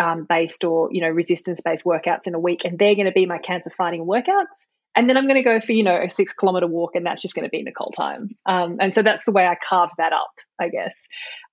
um, 0.00 0.26
based 0.28 0.64
or 0.64 0.88
you 0.92 1.00
know 1.00 1.08
resistance 1.08 1.60
based 1.60 1.84
workouts 1.84 2.26
in 2.26 2.34
a 2.34 2.40
week, 2.40 2.64
and 2.64 2.78
they're 2.78 2.94
going 2.94 3.06
to 3.06 3.12
be 3.12 3.26
my 3.26 3.38
cancer 3.38 3.70
fighting 3.70 4.06
workouts. 4.06 4.68
And 4.96 5.08
then 5.08 5.16
I'm 5.16 5.24
going 5.24 5.36
to 5.36 5.42
go 5.42 5.58
for 5.58 5.72
you 5.72 5.82
know 5.82 6.00
a 6.00 6.08
six 6.08 6.32
kilometer 6.32 6.66
walk, 6.66 6.94
and 6.94 7.04
that's 7.04 7.22
just 7.22 7.34
going 7.34 7.44
to 7.44 7.50
be 7.50 7.62
Nicole 7.62 7.92
time. 7.96 8.30
Um, 8.46 8.76
and 8.80 8.94
so 8.94 9.02
that's 9.02 9.24
the 9.24 9.32
way 9.32 9.46
I 9.46 9.56
carve 9.56 9.90
that 9.98 10.12
up, 10.12 10.32
I 10.60 10.68
guess. 10.68 11.08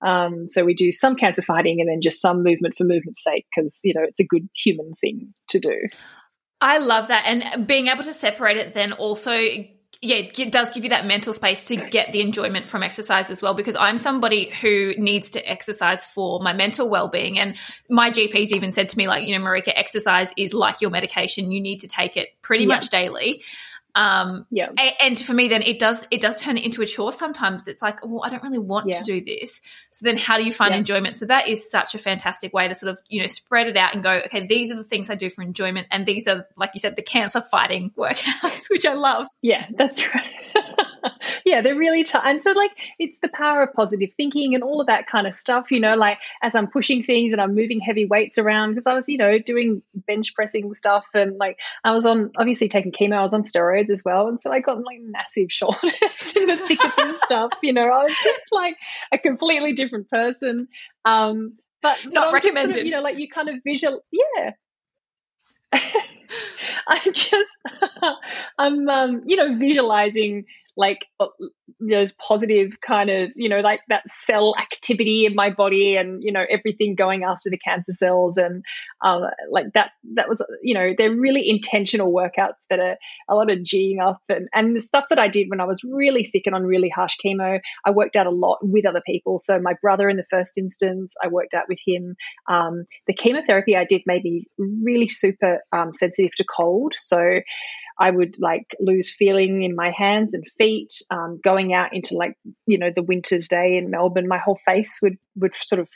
Um, 0.06 0.48
so 0.48 0.64
we 0.64 0.74
do 0.74 0.92
some 0.92 1.16
cancer 1.16 1.42
fighting, 1.42 1.80
and 1.80 1.90
then 1.90 2.02
just 2.02 2.22
some 2.22 2.44
movement 2.44 2.76
for 2.78 2.84
movement's 2.84 3.24
sake, 3.24 3.46
because 3.56 3.80
you 3.84 3.94
know 3.94 4.04
it's 4.04 4.20
a 4.20 4.26
good 4.26 4.48
human 4.56 4.94
thing 4.94 5.34
to 5.50 5.60
do. 5.60 5.76
I 6.60 6.78
love 6.78 7.08
that, 7.08 7.26
and 7.26 7.68
being 7.68 7.88
able 7.88 8.04
to 8.04 8.14
separate 8.14 8.58
it 8.58 8.74
then 8.74 8.94
also 8.94 9.40
yeah, 10.04 10.16
it 10.16 10.52
does 10.52 10.72
give 10.72 10.84
you 10.84 10.90
that 10.90 11.06
mental 11.06 11.32
space 11.32 11.66
to 11.68 11.76
get 11.76 12.12
the 12.12 12.22
enjoyment 12.22 12.68
from 12.68 12.82
exercise 12.82 13.30
as 13.30 13.40
well. 13.40 13.54
Because 13.54 13.76
I'm 13.76 14.00
somebody 14.00 14.50
who 14.50 14.96
needs 14.98 15.32
to 15.32 15.48
exercise 15.48 16.06
for 16.08 16.40
my 16.40 16.54
mental 16.54 16.90
well 16.90 17.08
being. 17.08 17.38
And 17.38 17.56
my 17.88 18.10
GP's 18.10 18.52
even 18.52 18.74
said 18.74 18.90
to 18.90 18.98
me, 18.98 19.08
like, 19.08 19.28
you 19.28 19.38
know, 19.38 19.46
Marika, 19.46 19.72
exercise 19.76 20.32
is 20.36 20.56
like 20.56 20.82
your 20.82 20.90
medication. 20.90 21.52
You 21.52 21.62
need 21.62 21.82
to 21.82 21.88
take 21.88 22.18
it 22.18 22.30
pretty 22.42 22.64
yeah. 22.64 22.70
much 22.70 22.90
daily. 22.90 23.44
Um, 23.96 24.46
yeah. 24.50 24.70
And, 25.02 25.20
for 25.20 25.34
me, 25.34 25.48
then 25.48 25.62
it 25.62 25.80
does 25.80 26.08
it 26.12 26.22
does 26.22 26.40
turn 26.42 26.58
it 26.58 26.64
into 26.64 26.82
a 26.82 26.86
chore. 26.86 27.12
Sometimes 27.12 27.68
it's 27.68 27.82
like, 27.82 28.06
well, 28.06 28.24
I 28.24 28.30
don't 28.30 28.44
really 28.44 28.60
want 28.60 28.88
yeah. 28.88 29.00
to 29.00 29.04
do 29.04 29.24
this. 29.24 29.62
So 29.92 30.06
then, 30.06 30.18
how 30.18 30.38
do 30.38 30.44
you 30.44 30.52
find 30.52 30.72
yeah. 30.72 30.80
enjoyment? 30.80 31.16
So 31.16 31.26
that 31.26 31.48
is 31.48 31.70
such 31.70 31.96
a 31.96 31.98
fantastic 31.98 32.54
way 32.54 32.68
to 32.68 32.76
sort 32.76 32.92
of 32.92 33.00
you 33.08 33.22
know 33.22 33.28
spread 33.28 33.68
it 33.68 33.78
out 33.78 33.94
and 33.94 34.04
go, 34.04 34.22
okay, 34.26 34.46
these 34.46 34.72
are 34.72 34.76
the 34.76 34.84
things 34.84 35.10
I 35.10 35.16
do 35.16 35.30
for 35.30 35.42
enjoyment, 35.42 35.88
and 35.92 36.06
these 36.06 36.28
are 36.28 36.48
like 36.56 36.72
you 36.74 36.80
said, 36.80 36.96
the 36.96 37.02
cancer 37.02 37.42
fighting 37.42 37.92
workouts, 37.98 38.70
which 38.70 38.86
I 38.86 38.94
love. 38.94 39.28
Yeah, 39.42 39.66
that's 39.78 40.14
right. 40.14 40.34
yeah, 41.46 41.62
they're 41.62 41.76
really 41.76 42.04
tough. 42.04 42.24
And 42.26 42.42
so, 42.42 42.52
like, 42.52 42.94
it's 43.00 43.20
the 43.20 43.30
power 43.30 43.64
of 43.64 43.74
positive 43.74 44.14
thinking 44.14 44.56
and 44.56 44.64
all 44.64 44.82
of 44.82 44.88
that 44.88 45.08
kind 45.08 45.28
of 45.28 45.36
stuff, 45.36 45.72
you 45.72 45.80
know, 45.80 45.96
like 45.96 46.20
as 46.42 46.56
I'm 46.56 46.68
pushing 46.68 47.02
things 47.02 47.32
and 47.32 47.42
I'm 47.42 47.56
moving 47.56 47.80
heavy 47.80 48.06
weights 48.06 48.38
around, 48.38 48.72
because 48.72 48.88
I 48.88 48.94
was, 48.94 49.08
you 49.10 49.18
know, 49.18 49.40
doing 49.40 49.82
bench 49.94 50.34
pressing 50.34 50.74
stuff 50.74 51.06
and 51.14 51.38
like 51.38 51.60
I 51.84 51.92
was 51.92 52.06
on, 52.06 52.32
obviously 52.38 52.70
taking 52.70 52.92
chemo, 52.92 53.18
I 53.18 53.22
was 53.22 53.34
on 53.34 53.42
steroids 53.42 53.81
as 53.90 54.04
well. 54.04 54.28
And 54.28 54.40
so 54.40 54.52
I 54.52 54.60
got 54.60 54.78
like 54.84 55.00
massive 55.02 55.52
shoulders 55.52 55.94
in 56.36 56.48
the 56.48 56.58
thick 56.58 56.84
of 56.84 56.96
this 56.96 57.22
stuff, 57.22 57.54
you 57.64 57.74
know, 57.74 57.84
I 57.84 58.04
was 58.04 58.16
just 58.24 58.46
like 58.52 58.78
a 59.12 59.18
completely 59.18 59.74
different 59.74 60.10
person. 60.10 60.68
Um, 61.06 61.54
but 61.82 62.06
not 62.12 62.34
recommended. 62.34 62.74
Sort 62.74 62.82
of, 62.82 62.86
you 62.86 62.92
know, 62.92 63.02
like 63.02 63.18
you 63.18 63.28
kind 63.28 63.50
of 63.50 63.56
visual, 63.66 64.02
yeah, 64.12 64.52
I 66.88 67.00
just, 67.12 67.52
I'm, 68.58 68.88
um, 68.88 69.24
you 69.26 69.38
know, 69.38 69.56
visualizing 69.58 70.46
like 70.78 71.06
uh, 71.20 71.28
those 71.80 72.12
positive 72.14 72.80
kind 72.80 73.10
of 73.10 73.30
you 73.36 73.50
know 73.50 73.60
like 73.60 73.82
that 73.90 74.08
cell 74.08 74.56
activity 74.58 75.26
in 75.26 75.36
my 75.36 75.50
body 75.50 75.98
and 75.98 76.24
you 76.24 76.32
know 76.32 76.44
everything 76.50 76.96
going 76.96 77.24
after 77.24 77.50
the 77.50 77.58
cancer 77.58 77.92
cells 77.92 78.38
and 78.38 78.64
um, 79.04 79.24
like 79.52 79.66
that 79.74 79.92
that 80.16 80.30
was 80.30 80.42
you 80.62 80.74
know 80.74 80.94
they're 80.98 81.16
really 81.16 81.50
intentional 81.50 82.14
workouts 82.14 82.66
that 82.70 82.80
are 82.80 82.98
a 83.30 83.36
lot 83.36 83.50
of 83.50 83.60
geeing 83.60 83.98
up 84.02 84.22
and 84.30 84.48
and 84.54 84.76
the 84.76 84.80
stuff 84.80 85.06
that 85.10 85.20
I 85.20 85.28
did 85.28 85.50
when 85.50 85.60
I 85.60 85.66
was 85.66 85.84
really 85.84 86.24
sick 86.24 86.44
and 86.46 86.56
on 86.56 86.64
really 86.64 86.90
harsh 86.90 87.18
chemo 87.24 87.60
I 87.86 87.92
worked 87.92 88.16
out 88.16 88.28
a 88.28 88.32
lot 88.32 88.60
with 88.62 88.86
other 88.86 89.02
people. 89.06 89.40
So 89.40 89.60
my 89.60 89.74
brother 89.82 90.10
in 90.10 90.18
the 90.18 90.26
first 90.30 90.58
instance 90.58 91.16
I 91.22 91.28
worked 91.28 91.54
out 91.54 91.66
with 91.68 91.80
him. 91.86 92.16
Um, 92.48 92.86
the 93.08 93.14
chemotherapy 93.14 93.76
I 93.76 93.86
did 93.86 94.04
made 94.06 94.24
me 94.24 94.42
really 94.58 95.08
super 95.08 95.60
um, 95.72 95.94
sensitive 95.94 96.36
to 96.36 96.46
cold. 96.46 96.94
So 96.98 97.42
I 98.00 98.10
would 98.10 98.38
like 98.40 98.76
lose 98.80 99.14
feeling 99.14 99.64
in 99.64 99.76
my 99.76 99.92
hands 99.92 100.34
and 100.34 100.48
feet. 100.58 100.94
Um, 101.10 101.40
going 101.44 101.74
out 101.74 101.94
into 101.94 102.16
like 102.16 102.36
you 102.66 102.78
know 102.78 102.92
the 102.94 103.04
winter's 103.04 103.48
day 103.48 103.78
in 103.78 103.92
Melbourne, 103.92 104.28
my 104.28 104.38
whole 104.38 104.60
face 104.66 105.00
would 105.02 105.18
would 105.36 105.56
sort 105.56 105.80
of 105.80 105.90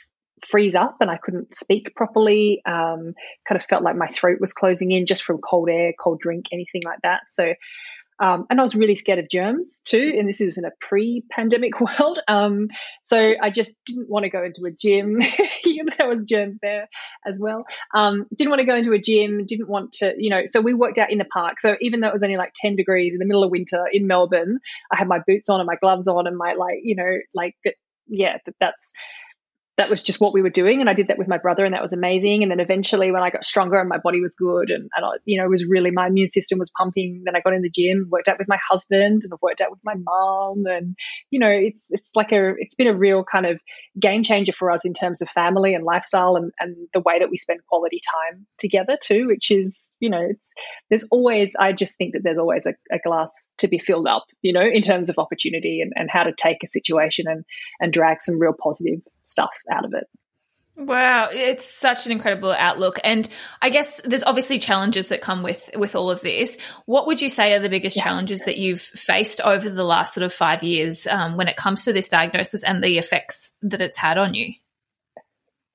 freeze 0.44 0.74
up 0.74 0.96
and 1.00 1.10
I 1.10 1.16
couldn't 1.16 1.54
speak 1.54 1.94
properly. 1.94 2.62
Um, 2.66 3.14
kind 3.48 3.56
of 3.56 3.64
felt 3.64 3.82
like 3.82 3.96
my 3.96 4.06
throat 4.06 4.38
was 4.40 4.52
closing 4.52 4.92
in 4.92 5.06
just 5.06 5.24
from 5.24 5.38
cold 5.38 5.68
air, 5.70 5.92
cold 5.98 6.20
drink, 6.20 6.46
anything 6.52 6.82
like 6.84 7.00
that. 7.02 7.22
So 7.28 7.54
um, 8.18 8.46
and 8.48 8.58
I 8.58 8.62
was 8.62 8.74
really 8.74 8.94
scared 8.94 9.18
of 9.18 9.28
germs 9.28 9.82
too. 9.84 10.14
And 10.18 10.28
this 10.28 10.40
was 10.40 10.58
in 10.58 10.64
a 10.64 10.72
pre 10.80 11.22
pandemic 11.30 11.80
world. 11.80 12.18
Um, 12.28 12.68
so 13.02 13.34
I 13.40 13.50
just 13.50 13.76
didn't 13.86 14.08
want 14.08 14.24
to 14.24 14.30
go 14.30 14.44
into 14.44 14.64
a 14.64 14.70
gym. 14.70 15.18
there 15.98 16.08
was 16.08 16.24
germs 16.24 16.58
there 16.62 16.88
as 17.26 17.38
well. 17.40 17.64
Um, 17.94 18.26
didn't 18.36 18.50
want 18.50 18.60
to 18.60 18.66
go 18.66 18.76
into 18.76 18.92
a 18.92 18.98
gym, 18.98 19.44
didn't 19.46 19.68
want 19.68 19.92
to, 19.94 20.14
you 20.16 20.30
know, 20.30 20.42
so 20.46 20.60
we 20.60 20.74
worked 20.74 20.98
out 20.98 21.10
in 21.10 21.18
the 21.18 21.24
park. 21.24 21.60
So 21.60 21.76
even 21.80 22.00
though 22.00 22.08
it 22.08 22.12
was 22.12 22.22
only 22.22 22.36
like 22.36 22.52
10 22.54 22.76
degrees 22.76 23.14
in 23.14 23.18
the 23.18 23.26
middle 23.26 23.44
of 23.44 23.50
winter 23.50 23.84
in 23.92 24.06
Melbourne, 24.06 24.58
I 24.92 24.96
had 24.96 25.08
my 25.08 25.20
boots 25.26 25.48
on 25.48 25.60
and 25.60 25.66
my 25.66 25.76
gloves 25.76 26.08
on 26.08 26.26
and 26.26 26.36
my 26.36 26.54
like, 26.54 26.80
you 26.82 26.96
know, 26.96 27.18
like, 27.34 27.54
yeah, 28.08 28.38
that's, 28.60 28.92
that 29.78 29.90
was 29.90 30.02
just 30.02 30.20
what 30.20 30.32
we 30.32 30.42
were 30.42 30.50
doing. 30.50 30.80
And 30.80 30.88
I 30.88 30.94
did 30.94 31.08
that 31.08 31.18
with 31.18 31.28
my 31.28 31.38
brother, 31.38 31.64
and 31.64 31.74
that 31.74 31.82
was 31.82 31.92
amazing. 31.92 32.42
And 32.42 32.50
then 32.50 32.60
eventually, 32.60 33.10
when 33.10 33.22
I 33.22 33.30
got 33.30 33.44
stronger 33.44 33.78
and 33.78 33.88
my 33.88 33.98
body 33.98 34.20
was 34.20 34.34
good, 34.34 34.70
and, 34.70 34.88
and 34.96 35.04
I, 35.04 35.10
you 35.24 35.38
know, 35.38 35.44
it 35.44 35.50
was 35.50 35.66
really 35.68 35.90
my 35.90 36.06
immune 36.06 36.30
system 36.30 36.58
was 36.58 36.70
pumping, 36.76 37.22
then 37.24 37.36
I 37.36 37.40
got 37.40 37.52
in 37.52 37.62
the 37.62 37.70
gym, 37.70 38.08
worked 38.10 38.28
out 38.28 38.38
with 38.38 38.48
my 38.48 38.58
husband, 38.68 39.22
and 39.24 39.32
I've 39.32 39.42
worked 39.42 39.60
out 39.60 39.70
with 39.70 39.80
my 39.84 39.94
mom. 39.94 40.64
And, 40.66 40.96
you 41.30 41.38
know, 41.38 41.50
it's, 41.50 41.88
it's 41.90 42.10
like 42.14 42.32
a, 42.32 42.54
it's 42.58 42.74
been 42.74 42.86
a 42.86 42.96
real 42.96 43.24
kind 43.24 43.46
of 43.46 43.60
game 44.00 44.22
changer 44.22 44.52
for 44.52 44.70
us 44.70 44.84
in 44.84 44.94
terms 44.94 45.20
of 45.20 45.28
family 45.28 45.74
and 45.74 45.84
lifestyle 45.84 46.36
and, 46.36 46.52
and 46.58 46.88
the 46.94 47.00
way 47.00 47.18
that 47.18 47.30
we 47.30 47.36
spend 47.36 47.60
quality 47.68 48.00
time 48.30 48.46
together 48.58 48.96
too, 49.02 49.26
which 49.26 49.50
is, 49.50 49.92
you 50.00 50.08
know, 50.10 50.26
it's, 50.28 50.54
there's 50.90 51.04
always, 51.10 51.54
I 51.58 51.72
just 51.72 51.96
think 51.96 52.14
that 52.14 52.22
there's 52.22 52.38
always 52.38 52.66
a, 52.66 52.74
a 52.90 52.98
glass 52.98 53.52
to 53.58 53.68
be 53.68 53.78
filled 53.78 54.06
up, 54.06 54.24
you 54.42 54.52
know, 54.52 54.64
in 54.66 54.82
terms 54.82 55.08
of 55.08 55.18
opportunity 55.18 55.80
and, 55.80 55.92
and 55.94 56.10
how 56.10 56.24
to 56.24 56.32
take 56.32 56.62
a 56.62 56.66
situation 56.66 57.26
and, 57.28 57.44
and 57.80 57.92
drag 57.92 58.20
some 58.20 58.38
real 58.38 58.54
positive 58.58 59.00
stuff 59.22 59.54
out 59.70 59.84
of 59.84 59.92
it. 59.94 60.04
Wow, 60.78 61.30
it's 61.32 61.72
such 61.72 62.04
an 62.04 62.12
incredible 62.12 62.52
outlook, 62.52 62.98
and 63.02 63.26
I 63.62 63.70
guess 63.70 63.98
there's 64.04 64.24
obviously 64.24 64.58
challenges 64.58 65.08
that 65.08 65.22
come 65.22 65.42
with 65.42 65.70
with 65.74 65.96
all 65.96 66.10
of 66.10 66.20
this. 66.20 66.58
What 66.84 67.06
would 67.06 67.22
you 67.22 67.30
say 67.30 67.54
are 67.54 67.60
the 67.60 67.70
biggest 67.70 67.96
yeah. 67.96 68.02
challenges 68.02 68.44
that 68.44 68.58
you've 68.58 68.82
faced 68.82 69.40
over 69.40 69.70
the 69.70 69.84
last 69.84 70.12
sort 70.12 70.24
of 70.24 70.34
five 70.34 70.62
years 70.62 71.06
um, 71.06 71.38
when 71.38 71.48
it 71.48 71.56
comes 71.56 71.84
to 71.84 71.94
this 71.94 72.08
diagnosis 72.08 72.62
and 72.62 72.84
the 72.84 72.98
effects 72.98 73.54
that 73.62 73.80
it's 73.80 73.96
had 73.96 74.18
on 74.18 74.34
you? 74.34 74.52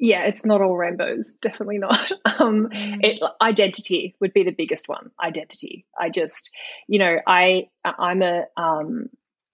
Yeah, 0.04 0.24
it's 0.24 0.48
not 0.48 0.62
all 0.62 0.76
rainbows. 0.76 1.38
Definitely 1.42 1.78
not. 1.78 2.12
Um, 2.40 2.70
mm. 2.70 3.04
it, 3.04 3.22
identity 3.40 4.16
would 4.20 4.34
be 4.34 4.44
the 4.44 4.52
biggest 4.52 4.90
one. 4.90 5.12
Identity. 5.24 5.86
I 5.96 6.10
just, 6.10 6.50
you 6.88 6.98
know, 6.98 7.18
I 7.28 7.70
I'm 7.86 8.24
a 8.24 8.46
um, 8.58 9.10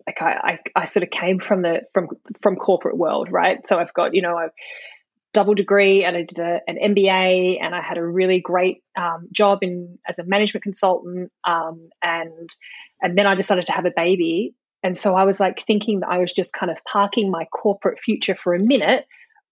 like 0.07 0.21
I, 0.21 0.59
I, 0.75 0.81
I 0.83 0.85
sort 0.85 1.03
of 1.03 1.09
came 1.09 1.39
from 1.39 1.63
the 1.63 1.81
from 1.93 2.07
from 2.39 2.55
corporate 2.55 2.95
world, 2.95 3.29
right? 3.29 3.67
So 3.67 3.77
I've 3.77 3.93
got 3.93 4.15
you 4.15 4.21
know 4.21 4.37
a 4.37 4.51
double 5.33 5.53
degree 5.53 6.05
and 6.05 6.15
I 6.15 6.21
did 6.21 6.39
a, 6.39 6.61
an 6.65 6.77
MBA 6.95 7.57
and 7.61 7.75
I 7.75 7.81
had 7.81 7.97
a 7.97 8.05
really 8.05 8.39
great 8.39 8.83
um, 8.95 9.27
job 9.33 9.63
in 9.63 9.99
as 10.07 10.17
a 10.17 10.23
management 10.23 10.63
consultant 10.63 11.29
um, 11.43 11.89
and 12.01 12.49
and 13.01 13.17
then 13.17 13.27
I 13.27 13.35
decided 13.35 13.65
to 13.65 13.73
have 13.73 13.85
a 13.85 13.93
baby 13.93 14.55
and 14.81 14.97
so 14.97 15.13
I 15.13 15.25
was 15.25 15.41
like 15.41 15.59
thinking 15.59 15.99
that 15.99 16.09
I 16.09 16.19
was 16.19 16.31
just 16.31 16.53
kind 16.53 16.71
of 16.71 16.77
parking 16.85 17.29
my 17.29 17.45
corporate 17.45 17.99
future 17.99 18.35
for 18.35 18.53
a 18.53 18.59
minute 18.59 19.05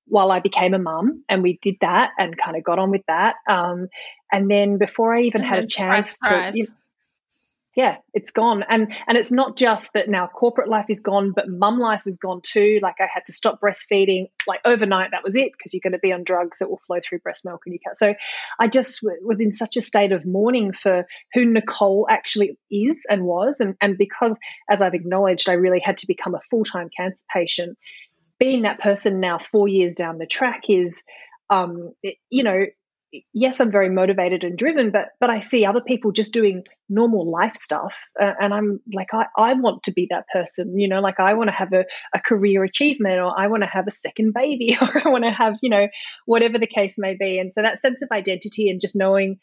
while 0.07 0.31
I 0.31 0.39
became 0.39 0.73
a 0.73 0.79
mum, 0.79 1.23
and 1.29 1.43
we 1.43 1.59
did 1.61 1.75
that 1.81 2.11
and 2.17 2.37
kind 2.37 2.57
of 2.57 2.63
got 2.63 2.79
on 2.79 2.91
with 2.91 3.03
that. 3.07 3.35
Um, 3.49 3.87
and 4.31 4.49
then 4.49 4.77
before 4.77 5.15
I 5.15 5.23
even 5.23 5.41
and 5.41 5.49
had 5.49 5.63
a 5.63 5.67
chance 5.67 6.11
surprise, 6.11 6.53
to, 6.53 6.59
you 6.59 6.65
know, 6.65 6.73
yeah, 7.75 7.97
it's 8.13 8.31
gone. 8.31 8.63
And 8.67 8.95
and 9.05 9.17
it's 9.17 9.33
not 9.33 9.57
just 9.57 9.91
that 9.93 10.07
now 10.07 10.27
corporate 10.27 10.69
life 10.69 10.85
is 10.87 11.01
gone, 11.01 11.33
but 11.35 11.49
mum 11.49 11.77
life 11.77 12.03
is 12.05 12.15
gone 12.15 12.39
too. 12.41 12.79
Like 12.81 12.95
I 13.01 13.07
had 13.13 13.25
to 13.25 13.33
stop 13.33 13.59
breastfeeding 13.59 14.27
like 14.47 14.61
overnight. 14.63 15.11
That 15.11 15.25
was 15.25 15.35
it 15.35 15.51
because 15.51 15.73
you're 15.73 15.81
going 15.83 15.91
to 15.91 15.99
be 15.99 16.13
on 16.13 16.23
drugs 16.23 16.59
that 16.59 16.69
will 16.69 16.79
flow 16.87 16.99
through 17.03 17.19
breast 17.19 17.43
milk 17.43 17.63
and 17.65 17.73
you 17.73 17.79
can't. 17.83 17.97
So 17.97 18.15
I 18.59 18.69
just 18.69 19.01
was 19.03 19.41
in 19.41 19.51
such 19.51 19.75
a 19.75 19.81
state 19.81 20.13
of 20.13 20.25
mourning 20.25 20.71
for 20.71 21.05
who 21.33 21.43
Nicole 21.43 22.07
actually 22.09 22.57
is 22.71 23.05
and 23.09 23.25
was, 23.25 23.59
and 23.59 23.75
and 23.81 23.97
because 23.97 24.37
as 24.69 24.81
I've 24.81 24.93
acknowledged, 24.93 25.49
I 25.49 25.53
really 25.53 25.81
had 25.81 25.97
to 25.97 26.07
become 26.07 26.33
a 26.33 26.41
full 26.49 26.63
time 26.63 26.89
cancer 26.95 27.25
patient. 27.33 27.77
Being 28.39 28.63
that 28.63 28.79
person 28.79 29.19
now, 29.19 29.37
four 29.39 29.67
years 29.67 29.95
down 29.95 30.17
the 30.17 30.25
track, 30.25 30.69
is 30.69 31.03
um, 31.49 31.93
you 32.29 32.43
know, 32.43 32.65
yes, 33.33 33.59
I'm 33.59 33.71
very 33.71 33.89
motivated 33.89 34.43
and 34.43 34.57
driven, 34.57 34.91
but 34.91 35.09
but 35.19 35.29
I 35.29 35.39
see 35.39 35.65
other 35.65 35.81
people 35.81 36.11
just 36.11 36.33
doing 36.33 36.63
normal 36.89 37.29
life 37.29 37.55
stuff, 37.55 38.07
uh, 38.19 38.33
and 38.39 38.53
I'm 38.53 38.79
like, 38.93 39.13
I, 39.13 39.25
I 39.37 39.53
want 39.53 39.83
to 39.83 39.93
be 39.93 40.07
that 40.09 40.25
person, 40.31 40.77
you 40.77 40.87
know, 40.87 40.99
like 40.99 41.19
I 41.19 41.33
want 41.35 41.49
to 41.49 41.55
have 41.55 41.73
a, 41.73 41.85
a 42.13 42.19
career 42.19 42.63
achievement, 42.63 43.19
or 43.19 43.37
I 43.37 43.47
want 43.47 43.63
to 43.63 43.69
have 43.69 43.87
a 43.87 43.91
second 43.91 44.33
baby, 44.33 44.77
or 44.81 45.01
I 45.05 45.09
want 45.09 45.23
to 45.23 45.31
have, 45.31 45.57
you 45.61 45.69
know, 45.69 45.87
whatever 46.25 46.57
the 46.57 46.67
case 46.67 46.95
may 46.97 47.15
be, 47.19 47.39
and 47.39 47.51
so 47.51 47.61
that 47.61 47.79
sense 47.79 48.01
of 48.01 48.09
identity 48.11 48.69
and 48.69 48.81
just 48.81 48.95
knowing 48.95 49.39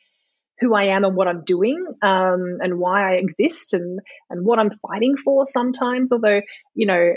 who 0.61 0.75
I 0.75 0.85
am 0.85 1.05
and 1.05 1.17
what 1.17 1.29
I'm 1.29 1.45
doing, 1.45 1.85
um, 2.03 2.59
and 2.61 2.79
why 2.79 3.13
I 3.13 3.17
exist, 3.17 3.75
and 3.75 4.01
and 4.31 4.45
what 4.45 4.59
I'm 4.59 4.71
fighting 4.87 5.17
for 5.17 5.47
sometimes, 5.47 6.13
although 6.13 6.41
you 6.75 6.87
know 6.87 7.13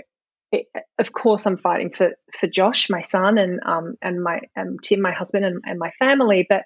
of 1.00 1.14
course, 1.14 1.46
I'm 1.46 1.58
fighting 1.58 1.92
for 1.92 2.12
for 2.32 2.48
Josh, 2.48 2.90
my 2.90 3.02
son, 3.02 3.38
and 3.38 3.60
um 3.66 3.96
and 4.02 4.24
my 4.24 4.42
and 4.56 4.80
Tim, 4.82 5.02
my 5.02 5.12
husband, 5.12 5.46
and, 5.46 5.62
and 5.66 5.80
my 5.80 5.92
family. 5.92 6.46
But 6.48 6.64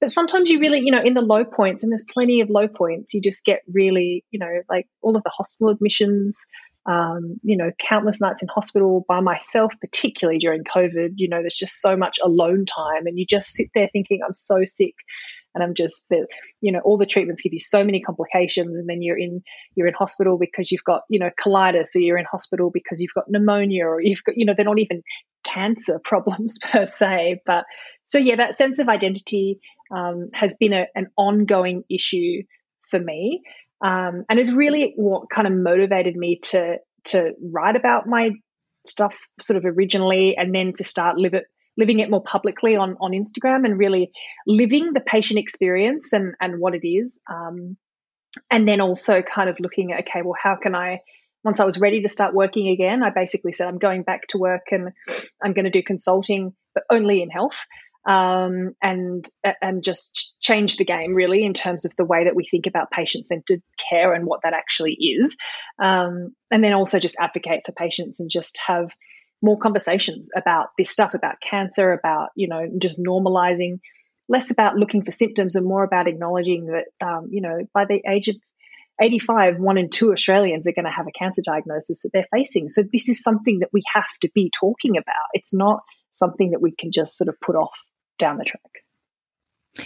but 0.00 0.10
sometimes 0.10 0.50
you 0.50 0.58
really, 0.58 0.80
you 0.80 0.90
know, 0.90 1.02
in 1.02 1.14
the 1.14 1.20
low 1.20 1.44
points, 1.44 1.82
and 1.82 1.92
there's 1.92 2.04
plenty 2.04 2.40
of 2.40 2.50
low 2.50 2.68
points, 2.68 3.14
you 3.14 3.20
just 3.20 3.44
get 3.44 3.62
really, 3.72 4.24
you 4.30 4.38
know, 4.38 4.50
like 4.68 4.88
all 5.00 5.16
of 5.16 5.22
the 5.22 5.30
hospital 5.30 5.68
admissions, 5.68 6.44
um, 6.86 7.38
you 7.42 7.56
know, 7.56 7.70
countless 7.78 8.20
nights 8.20 8.42
in 8.42 8.48
hospital 8.48 9.04
by 9.06 9.20
myself, 9.20 9.72
particularly 9.80 10.38
during 10.38 10.64
COVID. 10.64 11.12
You 11.16 11.28
know, 11.28 11.40
there's 11.40 11.56
just 11.56 11.80
so 11.80 11.96
much 11.96 12.18
alone 12.22 12.66
time, 12.66 13.06
and 13.06 13.18
you 13.18 13.24
just 13.24 13.50
sit 13.50 13.68
there 13.74 13.88
thinking, 13.92 14.20
I'm 14.26 14.34
so 14.34 14.64
sick 14.64 14.94
and 15.54 15.62
I'm 15.62 15.74
just 15.74 16.08
the 16.08 16.26
you 16.60 16.72
know 16.72 16.80
all 16.84 16.98
the 16.98 17.06
treatments 17.06 17.42
give 17.42 17.52
you 17.52 17.60
so 17.60 17.84
many 17.84 18.00
complications 18.00 18.78
and 18.78 18.88
then 18.88 19.02
you're 19.02 19.18
in 19.18 19.42
you're 19.74 19.86
in 19.86 19.94
hospital 19.94 20.38
because 20.38 20.70
you've 20.70 20.84
got 20.84 21.02
you 21.08 21.18
know 21.18 21.30
colitis 21.40 21.94
or 21.94 22.00
you're 22.00 22.18
in 22.18 22.24
hospital 22.24 22.70
because 22.72 23.00
you've 23.00 23.14
got 23.14 23.24
pneumonia 23.28 23.84
or 23.84 24.00
you've 24.00 24.24
got 24.24 24.36
you 24.36 24.44
know 24.44 24.54
they're 24.56 24.64
not 24.64 24.78
even 24.78 25.02
cancer 25.44 25.98
problems 26.04 26.58
per 26.58 26.86
se. 26.86 27.42
But 27.44 27.64
so 28.04 28.18
yeah 28.18 28.36
that 28.36 28.54
sense 28.54 28.78
of 28.78 28.88
identity 28.88 29.60
um, 29.94 30.30
has 30.32 30.56
been 30.58 30.72
a, 30.72 30.86
an 30.94 31.08
ongoing 31.16 31.84
issue 31.90 32.42
for 32.90 32.98
me. 32.98 33.42
Um, 33.84 34.24
and 34.28 34.38
is 34.38 34.52
really 34.52 34.92
what 34.94 35.28
kind 35.28 35.48
of 35.48 35.52
motivated 35.52 36.14
me 36.14 36.38
to 36.50 36.76
to 37.04 37.32
write 37.42 37.74
about 37.74 38.06
my 38.06 38.30
stuff 38.86 39.18
sort 39.40 39.56
of 39.56 39.64
originally 39.64 40.36
and 40.36 40.54
then 40.54 40.72
to 40.76 40.84
start 40.84 41.16
live 41.16 41.34
it 41.34 41.44
living 41.76 42.00
it 42.00 42.10
more 42.10 42.22
publicly 42.22 42.76
on, 42.76 42.96
on 43.00 43.12
Instagram 43.12 43.64
and 43.64 43.78
really 43.78 44.10
living 44.46 44.92
the 44.92 45.00
patient 45.00 45.38
experience 45.38 46.12
and, 46.12 46.34
and 46.40 46.60
what 46.60 46.74
it 46.74 46.86
is. 46.86 47.20
Um, 47.30 47.76
and 48.50 48.66
then 48.66 48.80
also 48.80 49.22
kind 49.22 49.50
of 49.50 49.60
looking 49.60 49.92
at 49.92 50.00
okay, 50.00 50.22
well, 50.22 50.36
how 50.40 50.56
can 50.56 50.74
I 50.74 51.00
once 51.44 51.60
I 51.60 51.64
was 51.64 51.80
ready 51.80 52.02
to 52.02 52.08
start 52.08 52.34
working 52.34 52.68
again, 52.68 53.02
I 53.02 53.10
basically 53.10 53.52
said 53.52 53.66
I'm 53.66 53.78
going 53.78 54.02
back 54.04 54.28
to 54.28 54.38
work 54.38 54.66
and 54.70 54.90
I'm 55.42 55.52
going 55.52 55.64
to 55.64 55.70
do 55.70 55.82
consulting, 55.82 56.54
but 56.74 56.84
only 56.88 57.20
in 57.20 57.30
health, 57.30 57.66
um, 58.06 58.74
and 58.82 59.28
and 59.60 59.82
just 59.82 60.36
change 60.40 60.76
the 60.76 60.84
game 60.84 61.14
really 61.14 61.44
in 61.44 61.52
terms 61.52 61.84
of 61.84 61.94
the 61.96 62.04
way 62.04 62.24
that 62.24 62.36
we 62.36 62.44
think 62.44 62.66
about 62.66 62.90
patient 62.90 63.26
centered 63.26 63.60
care 63.90 64.12
and 64.12 64.24
what 64.24 64.40
that 64.44 64.54
actually 64.54 64.94
is, 64.94 65.36
um, 65.82 66.34
and 66.50 66.62
then 66.62 66.72
also 66.72 66.98
just 66.98 67.16
advocate 67.18 67.62
for 67.66 67.72
patients 67.72 68.20
and 68.20 68.30
just 68.30 68.58
have 68.66 68.92
more 69.42 69.58
conversations 69.58 70.30
about 70.34 70.68
this 70.78 70.90
stuff, 70.90 71.14
about 71.14 71.40
cancer, 71.40 71.92
about 71.92 72.30
you 72.36 72.48
know 72.48 72.62
just 72.78 72.98
normalizing 72.98 73.80
less 74.28 74.50
about 74.50 74.76
looking 74.76 75.04
for 75.04 75.12
symptoms 75.12 75.56
and 75.56 75.66
more 75.66 75.84
about 75.84 76.08
acknowledging 76.08 76.66
that, 76.66 77.06
um, 77.06 77.28
you 77.30 77.42
know, 77.42 77.66
by 77.74 77.84
the 77.84 78.02
age 78.08 78.28
of 78.28 78.36
85, 79.00 79.58
one 79.58 79.78
in 79.78 79.90
two 79.90 80.12
Australians 80.12 80.66
are 80.66 80.72
going 80.72 80.84
to 80.84 80.90
have 80.90 81.06
a 81.06 81.18
cancer 81.18 81.42
diagnosis 81.44 82.02
that 82.02 82.10
they're 82.12 82.24
facing. 82.34 82.68
So 82.68 82.82
this 82.82 83.08
is 83.08 83.22
something 83.22 83.60
that 83.60 83.70
we 83.72 83.82
have 83.92 84.08
to 84.22 84.30
be 84.34 84.50
talking 84.50 84.96
about. 84.96 85.28
It's 85.32 85.54
not 85.54 85.80
something 86.12 86.52
that 86.52 86.62
we 86.62 86.72
can 86.72 86.92
just 86.92 87.16
sort 87.16 87.28
of 87.28 87.40
put 87.40 87.56
off 87.56 87.76
down 88.18 88.38
the 88.38 88.44
track. 88.44 88.62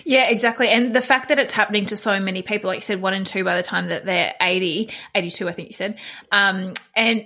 Yeah, 0.05 0.29
exactly. 0.29 0.69
And 0.69 0.95
the 0.95 1.01
fact 1.01 1.29
that 1.29 1.39
it's 1.39 1.53
happening 1.53 1.87
to 1.87 1.97
so 1.97 2.19
many 2.19 2.43
people, 2.43 2.69
like 2.69 2.79
you 2.79 2.83
said, 2.83 3.01
one 3.01 3.15
in 3.15 3.25
two 3.25 3.45
by 3.45 3.57
the 3.57 3.63
time 3.63 3.89
that 3.89 4.05
they're 4.05 4.35
80, 4.41 4.91
82, 5.15 5.49
I 5.49 5.53
think 5.53 5.69
you 5.69 5.75
said. 5.75 5.99
Um, 6.33 6.75
and 6.95 7.25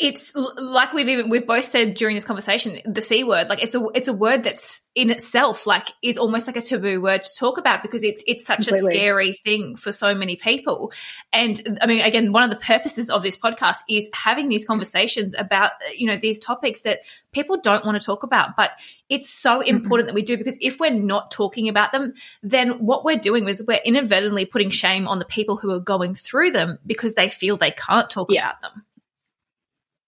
it's 0.00 0.34
like 0.34 0.94
we've 0.94 1.08
even 1.08 1.28
we've 1.28 1.46
both 1.46 1.66
said 1.66 1.92
during 1.92 2.14
this 2.14 2.24
conversation 2.24 2.80
the 2.86 3.02
c 3.02 3.22
word 3.22 3.48
like 3.50 3.62
it's 3.62 3.74
a 3.74 3.84
it's 3.94 4.08
a 4.08 4.14
word 4.14 4.42
that's 4.42 4.80
in 4.94 5.10
itself 5.10 5.66
like 5.66 5.88
is 6.02 6.16
almost 6.16 6.46
like 6.46 6.56
a 6.56 6.62
taboo 6.62 7.02
word 7.02 7.22
to 7.22 7.28
talk 7.38 7.58
about 7.58 7.82
because 7.82 8.02
it's 8.02 8.24
it's 8.26 8.46
such 8.46 8.66
Completely. 8.66 8.94
a 8.94 8.96
scary 8.96 9.32
thing 9.34 9.76
for 9.76 9.92
so 9.92 10.14
many 10.14 10.36
people 10.36 10.90
and 11.34 11.78
i 11.82 11.86
mean 11.86 12.00
again 12.00 12.32
one 12.32 12.42
of 12.42 12.48
the 12.48 12.56
purposes 12.56 13.10
of 13.10 13.22
this 13.22 13.36
podcast 13.36 13.80
is 13.90 14.08
having 14.14 14.48
these 14.48 14.64
conversations 14.64 15.34
about 15.38 15.72
you 15.94 16.06
know 16.06 16.16
these 16.16 16.38
topics 16.38 16.80
that 16.80 17.00
people 17.30 17.58
don't 17.60 17.84
want 17.84 18.00
to 18.00 18.04
talk 18.04 18.22
about 18.22 18.56
but 18.56 18.70
it's 19.10 19.28
so 19.28 19.60
important 19.60 20.06
mm-hmm. 20.06 20.06
that 20.06 20.14
we 20.14 20.22
do 20.22 20.38
because 20.38 20.56
if 20.62 20.80
we're 20.80 20.90
not 20.90 21.30
talking 21.30 21.68
about 21.68 21.92
them 21.92 22.14
then 22.42 22.86
what 22.86 23.04
we're 23.04 23.18
doing 23.18 23.46
is 23.46 23.62
we're 23.66 23.78
inadvertently 23.84 24.46
putting 24.46 24.70
shame 24.70 25.06
on 25.06 25.18
the 25.18 25.26
people 25.26 25.58
who 25.58 25.70
are 25.70 25.80
going 25.80 26.14
through 26.14 26.50
them 26.52 26.78
because 26.86 27.12
they 27.12 27.28
feel 27.28 27.58
they 27.58 27.70
can't 27.70 28.08
talk 28.08 28.28
yeah. 28.30 28.48
about 28.48 28.62
them 28.62 28.84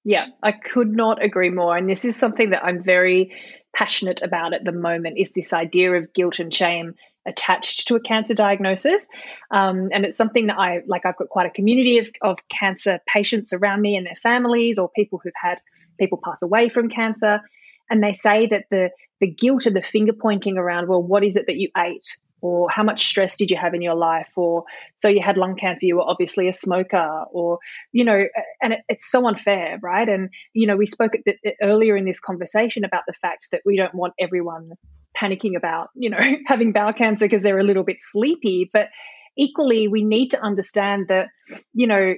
yeah, 0.05 0.26
I 0.42 0.53
could 0.53 0.90
not 0.90 1.22
agree 1.22 1.50
more. 1.50 1.76
And 1.76 1.88
this 1.88 2.05
is 2.05 2.16
something 2.16 2.50
that 2.50 2.64
I'm 2.64 2.82
very 2.82 3.32
passionate 3.74 4.22
about 4.22 4.53
at 4.53 4.64
the 4.64 4.72
moment 4.72 5.18
is 5.18 5.32
this 5.32 5.53
idea 5.53 5.92
of 5.92 6.12
guilt 6.12 6.38
and 6.38 6.53
shame 6.53 6.94
attached 7.26 7.88
to 7.88 7.94
a 7.94 8.00
cancer 8.00 8.34
diagnosis. 8.34 9.07
Um, 9.50 9.86
and 9.92 10.05
it's 10.05 10.16
something 10.16 10.48
that 10.48 10.59
I 10.59 10.80
like, 10.86 11.07
I've 11.07 11.16
got 11.16 11.28
quite 11.28 11.46
a 11.46 11.50
community 11.50 11.98
of, 11.98 12.11
of 12.20 12.38
cancer 12.48 12.98
patients 13.07 13.53
around 13.53 13.80
me 13.80 13.96
and 13.96 14.05
their 14.05 14.16
families 14.16 14.78
or 14.78 14.90
people 14.90 15.20
who've 15.22 15.32
had 15.40 15.61
people 15.98 16.20
pass 16.22 16.42
away 16.42 16.68
from 16.68 16.88
cancer. 16.88 17.40
And 17.88 18.03
they 18.03 18.12
say 18.12 18.46
that 18.46 18.64
the, 18.70 18.90
the 19.20 19.28
guilt 19.28 19.66
and 19.66 19.76
the 19.76 19.82
finger 19.82 20.12
pointing 20.12 20.59
around, 20.59 20.88
well, 20.88 21.03
what 21.03 21.24
is 21.24 21.36
it 21.36 21.46
that 21.46 21.57
you 21.57 21.70
ate? 21.76 22.16
Or 22.43 22.68
how 22.68 22.82
much 22.82 23.07
stress 23.07 23.36
did 23.36 23.51
you 23.51 23.57
have 23.57 23.72
in 23.72 23.80
your 23.80 23.95
life? 23.95 24.32
Or 24.36 24.64
so 24.97 25.09
you 25.09 25.22
had 25.22 25.38
lung 25.38 25.57
cancer 25.57 25.86
you 25.86 25.97
were 25.97 26.03
obviously 26.03 26.49
a 26.49 26.53
smoker 26.53 27.24
or 27.32 27.61
you 27.93 28.05
know 28.05 28.24
and 28.61 28.74
it, 28.74 28.80
it's 28.88 29.11
so 29.11 29.26
unfair 29.26 29.78
right? 29.82 30.09
And 30.09 30.30
you 30.53 30.66
know 30.66 30.76
we 30.76 30.86
spoke 30.86 31.12
the, 31.24 31.36
earlier 31.62 31.97
in 31.97 32.05
this 32.05 32.20
conversation 32.20 32.84
about 32.84 33.05
the 33.07 33.14
fact 33.14 33.49
that 33.53 33.62
we 33.64 33.76
don't 33.76 33.95
want 33.95 34.14
everyone 34.18 34.72
panicking 35.16 35.57
about 35.57 35.88
you 35.95 36.11
know 36.11 36.20
having 36.47 36.72
bowel 36.72 36.93
cancer 36.93 37.24
because 37.24 37.43
they're 37.43 37.59
a 37.59 37.64
little 37.64 37.84
bit 37.84 37.97
sleepy. 38.01 38.68
But 38.70 38.88
equally 39.36 39.88
we 39.88 40.05
need 40.05 40.30
to 40.30 40.43
understand 40.43 41.07
that 41.09 41.28
you 41.72 41.86
know 41.86 42.14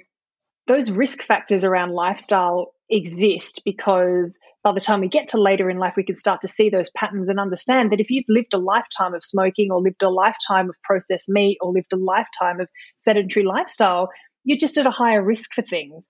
those 0.67 0.91
risk 0.91 1.23
factors 1.23 1.65
around 1.65 1.93
lifestyle 1.93 2.74
exist 2.95 3.63
because 3.65 4.39
by 4.63 4.73
the 4.73 4.81
time 4.81 5.01
we 5.01 5.09
get 5.09 5.29
to 5.29 5.41
later 5.41 5.69
in 5.69 5.79
life, 5.79 5.95
we 5.97 6.05
can 6.05 6.17
start 6.17 6.41
to 6.43 6.49
see 6.49 6.71
those 6.71 6.91
patterns 6.91 7.29
and 7.29 7.41
understand 7.41 7.93
that 7.93 8.01
if 8.01 8.11
you've 8.11 8.25
lived 8.29 8.55
a 8.55 8.59
lifetime 8.59 9.15
of 9.15 9.25
smoking 9.25 9.71
or 9.71 9.81
lived 9.81 10.03
a 10.03 10.09
lifetime 10.09 10.69
of 10.69 10.81
processed 10.83 11.29
meat 11.29 11.59
or 11.61 11.73
lived 11.73 11.93
a 11.93 11.97
lifetime 11.97 12.61
of 12.61 12.69
sedentary 12.97 13.45
lifestyle, 13.45 14.11
you're 14.45 14.59
just 14.59 14.79
at 14.79 14.87
a 14.87 14.91
higher 14.91 15.23
risk 15.23 15.53
for 15.53 15.63
things. 15.63 16.07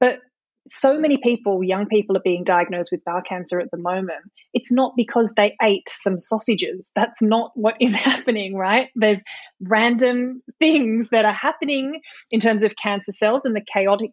But 0.00 0.20
so 0.70 0.98
many 0.98 1.18
people, 1.18 1.62
young 1.62 1.86
people, 1.86 2.16
are 2.16 2.22
being 2.24 2.44
diagnosed 2.44 2.90
with 2.92 3.04
bowel 3.04 3.22
cancer 3.22 3.60
at 3.60 3.70
the 3.70 3.76
moment. 3.76 4.22
It's 4.54 4.72
not 4.72 4.94
because 4.96 5.34
they 5.36 5.54
ate 5.60 5.88
some 5.88 6.18
sausages. 6.18 6.92
That's 6.94 7.20
not 7.20 7.52
what 7.54 7.76
is 7.80 7.94
happening, 8.10 8.56
right? 8.56 8.88
There's 8.94 9.22
random 9.60 10.42
things 10.58 11.08
that 11.10 11.24
are 11.24 11.32
happening 11.32 12.00
in 12.30 12.40
terms 12.40 12.62
of 12.62 12.76
cancer 12.76 13.12
cells 13.12 13.44
and 13.44 13.54
the 13.54 13.60
chaotic 13.60 14.12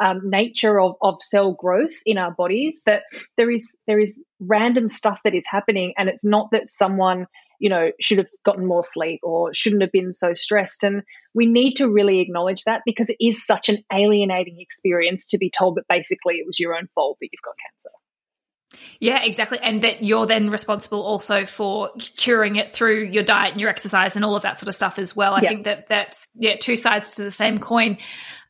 um, 0.00 0.30
nature 0.30 0.80
of, 0.80 0.96
of 1.02 1.22
cell 1.22 1.52
growth 1.52 2.00
in 2.06 2.18
our 2.18 2.32
bodies 2.32 2.80
that 2.86 3.04
there 3.36 3.50
is 3.50 3.76
there 3.86 4.00
is 4.00 4.22
random 4.40 4.88
stuff 4.88 5.20
that 5.24 5.34
is 5.34 5.44
happening 5.48 5.92
and 5.98 6.08
it's 6.08 6.24
not 6.24 6.50
that 6.52 6.68
someone 6.68 7.26
you 7.58 7.68
know 7.68 7.90
should 8.00 8.18
have 8.18 8.30
gotten 8.44 8.66
more 8.66 8.82
sleep 8.82 9.20
or 9.22 9.52
shouldn't 9.52 9.82
have 9.82 9.92
been 9.92 10.12
so 10.12 10.32
stressed 10.32 10.82
and 10.82 11.02
we 11.34 11.46
need 11.46 11.74
to 11.74 11.92
really 11.92 12.20
acknowledge 12.20 12.64
that 12.64 12.80
because 12.86 13.10
it 13.10 13.16
is 13.20 13.44
such 13.44 13.68
an 13.68 13.78
alienating 13.92 14.56
experience 14.58 15.26
to 15.26 15.38
be 15.38 15.50
told 15.50 15.76
that 15.76 15.84
basically 15.88 16.36
it 16.36 16.46
was 16.46 16.58
your 16.58 16.74
own 16.74 16.88
fault 16.94 17.18
that 17.20 17.28
you've 17.30 17.42
got 17.42 17.54
cancer 17.68 17.90
yeah, 19.00 19.24
exactly. 19.24 19.58
And 19.60 19.82
that 19.82 20.02
you're 20.02 20.26
then 20.26 20.50
responsible 20.50 21.02
also 21.02 21.44
for 21.44 21.90
curing 21.98 22.56
it 22.56 22.72
through 22.72 23.04
your 23.06 23.22
diet 23.24 23.52
and 23.52 23.60
your 23.60 23.70
exercise 23.70 24.14
and 24.14 24.24
all 24.24 24.36
of 24.36 24.42
that 24.42 24.58
sort 24.58 24.68
of 24.68 24.74
stuff 24.74 24.98
as 24.98 25.16
well. 25.16 25.34
I 25.34 25.40
yeah. 25.40 25.48
think 25.48 25.64
that 25.64 25.88
that's 25.88 26.30
yeah, 26.34 26.56
two 26.56 26.76
sides 26.76 27.16
to 27.16 27.24
the 27.24 27.30
same 27.30 27.58
coin. 27.58 27.98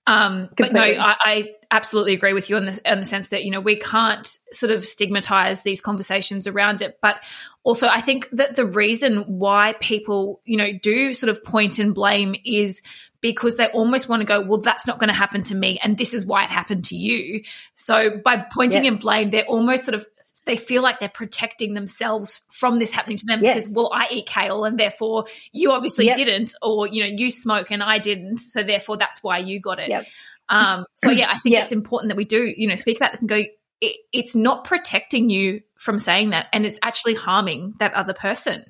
Um, 0.07 0.49
but 0.57 0.73
no, 0.73 0.83
I, 0.83 1.17
I, 1.21 1.55
absolutely 1.71 2.15
agree 2.15 2.33
with 2.33 2.51
you 2.51 2.57
in 2.57 2.65
the, 2.65 2.81
in 2.85 2.99
the 2.99 3.05
sense 3.05 3.29
that, 3.29 3.45
you 3.45 3.51
know, 3.53 3.61
we 3.61 3.77
can't 3.77 4.27
sort 4.51 4.73
of 4.73 4.85
stigmatize 4.85 5.63
these 5.63 5.81
conversations 5.81 6.49
around 6.49 6.83
it. 6.83 6.99
But 7.01 7.23
also, 7.63 7.87
I 7.87 8.01
think 8.01 8.29
that 8.33 8.57
the 8.57 8.67
reason 8.67 9.39
why 9.39 9.75
people, 9.79 10.41
you 10.45 10.57
know, 10.57 10.73
do 10.73 11.15
sort 11.15 11.31
of 11.31 11.45
point 11.45 11.79
and 11.79 11.95
blame 11.95 12.35
is 12.45 12.83
because 13.21 13.57
they 13.57 13.69
almost 13.69 14.09
want 14.09 14.21
to 14.21 14.27
go, 14.27 14.41
well, 14.41 14.61
that's 14.61 14.87
not 14.87 14.99
going 14.99 15.11
to 15.11 15.15
happen 15.15 15.43
to 15.45 15.55
me. 15.55 15.79
And 15.81 15.97
this 15.97 16.15
is 16.15 16.27
why 16.27 16.45
it 16.45 16.51
happened 16.51 16.87
to 16.87 16.97
you. 16.97 17.45
So 17.75 18.19
by 18.25 18.45
pointing 18.53 18.85
yes. 18.85 18.95
and 18.95 19.01
blame, 19.01 19.31
they're 19.31 19.45
almost 19.45 19.85
sort 19.85 19.95
of 19.95 20.07
they 20.51 20.57
feel 20.57 20.83
like 20.83 20.99
they're 20.99 21.09
protecting 21.09 21.75
themselves 21.75 22.41
from 22.51 22.81
this 22.81 22.91
happening 22.91 23.17
to 23.17 23.25
them 23.25 23.41
yes. 23.41 23.55
because 23.55 23.73
well 23.75 23.91
I 23.95 24.09
eat 24.11 24.27
kale 24.27 24.65
and 24.65 24.79
therefore 24.79 25.27
you 25.53 25.71
obviously 25.71 26.07
yep. 26.07 26.17
didn't 26.17 26.55
or 26.61 26.89
you 26.89 27.05
know 27.05 27.09
you 27.09 27.31
smoke 27.31 27.71
and 27.71 27.85
I 27.85 27.99
didn't 27.99 28.39
so 28.39 28.65
therefore 28.65 28.97
that's 28.97 29.23
why 29.23 29.39
you 29.39 29.61
got 29.61 29.79
it. 29.79 29.89
Yep. 29.89 30.07
Um, 30.49 30.85
so 30.95 31.11
yeah, 31.11 31.31
I 31.31 31.39
think 31.39 31.55
yep. 31.55 31.65
it's 31.65 31.73
important 31.73 32.09
that 32.09 32.17
we 32.17 32.25
do 32.25 32.53
you 32.57 32.67
know 32.67 32.75
speak 32.75 32.97
about 32.97 33.13
this 33.13 33.21
and 33.21 33.29
go 33.29 33.43
it, 33.81 33.97
it's 34.13 34.35
not 34.35 34.65
protecting 34.65 35.31
you 35.31 35.61
from 35.79 36.01
saying 36.01 36.31
that 36.31 36.49
and 36.53 36.67
it's 36.67 36.81
actually 36.83 37.15
harming 37.15 37.75
that 37.79 37.95
other 37.95 38.13
person. 38.13 38.65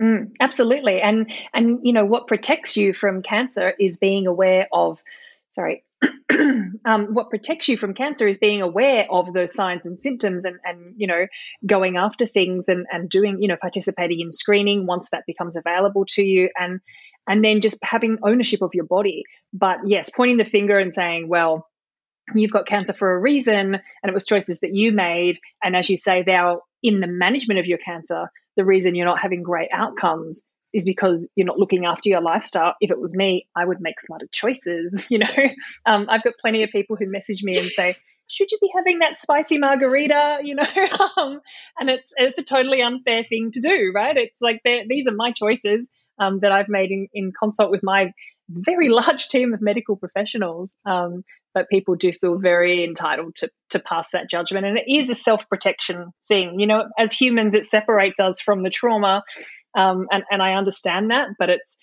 Mm, 0.00 0.34
absolutely, 0.38 1.00
and 1.00 1.32
and 1.52 1.80
you 1.82 1.92
know 1.92 2.04
what 2.04 2.28
protects 2.28 2.76
you 2.76 2.92
from 2.92 3.22
cancer 3.22 3.74
is 3.78 3.98
being 3.98 4.28
aware 4.28 4.68
of 4.72 5.02
sorry 5.48 5.84
um, 6.84 7.14
what 7.14 7.30
protects 7.30 7.68
you 7.68 7.76
from 7.76 7.94
cancer 7.94 8.26
is 8.26 8.38
being 8.38 8.62
aware 8.62 9.06
of 9.10 9.32
those 9.32 9.54
signs 9.54 9.86
and 9.86 9.98
symptoms 9.98 10.44
and, 10.44 10.58
and 10.64 10.94
you 10.96 11.06
know 11.06 11.26
going 11.66 11.96
after 11.96 12.26
things 12.26 12.68
and, 12.68 12.86
and 12.90 13.08
doing 13.08 13.38
you 13.40 13.48
know 13.48 13.56
participating 13.60 14.20
in 14.20 14.30
screening 14.30 14.86
once 14.86 15.08
that 15.10 15.24
becomes 15.26 15.56
available 15.56 16.04
to 16.06 16.22
you 16.22 16.48
and 16.58 16.80
and 17.26 17.42
then 17.42 17.60
just 17.60 17.78
having 17.82 18.18
ownership 18.22 18.60
of 18.62 18.70
your 18.74 18.84
body. 18.84 19.24
But 19.52 19.78
yes 19.86 20.10
pointing 20.10 20.38
the 20.38 20.44
finger 20.44 20.78
and 20.78 20.92
saying 20.92 21.28
well 21.28 21.66
you've 22.34 22.52
got 22.52 22.66
cancer 22.66 22.94
for 22.94 23.14
a 23.14 23.20
reason 23.20 23.74
and 23.74 24.08
it 24.08 24.14
was 24.14 24.24
choices 24.24 24.60
that 24.60 24.74
you 24.74 24.92
made. 24.92 25.38
And 25.62 25.76
as 25.76 25.90
you 25.90 25.96
say 25.96 26.22
they're 26.22 26.56
in 26.82 27.00
the 27.00 27.06
management 27.06 27.60
of 27.60 27.66
your 27.66 27.78
cancer 27.78 28.28
the 28.56 28.64
reason 28.64 28.94
you're 28.94 29.06
not 29.06 29.18
having 29.18 29.42
great 29.42 29.68
outcomes 29.72 30.44
is 30.74 30.84
because 30.84 31.30
you're 31.36 31.46
not 31.46 31.58
looking 31.58 31.86
after 31.86 32.10
your 32.10 32.20
lifestyle. 32.20 32.74
If 32.80 32.90
it 32.90 33.00
was 33.00 33.14
me, 33.14 33.46
I 33.56 33.64
would 33.64 33.80
make 33.80 34.00
smarter 34.00 34.28
choices. 34.30 35.08
You 35.14 35.18
know, 35.20 35.48
um, 35.86 36.06
I've 36.08 36.24
got 36.24 36.34
plenty 36.40 36.64
of 36.64 36.70
people 36.70 36.96
who 36.96 37.06
message 37.08 37.42
me 37.44 37.56
and 37.56 37.68
say, 37.68 37.94
"Should 38.26 38.50
you 38.50 38.58
be 38.60 38.70
having 38.74 38.98
that 38.98 39.18
spicy 39.18 39.58
margarita?" 39.58 40.40
You 40.44 40.56
know, 40.56 40.88
um, 41.16 41.40
and 41.78 41.88
it's 41.88 42.12
it's 42.16 42.38
a 42.38 42.42
totally 42.42 42.82
unfair 42.82 43.22
thing 43.22 43.52
to 43.52 43.60
do, 43.60 43.92
right? 43.94 44.16
It's 44.16 44.40
like 44.40 44.60
these 44.64 45.06
are 45.06 45.14
my 45.14 45.30
choices 45.30 45.88
um, 46.18 46.40
that 46.40 46.50
I've 46.50 46.68
made 46.68 46.90
in, 46.90 47.06
in 47.14 47.32
consult 47.38 47.70
with 47.70 47.82
my 47.84 48.12
very 48.48 48.88
large 49.00 49.28
team 49.28 49.54
of 49.54 49.60
medical 49.60 49.96
professionals. 49.96 50.74
Um, 50.84 51.24
but 51.54 51.68
people 51.70 51.94
do 51.94 52.12
feel 52.12 52.38
very 52.38 52.84
entitled 52.84 53.36
to 53.36 53.50
to 53.70 53.78
pass 53.78 54.10
that 54.12 54.28
judgment, 54.28 54.66
and 54.66 54.76
it 54.78 54.84
is 54.86 55.10
a 55.10 55.14
self 55.14 55.48
protection 55.48 56.12
thing. 56.28 56.60
You 56.60 56.66
know, 56.66 56.84
as 56.98 57.12
humans, 57.12 57.54
it 57.54 57.64
separates 57.64 58.20
us 58.20 58.40
from 58.40 58.62
the 58.62 58.70
trauma 58.70 59.22
um, 59.74 60.06
and, 60.10 60.24
and 60.30 60.42
I 60.42 60.54
understand 60.54 61.10
that, 61.10 61.28
but 61.38 61.50
it's 61.50 61.78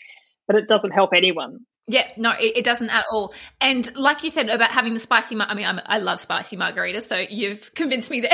but 0.47 0.55
it 0.55 0.67
doesn't 0.67 0.91
help 0.91 1.11
anyone. 1.15 1.59
Yeah, 1.91 2.07
no, 2.15 2.31
it, 2.31 2.57
it, 2.57 2.63
doesn't 2.63 2.89
at 2.89 3.03
all. 3.11 3.33
And 3.59 3.93
like 3.97 4.23
you 4.23 4.29
said 4.29 4.47
about 4.47 4.71
having 4.71 4.93
the 4.93 4.99
spicy, 4.99 5.35
I 5.37 5.53
mean, 5.53 5.65
I'm, 5.65 5.81
i 5.85 5.97
love 5.97 6.21
spicy 6.21 6.55
margaritas, 6.55 7.01
so 7.01 7.17
you've 7.17 7.73
convinced 7.75 8.09
me 8.09 8.21
there. 8.21 8.31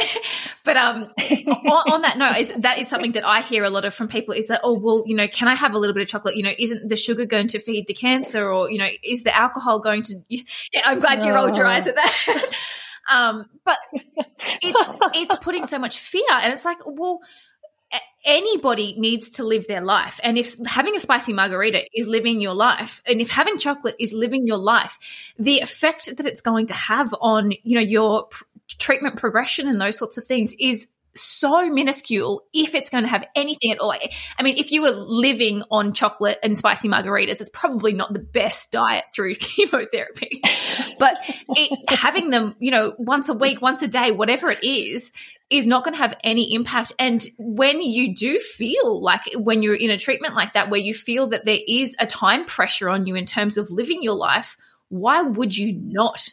but 0.64 0.78
um, 0.78 1.12
on, 1.20 1.92
on, 1.92 2.02
that 2.04 2.20
note, 2.20 2.38
is 2.38 2.54
that 2.60 2.78
is 2.78 2.88
something 2.88 3.14
that 3.14 3.26
I 3.26 3.42
hear 3.42 3.64
a 3.64 3.72
lot 3.72 3.86
of 3.86 3.96
from 3.96 4.10
people 4.10 4.36
is 4.36 4.50
that, 4.50 4.62
oh, 4.64 4.74
well, 4.74 5.04
you 5.08 5.16
know, 5.16 5.28
can 5.28 5.48
I 5.48 5.56
have 5.56 5.74
a 5.74 5.80
little 5.80 5.96
bit 5.96 6.04
of 6.04 6.08
chocolate? 6.08 6.36
You 6.36 6.44
know, 6.44 6.54
isn't 6.58 6.88
the 6.88 6.96
sugar 6.96 7.26
going 7.26 7.48
to 7.48 7.60
feed 7.60 7.88
the 7.88 7.96
cancer, 7.96 8.48
or 8.48 8.70
you 8.70 8.78
know, 8.78 8.90
is 9.04 9.24
the 9.24 9.36
alcohol 9.36 9.80
going 9.80 10.04
to? 10.04 10.22
Yeah, 10.30 10.44
I'm 10.86 11.00
glad 11.00 11.26
you 11.26 11.34
rolled 11.34 11.58
your 11.58 11.66
eyes 11.66 11.88
at 11.88 11.96
that. 11.96 12.50
um, 13.12 13.50
but 13.66 13.80
it's 13.92 14.94
it's 15.16 15.36
putting 15.38 15.66
so 15.66 15.80
much 15.80 15.98
fear, 15.98 16.22
and 16.32 16.54
it's 16.54 16.64
like, 16.66 16.78
well 16.86 17.22
anybody 18.28 18.94
needs 18.98 19.32
to 19.32 19.44
live 19.44 19.66
their 19.68 19.82
life. 19.82 20.20
And 20.22 20.38
if 20.38 20.58
having 20.66 20.96
a 20.96 21.00
spicy 21.00 21.34
margarita 21.34 21.86
is 21.94 22.08
living 22.08 22.42
your 22.42 22.54
life, 22.54 23.02
and 23.08 23.22
if 23.22 23.30
having 23.30 23.58
chocolate 23.58 23.96
is 24.00 24.14
living 24.14 24.46
your 24.46 24.58
life, 24.58 25.00
the 25.40 25.62
effect 25.62 26.18
that 26.18 26.26
it's 26.26 26.42
going 26.42 26.68
to 26.68 26.74
have 26.76 27.16
on, 27.20 27.54
you 27.64 27.76
know, 27.76 27.82
your 27.82 28.26
pr- 28.26 28.44
treatment 28.78 29.16
progression 29.18 29.68
and 29.68 29.80
those 29.80 29.98
sorts 29.98 30.18
of 30.18 30.26
things 30.26 30.54
is 30.60 30.88
so 31.18 31.70
minuscule 31.70 32.44
if 32.54 32.76
it's 32.76 32.90
going 32.90 33.04
to 33.04 33.10
have 33.10 33.26
anything 33.36 33.72
at 33.72 33.80
all. 33.80 33.94
I 34.38 34.44
mean, 34.44 34.58
if 34.58 34.72
you 34.72 34.82
were 34.82 34.92
living 34.92 35.64
on 35.72 35.94
chocolate 35.94 36.38
and 36.44 36.58
spicy 36.58 36.88
margaritas, 36.88 37.42
it's 37.42 37.50
probably 37.52 37.94
not 37.94 38.14
the 38.14 38.20
best 38.20 38.72
diet 38.72 39.06
through 39.14 39.36
chemotherapy. 39.40 40.42
but 41.00 41.18
it, 41.50 41.90
having 41.90 42.30
them, 42.30 42.56
you 42.60 42.72
know, 42.72 42.94
once 42.98 43.30
a 43.30 43.34
week, 43.34 43.62
once 43.62 43.82
a 43.82 43.88
day, 43.88 44.12
whatever 44.12 44.50
it 44.52 44.64
is, 44.64 45.12
is 45.50 45.66
not 45.66 45.84
going 45.84 45.94
to 45.94 46.02
have 46.02 46.18
any 46.24 46.54
impact. 46.54 46.92
And 47.00 47.24
when 47.38 47.82
you 47.82 48.14
do 48.14 48.40
feel 48.40 49.02
like 49.02 49.22
when 49.36 49.64
you're 49.64 49.76
in 49.76 49.92
a 49.92 49.98
treatment 49.98 50.36
like 50.36 50.54
that, 50.54 50.70
where 50.70 50.80
you 50.80 50.94
feel 50.94 51.28
that 51.28 51.46
there 51.46 51.60
is 51.68 51.96
a 52.00 52.06
time 52.06 52.46
pressure 52.46 52.90
on 52.90 53.08
you 53.08 53.16
in 53.16 53.26
terms 53.26 53.58
of 53.58 53.72
living 53.72 54.04
your 54.04 54.16
life, 54.16 54.58
why 54.90 55.22
would 55.22 55.58
you 55.58 55.74
not 55.74 56.28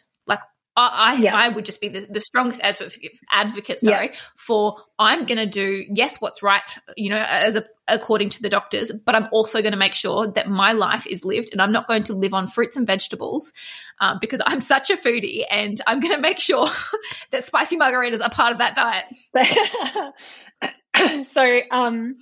I, 0.77 1.15
yeah. 1.15 1.35
I 1.35 1.47
would 1.47 1.65
just 1.65 1.79
be 1.79 1.87
the, 1.87 2.01
the 2.01 2.19
strongest 2.19 2.61
advocate, 2.61 3.17
advocate 3.31 3.79
sorry, 3.79 4.07
yeah. 4.07 4.19
for 4.35 4.77
I'm 4.99 5.25
going 5.25 5.37
to 5.37 5.45
do, 5.45 5.85
yes, 5.89 6.17
what's 6.19 6.43
right, 6.43 6.61
you 6.97 7.09
know, 7.09 7.23
as 7.25 7.55
a, 7.55 7.65
according 7.87 8.29
to 8.31 8.41
the 8.41 8.49
doctors, 8.49 8.91
but 8.91 9.15
I'm 9.15 9.29
also 9.31 9.61
going 9.61 9.71
to 9.71 9.77
make 9.77 9.93
sure 9.93 10.27
that 10.27 10.49
my 10.49 10.73
life 10.73 11.07
is 11.07 11.23
lived 11.23 11.49
and 11.53 11.61
I'm 11.61 11.71
not 11.71 11.87
going 11.87 12.03
to 12.03 12.13
live 12.13 12.33
on 12.33 12.47
fruits 12.47 12.75
and 12.75 12.85
vegetables 12.85 13.53
um, 14.01 14.17
because 14.19 14.41
I'm 14.45 14.59
such 14.59 14.89
a 14.89 14.97
foodie 14.97 15.43
and 15.49 15.79
I'm 15.87 16.01
going 16.01 16.15
to 16.15 16.21
make 16.21 16.39
sure 16.39 16.67
that 17.31 17.45
spicy 17.45 17.77
margaritas 17.77 18.21
are 18.21 18.29
part 18.29 18.51
of 18.51 18.57
that 18.57 18.75
diet. 18.75 19.05
so, 21.27 21.59
um, 21.71 22.17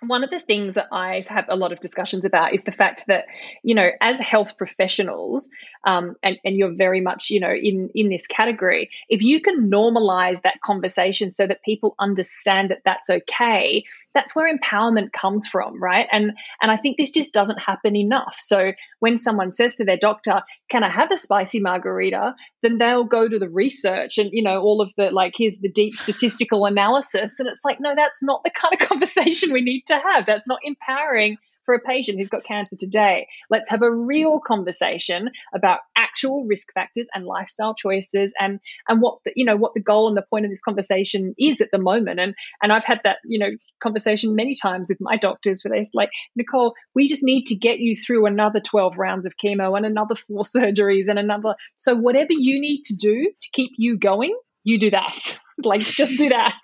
one 0.00 0.22
of 0.22 0.30
the 0.30 0.38
things 0.38 0.74
that 0.74 0.86
I 0.92 1.22
have 1.28 1.46
a 1.48 1.56
lot 1.56 1.72
of 1.72 1.80
discussions 1.80 2.24
about 2.24 2.54
is 2.54 2.62
the 2.62 2.72
fact 2.72 3.04
that, 3.08 3.24
you 3.62 3.74
know, 3.74 3.90
as 4.00 4.20
health 4.20 4.56
professionals, 4.56 5.50
um, 5.84 6.14
and, 6.22 6.38
and 6.44 6.56
you're 6.56 6.74
very 6.74 7.00
much, 7.00 7.30
you 7.30 7.40
know, 7.40 7.52
in, 7.52 7.90
in 7.94 8.08
this 8.08 8.26
category, 8.26 8.90
if 9.08 9.22
you 9.22 9.40
can 9.40 9.70
normalize 9.70 10.42
that 10.42 10.60
conversation 10.60 11.30
so 11.30 11.46
that 11.46 11.62
people 11.64 11.94
understand 11.98 12.70
that 12.70 12.82
that's 12.84 13.10
okay, 13.10 13.84
that's 14.14 14.36
where 14.36 14.54
empowerment 14.54 15.12
comes 15.12 15.46
from, 15.48 15.82
right? 15.82 16.06
And, 16.12 16.32
and 16.62 16.70
I 16.70 16.76
think 16.76 16.96
this 16.96 17.10
just 17.10 17.32
doesn't 17.32 17.58
happen 17.58 17.96
enough. 17.96 18.36
So 18.38 18.72
when 19.00 19.16
someone 19.16 19.50
says 19.50 19.74
to 19.76 19.84
their 19.84 19.96
doctor, 19.96 20.42
can 20.68 20.84
I 20.84 20.90
have 20.90 21.10
a 21.10 21.16
spicy 21.16 21.60
margarita? 21.60 22.34
Then 22.62 22.78
they'll 22.78 23.04
go 23.04 23.28
to 23.28 23.38
the 23.38 23.48
research 23.48 24.18
and, 24.18 24.30
you 24.32 24.42
know, 24.42 24.60
all 24.60 24.80
of 24.80 24.94
the, 24.96 25.10
like, 25.10 25.34
here's 25.36 25.58
the 25.58 25.70
deep 25.70 25.94
statistical 25.94 26.66
analysis. 26.66 27.40
And 27.40 27.48
it's 27.48 27.64
like, 27.64 27.78
no, 27.80 27.94
that's 27.94 28.22
not 28.22 28.44
the 28.44 28.50
kind 28.50 28.74
of 28.74 28.80
conversation 28.88 29.52
we 29.52 29.62
need 29.62 29.77
to 29.86 29.98
have. 29.98 30.26
That's 30.26 30.48
not 30.48 30.60
empowering 30.62 31.38
for 31.68 31.74
a 31.74 31.80
patient 31.80 32.16
who's 32.16 32.30
got 32.30 32.44
cancer 32.44 32.76
today. 32.78 33.28
Let's 33.50 33.68
have 33.68 33.82
a 33.82 33.94
real 33.94 34.40
conversation 34.40 35.28
about 35.54 35.80
actual 35.94 36.46
risk 36.46 36.72
factors 36.72 37.08
and 37.14 37.26
lifestyle 37.26 37.74
choices 37.74 38.32
and 38.40 38.58
and 38.88 39.02
what 39.02 39.18
the, 39.26 39.32
you 39.36 39.44
know 39.44 39.56
what 39.56 39.74
the 39.74 39.82
goal 39.82 40.08
and 40.08 40.16
the 40.16 40.24
point 40.30 40.46
of 40.46 40.50
this 40.50 40.62
conversation 40.62 41.34
is 41.38 41.60
at 41.60 41.68
the 41.70 41.78
moment. 41.78 42.20
And 42.20 42.34
and 42.62 42.72
I've 42.72 42.86
had 42.86 43.02
that 43.04 43.18
you 43.26 43.38
know 43.38 43.50
conversation 43.80 44.34
many 44.34 44.54
times 44.54 44.88
with 44.88 44.96
my 44.98 45.18
doctors 45.18 45.62
where 45.62 45.76
they're 45.76 45.84
like, 45.92 46.08
Nicole, 46.34 46.72
we 46.94 47.06
just 47.06 47.22
need 47.22 47.44
to 47.48 47.54
get 47.54 47.80
you 47.80 47.94
through 47.94 48.24
another 48.24 48.60
12 48.60 48.96
rounds 48.96 49.26
of 49.26 49.34
chemo 49.36 49.76
and 49.76 49.84
another 49.84 50.14
four 50.14 50.44
surgeries 50.44 51.08
and 51.08 51.18
another. 51.18 51.54
So 51.76 51.94
whatever 51.94 52.32
you 52.32 52.62
need 52.62 52.84
to 52.84 52.96
do 52.96 53.30
to 53.38 53.48
keep 53.52 53.72
you 53.76 53.98
going, 53.98 54.34
you 54.64 54.78
do 54.78 54.90
that. 54.92 55.38
like 55.62 55.82
just 55.82 56.16
do 56.16 56.30
that. 56.30 56.58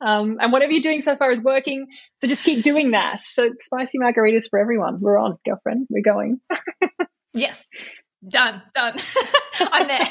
Um, 0.00 0.38
and 0.40 0.52
whatever 0.52 0.72
you're 0.72 0.82
doing 0.82 1.00
so 1.00 1.16
far 1.16 1.30
is 1.30 1.40
working. 1.40 1.86
So 2.18 2.28
just 2.28 2.44
keep 2.44 2.62
doing 2.62 2.92
that. 2.92 3.20
So 3.20 3.50
spicy 3.58 3.98
margaritas 3.98 4.48
for 4.48 4.58
everyone. 4.58 5.00
We're 5.00 5.18
on, 5.18 5.38
girlfriend. 5.44 5.86
We're 5.90 6.02
going. 6.02 6.40
yes. 7.34 7.66
Done, 8.26 8.60
done. 8.74 8.94
I'm 9.60 9.86
there. 9.86 10.08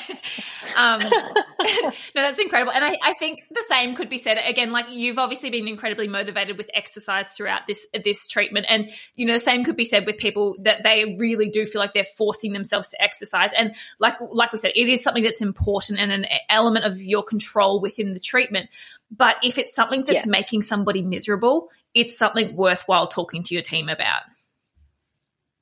Um, 0.78 1.00
no, 1.02 1.92
that's 2.16 2.40
incredible. 2.40 2.72
And 2.72 2.84
I, 2.84 2.98
I 3.04 3.14
think 3.16 3.44
the 3.52 3.64
same 3.68 3.96
could 3.96 4.10
be 4.10 4.18
said 4.18 4.38
again, 4.38 4.72
like 4.72 4.86
you've 4.90 5.20
obviously 5.20 5.50
been 5.50 5.68
incredibly 5.68 6.08
motivated 6.08 6.58
with 6.58 6.70
exercise 6.74 7.28
throughout 7.30 7.68
this, 7.68 7.86
this 8.06 8.28
treatment. 8.28 8.66
And, 8.70 8.92
you 9.16 9.26
know, 9.26 9.34
the 9.34 9.42
same 9.42 9.66
could 9.66 9.76
be 9.76 9.84
said 9.84 10.06
with 10.06 10.18
people 10.18 10.56
that 10.62 10.84
they 10.84 11.18
really 11.20 11.50
do 11.50 11.66
feel 11.66 11.82
like 11.82 11.94
they're 11.94 12.06
forcing 12.06 12.54
themselves 12.54 12.90
to 12.90 13.02
exercise. 13.02 13.52
And 13.52 13.76
like, 14.00 14.16
like 14.22 14.54
we 14.54 14.58
said, 14.58 14.72
it 14.76 14.88
is 14.88 15.04
something 15.04 15.24
that's 15.24 15.42
important 15.42 16.00
and 16.00 16.12
an 16.12 16.26
element 16.50 16.86
of 16.86 17.02
your 17.02 17.24
control 17.24 17.82
within 17.82 18.14
the 18.14 18.22
treatment. 18.22 18.70
But 19.12 19.36
if 19.44 19.58
it's 19.58 19.76
something 19.76 20.06
that's 20.06 20.26
yeah. 20.26 20.32
making 20.32 20.62
somebody 20.62 21.02
miserable, 21.02 21.72
it's 21.94 22.18
something 22.18 22.56
worthwhile 22.56 23.08
talking 23.08 23.44
to 23.44 23.54
your 23.54 23.64
team 23.64 23.90
about. 23.90 24.22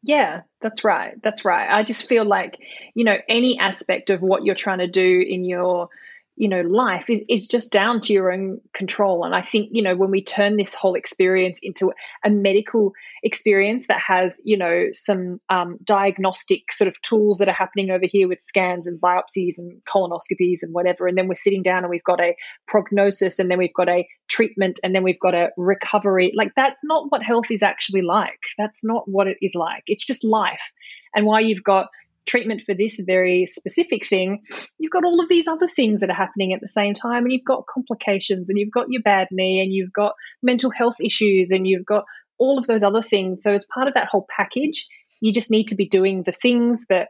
Yeah, 0.06 0.42
that's 0.62 0.84
right. 0.84 1.20
That's 1.24 1.46
right. 1.46 1.68
I 1.68 1.82
just 1.82 2.08
feel 2.08 2.26
like, 2.26 2.60
you 2.94 3.04
know, 3.04 3.18
any 3.28 3.58
aspect 3.58 4.12
of 4.12 4.22
what 4.22 4.46
you're 4.46 4.54
trying 4.54 4.78
to 4.78 4.88
do 4.88 5.26
in 5.28 5.46
your 5.46 5.90
you 6.36 6.50
know 6.50 6.62
life 6.62 7.10
is, 7.10 7.22
is 7.30 7.48
just 7.48 7.72
down 7.72 8.02
to 8.02 8.14
your 8.14 8.32
own 8.32 8.62
control. 8.74 9.24
And 9.26 9.36
i 9.36 9.42
think 9.42 9.70
you 9.72 9.84
know 9.84 9.96
when 9.96 10.12
we 10.12 10.24
turn 10.24 10.58
this 10.58 10.74
whole 10.74 10.96
experience 10.96 11.60
into 11.62 11.92
a 12.24 12.30
medical 12.30 12.94
experience 13.24 13.88
that 13.88 14.00
has 14.00 14.40
you 14.44 14.58
know 14.58 14.88
some 14.92 15.40
um, 15.50 15.78
diagnostic 15.84 16.72
sort 16.72 16.88
of 16.88 17.02
tools 17.02 17.40
that 17.40 17.50
are 17.50 17.54
happening 17.54 17.92
over 17.92 18.06
here 18.06 18.28
with 18.28 18.42
scans 18.42 18.88
and 18.88 19.00
biopsies 19.00 19.58
and 19.58 19.82
colonoscopies 19.86 20.64
and 20.64 20.74
whatever 20.74 21.08
and 21.08 21.18
then 21.18 21.28
we're 21.28 21.36
sitting 21.36 21.64
down 21.64 21.84
and 21.84 21.90
we've 21.90 22.04
got 22.04 22.22
a 22.22 22.36
prognosis 22.68 23.40
and 23.40 23.50
then 23.50 23.58
we've 23.58 23.74
got 23.74 23.90
a 23.90 24.08
treatment 24.28 24.80
and 24.84 24.94
then 24.94 25.04
we've 25.04 25.20
got 25.20 25.34
a 25.34 25.50
recovery 25.58 26.34
like 26.36 26.52
that's 26.56 26.84
not 26.84 27.06
what 27.10 27.24
health 27.24 27.52
is 27.52 27.64
actually 27.64 28.02
like. 28.02 28.40
That's 28.58 28.84
not 28.84 29.04
what 29.08 29.28
it 29.28 29.38
is 29.42 29.56
like. 29.56 29.84
It's 29.88 30.06
just 30.06 30.24
life. 30.24 30.72
And 31.14 31.26
why 31.26 31.42
you've 31.42 31.64
got 31.64 31.88
treatment 32.26 32.62
for 32.66 32.74
this 32.74 33.00
very 33.06 33.46
specific 33.46 34.06
thing, 34.06 34.44
you've 34.78 34.92
got 34.92 35.06
all 35.06 35.22
of 35.22 35.30
these 35.30 35.48
other 35.48 35.68
things 35.68 36.02
that 36.02 36.10
are 36.10 36.16
happening 36.16 36.54
at 36.54 36.62
the 36.62 36.68
same 36.68 36.94
time, 36.94 37.24
and 37.24 37.32
you've 37.32 37.46
got 37.46 37.68
complications, 37.68 38.50
and 38.50 38.58
you've 38.58 38.72
got 38.72 38.88
your 38.90 39.02
bad 39.02 39.28
knee, 39.32 39.62
and 39.62 39.74
you've 39.74 39.94
got 39.94 40.14
mental 40.42 40.72
health 40.72 40.98
issues, 41.02 41.52
and 41.52 41.68
you've 41.68 41.86
got 41.86 42.06
all 42.38 42.60
of 42.60 42.68
those 42.68 42.84
other 42.84 43.02
things. 43.02 43.42
So, 43.42 43.54
as 43.54 43.66
part 43.74 43.88
of 43.88 43.94
that 43.94 44.10
whole 44.10 44.26
package, 44.36 44.88
you 45.22 45.32
just 45.32 45.52
need 45.52 45.70
to 45.70 45.76
be 45.76 45.88
doing 45.88 46.24
the 46.24 46.32
things 46.32 46.86
that 46.90 47.10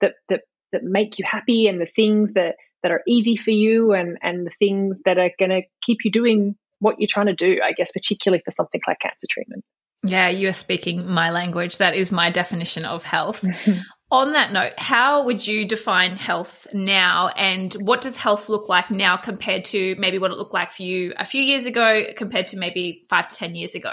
that 0.00 0.14
that 0.28 0.42
that 0.72 0.84
make 0.84 1.18
you 1.18 1.24
happy, 1.26 1.66
and 1.66 1.80
the 1.80 1.86
things 1.86 2.32
that 2.32 2.56
that 2.82 2.92
are 2.92 3.02
easy 3.06 3.36
for 3.36 3.50
you, 3.50 3.92
and 3.92 4.18
and 4.22 4.46
the 4.46 4.54
things 4.58 5.02
that 5.04 5.18
are 5.18 5.30
going 5.38 5.50
to 5.50 5.62
keep 5.82 5.98
you 6.04 6.10
doing 6.10 6.56
what 6.78 6.96
you're 6.98 7.08
trying 7.08 7.26
to 7.26 7.34
do. 7.34 7.60
I 7.62 7.72
guess, 7.72 7.92
particularly 7.92 8.42
for 8.44 8.50
something 8.50 8.80
like 8.86 9.00
cancer 9.00 9.26
treatment. 9.28 9.64
Yeah, 10.02 10.30
you 10.30 10.48
are 10.48 10.54
speaking 10.54 11.06
my 11.06 11.30
language. 11.30 11.76
That 11.76 11.94
is 11.94 12.10
my 12.10 12.30
definition 12.30 12.84
of 12.84 13.04
health. 13.04 13.44
On 14.12 14.32
that 14.32 14.52
note, 14.52 14.72
how 14.76 15.24
would 15.24 15.46
you 15.46 15.64
define 15.64 16.16
health 16.16 16.66
now 16.72 17.28
and 17.28 17.72
what 17.74 18.00
does 18.00 18.16
health 18.16 18.48
look 18.48 18.68
like 18.68 18.90
now 18.90 19.16
compared 19.16 19.64
to 19.66 19.94
maybe 19.98 20.18
what 20.18 20.32
it 20.32 20.36
looked 20.36 20.52
like 20.52 20.72
for 20.72 20.82
you 20.82 21.12
a 21.16 21.24
few 21.24 21.42
years 21.42 21.64
ago 21.64 22.06
compared 22.16 22.48
to 22.48 22.56
maybe 22.56 23.04
five 23.08 23.28
to 23.28 23.36
10 23.36 23.54
years 23.54 23.76
ago? 23.76 23.92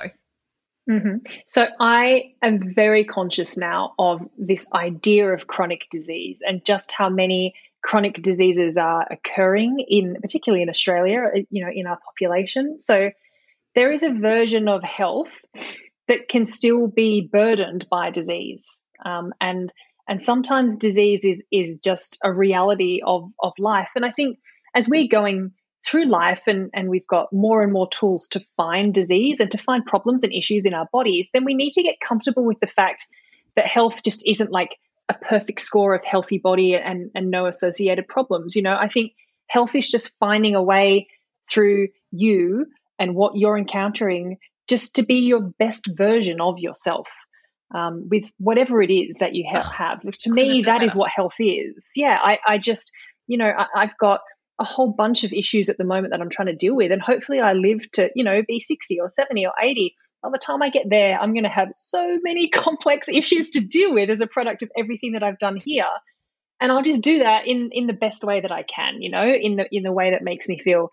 Mm-hmm. 0.89 1.17
So 1.45 1.67
I 1.79 2.33
am 2.41 2.73
very 2.73 3.03
conscious 3.03 3.57
now 3.57 3.93
of 3.99 4.27
this 4.37 4.67
idea 4.73 5.31
of 5.31 5.45
chronic 5.45 5.87
disease 5.91 6.41
and 6.45 6.65
just 6.65 6.91
how 6.91 7.09
many 7.09 7.53
chronic 7.83 8.21
diseases 8.21 8.77
are 8.77 9.05
occurring 9.11 9.85
in 9.87 10.17
particularly 10.19 10.63
in 10.63 10.69
Australia, 10.69 11.29
you 11.51 11.63
know, 11.63 11.71
in 11.71 11.85
our 11.85 11.99
population. 12.03 12.77
So 12.77 13.11
there 13.75 13.91
is 13.91 14.01
a 14.01 14.11
version 14.11 14.67
of 14.67 14.81
health 14.81 15.45
that 16.07 16.27
can 16.27 16.45
still 16.45 16.87
be 16.87 17.29
burdened 17.31 17.87
by 17.89 18.09
disease. 18.09 18.81
Um, 19.05 19.33
and 19.39 19.71
and 20.07 20.21
sometimes 20.21 20.77
disease 20.77 21.25
is 21.25 21.43
is 21.51 21.79
just 21.83 22.17
a 22.23 22.33
reality 22.33 23.01
of 23.05 23.31
of 23.41 23.53
life. 23.59 23.91
And 23.95 24.05
i 24.05 24.11
think 24.11 24.39
as 24.73 24.87
we're 24.87 25.07
going 25.07 25.51
through 25.85 26.05
life 26.05 26.43
and 26.47 26.69
and 26.73 26.89
we've 26.89 27.07
got 27.07 27.31
more 27.31 27.61
and 27.63 27.71
more 27.71 27.89
tools 27.89 28.27
to 28.29 28.41
find 28.55 28.93
disease 28.93 29.39
and 29.39 29.51
to 29.51 29.57
find 29.57 29.85
problems 29.85 30.23
and 30.23 30.33
issues 30.33 30.65
in 30.65 30.73
our 30.73 30.87
bodies 30.91 31.29
then 31.33 31.45
we 31.45 31.53
need 31.53 31.71
to 31.71 31.83
get 31.83 31.99
comfortable 31.99 32.45
with 32.45 32.59
the 32.59 32.67
fact 32.67 33.07
that 33.55 33.65
health 33.65 34.03
just 34.03 34.27
isn't 34.27 34.51
like 34.51 34.77
a 35.09 35.13
perfect 35.13 35.61
score 35.61 35.93
of 35.95 36.03
healthy 36.03 36.37
body 36.37 36.75
and 36.75 37.11
and 37.15 37.31
no 37.31 37.45
associated 37.45 38.07
problems. 38.07 38.55
You 38.55 38.63
know 38.63 38.77
i 38.77 38.87
think 38.87 39.13
health 39.47 39.75
is 39.75 39.89
just 39.89 40.17
finding 40.19 40.55
a 40.55 40.63
way 40.63 41.07
through 41.49 41.87
you 42.11 42.65
and 42.99 43.15
what 43.15 43.35
you're 43.35 43.57
encountering 43.57 44.37
just 44.67 44.95
to 44.95 45.03
be 45.03 45.19
your 45.19 45.41
best 45.41 45.87
version 45.87 46.41
of 46.41 46.59
yourself 46.59 47.07
um, 47.73 48.07
with 48.09 48.31
whatever 48.37 48.81
it 48.81 48.91
is 48.91 49.17
that 49.19 49.35
you 49.35 49.45
have. 49.51 50.01
Oh, 50.05 50.11
to 50.11 50.31
me, 50.31 50.63
that 50.63 50.83
is 50.83 50.95
what 50.95 51.09
health 51.09 51.35
is. 51.39 51.89
Yeah, 51.95 52.17
I, 52.21 52.39
I 52.47 52.57
just, 52.57 52.91
you 53.27 53.37
know, 53.37 53.49
I, 53.49 53.67
I've 53.75 53.97
got 53.97 54.21
a 54.59 54.63
whole 54.63 54.91
bunch 54.91 55.23
of 55.23 55.33
issues 55.33 55.69
at 55.69 55.77
the 55.77 55.83
moment 55.83 56.13
that 56.13 56.21
I'm 56.21 56.29
trying 56.29 56.47
to 56.47 56.55
deal 56.55 56.75
with. 56.75 56.91
And 56.91 57.01
hopefully 57.01 57.39
I 57.39 57.53
live 57.53 57.89
to, 57.91 58.09
you 58.15 58.23
know, 58.23 58.41
be 58.47 58.59
60 58.59 58.99
or 58.99 59.09
70 59.09 59.45
or 59.45 59.53
80. 59.61 59.95
By 60.23 60.29
the 60.31 60.39
time 60.39 60.63
I 60.63 60.69
get 60.69 60.89
there, 60.89 61.19
I'm 61.19 61.33
going 61.33 61.43
to 61.43 61.49
have 61.49 61.69
so 61.75 62.19
many 62.23 62.49
complex 62.53 63.07
issues 63.07 63.51
to 63.51 63.59
deal 63.59 63.93
with 63.93 64.09
as 64.09 64.21
a 64.21 64.27
product 64.27 64.63
of 64.63 64.71
everything 64.77 65.13
that 65.13 65.23
I've 65.23 65.39
done 65.39 65.57
here. 65.63 65.85
And 66.59 66.71
I'll 66.71 66.81
just 66.81 67.01
do 67.01 67.19
that 67.19 67.45
in, 67.45 67.69
in 67.71 67.85
the 67.85 67.93
best 67.93 68.23
way 68.23 68.41
that 68.41 68.51
I 68.51 68.63
can, 68.63 69.01
you 69.01 69.11
know, 69.11 69.27
in 69.27 69.57
the, 69.57 69.67
in 69.71 69.83
the 69.83 69.91
way 69.91 70.11
that 70.11 70.23
makes 70.23 70.49
me 70.49 70.57
feel 70.57 70.91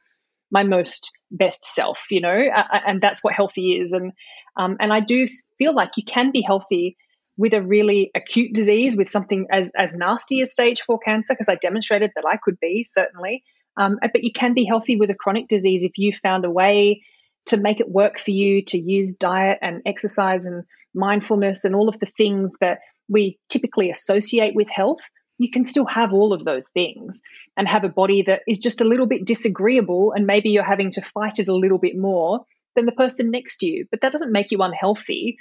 my 0.54 0.62
most 0.62 1.10
best 1.32 1.64
self, 1.64 2.06
you 2.10 2.20
know, 2.20 2.38
and 2.86 3.00
that's 3.00 3.24
what 3.24 3.34
healthy 3.34 3.72
is. 3.72 3.92
And, 3.92 4.12
um, 4.56 4.76
and 4.78 4.92
I 4.92 5.00
do 5.00 5.26
feel 5.58 5.74
like 5.74 5.96
you 5.96 6.04
can 6.04 6.30
be 6.30 6.42
healthy 6.46 6.96
with 7.36 7.54
a 7.54 7.60
really 7.60 8.12
acute 8.14 8.54
disease, 8.54 8.96
with 8.96 9.10
something 9.10 9.48
as, 9.50 9.72
as 9.76 9.96
nasty 9.96 10.40
as 10.42 10.52
stage 10.52 10.80
four 10.86 11.00
cancer, 11.00 11.34
because 11.34 11.48
I 11.48 11.56
demonstrated 11.56 12.12
that 12.14 12.24
I 12.24 12.38
could 12.42 12.58
be 12.60 12.84
certainly. 12.84 13.42
Um, 13.76 13.98
but 14.00 14.22
you 14.22 14.30
can 14.32 14.54
be 14.54 14.64
healthy 14.64 14.96
with 14.96 15.10
a 15.10 15.16
chronic 15.16 15.48
disease 15.48 15.82
if 15.82 15.98
you 15.98 16.12
found 16.12 16.44
a 16.44 16.50
way 16.50 17.02
to 17.46 17.56
make 17.56 17.80
it 17.80 17.90
work 17.90 18.20
for 18.20 18.30
you 18.30 18.62
to 18.66 18.78
use 18.78 19.14
diet 19.14 19.58
and 19.60 19.82
exercise 19.84 20.46
and 20.46 20.62
mindfulness 20.94 21.64
and 21.64 21.74
all 21.74 21.88
of 21.88 21.98
the 21.98 22.06
things 22.06 22.54
that 22.60 22.78
we 23.08 23.38
typically 23.48 23.90
associate 23.90 24.54
with 24.54 24.70
health. 24.70 25.02
You 25.38 25.50
can 25.50 25.64
still 25.64 25.86
have 25.86 26.12
all 26.12 26.32
of 26.32 26.44
those 26.44 26.68
things 26.68 27.20
and 27.56 27.68
have 27.68 27.84
a 27.84 27.88
body 27.88 28.22
that 28.22 28.42
is 28.46 28.60
just 28.60 28.80
a 28.80 28.84
little 28.84 29.06
bit 29.06 29.24
disagreeable, 29.24 30.12
and 30.12 30.26
maybe 30.26 30.50
you're 30.50 30.62
having 30.62 30.92
to 30.92 31.02
fight 31.02 31.38
it 31.38 31.48
a 31.48 31.54
little 31.54 31.78
bit 31.78 31.96
more 31.96 32.44
than 32.76 32.86
the 32.86 32.92
person 32.92 33.30
next 33.30 33.58
to 33.58 33.66
you. 33.66 33.86
But 33.90 34.00
that 34.02 34.12
doesn't 34.12 34.32
make 34.32 34.50
you 34.50 34.62
unhealthy. 34.62 35.38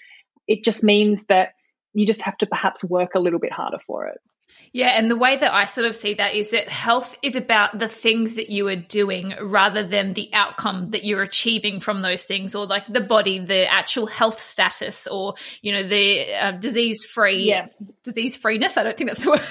It 0.48 0.64
just 0.64 0.84
means 0.84 1.26
that 1.26 1.54
you 1.94 2.08
just 2.08 2.24
have 2.24 2.38
to 2.40 2.48
perhaps 2.48 2.84
work 2.84 3.16
a 3.16 3.20
little 3.20 3.40
bit 3.40 3.52
harder 3.52 3.80
for 3.86 4.08
it. 4.08 4.20
Yeah, 4.74 4.88
and 4.88 5.10
the 5.10 5.16
way 5.16 5.38
that 5.38 5.54
I 5.54 5.66
sort 5.66 5.86
of 5.86 5.96
see 5.96 6.16
that 6.16 6.34
is 6.34 6.50
that 6.50 6.68
health 6.68 7.16
is 7.22 7.36
about 7.36 7.78
the 7.78 7.88
things 7.88 8.36
that 8.36 8.50
you 8.50 8.68
are 8.70 8.76
doing 8.76 9.36
rather 9.40 9.84
than 9.84 10.14
the 10.14 10.32
outcome 10.34 10.90
that 10.90 11.04
you're 11.04 11.22
achieving 11.22 11.80
from 11.80 12.02
those 12.02 12.24
things, 12.24 12.56
or 12.56 12.66
like 12.66 12.92
the 12.92 13.00
body, 13.00 13.38
the 13.38 13.72
actual 13.72 14.08
health 14.08 14.42
status, 14.42 15.06
or 15.06 15.36
you 15.62 15.74
know 15.74 15.84
the 15.84 16.34
uh, 16.34 16.52
disease 16.54 17.04
free, 17.04 17.46
yes. 17.46 17.96
disease 18.04 18.36
freeness. 18.36 18.76
I 18.76 18.82
don't 18.82 18.98
think 18.98 19.12
that's 19.12 19.24
the 19.24 19.30
word, 19.30 19.42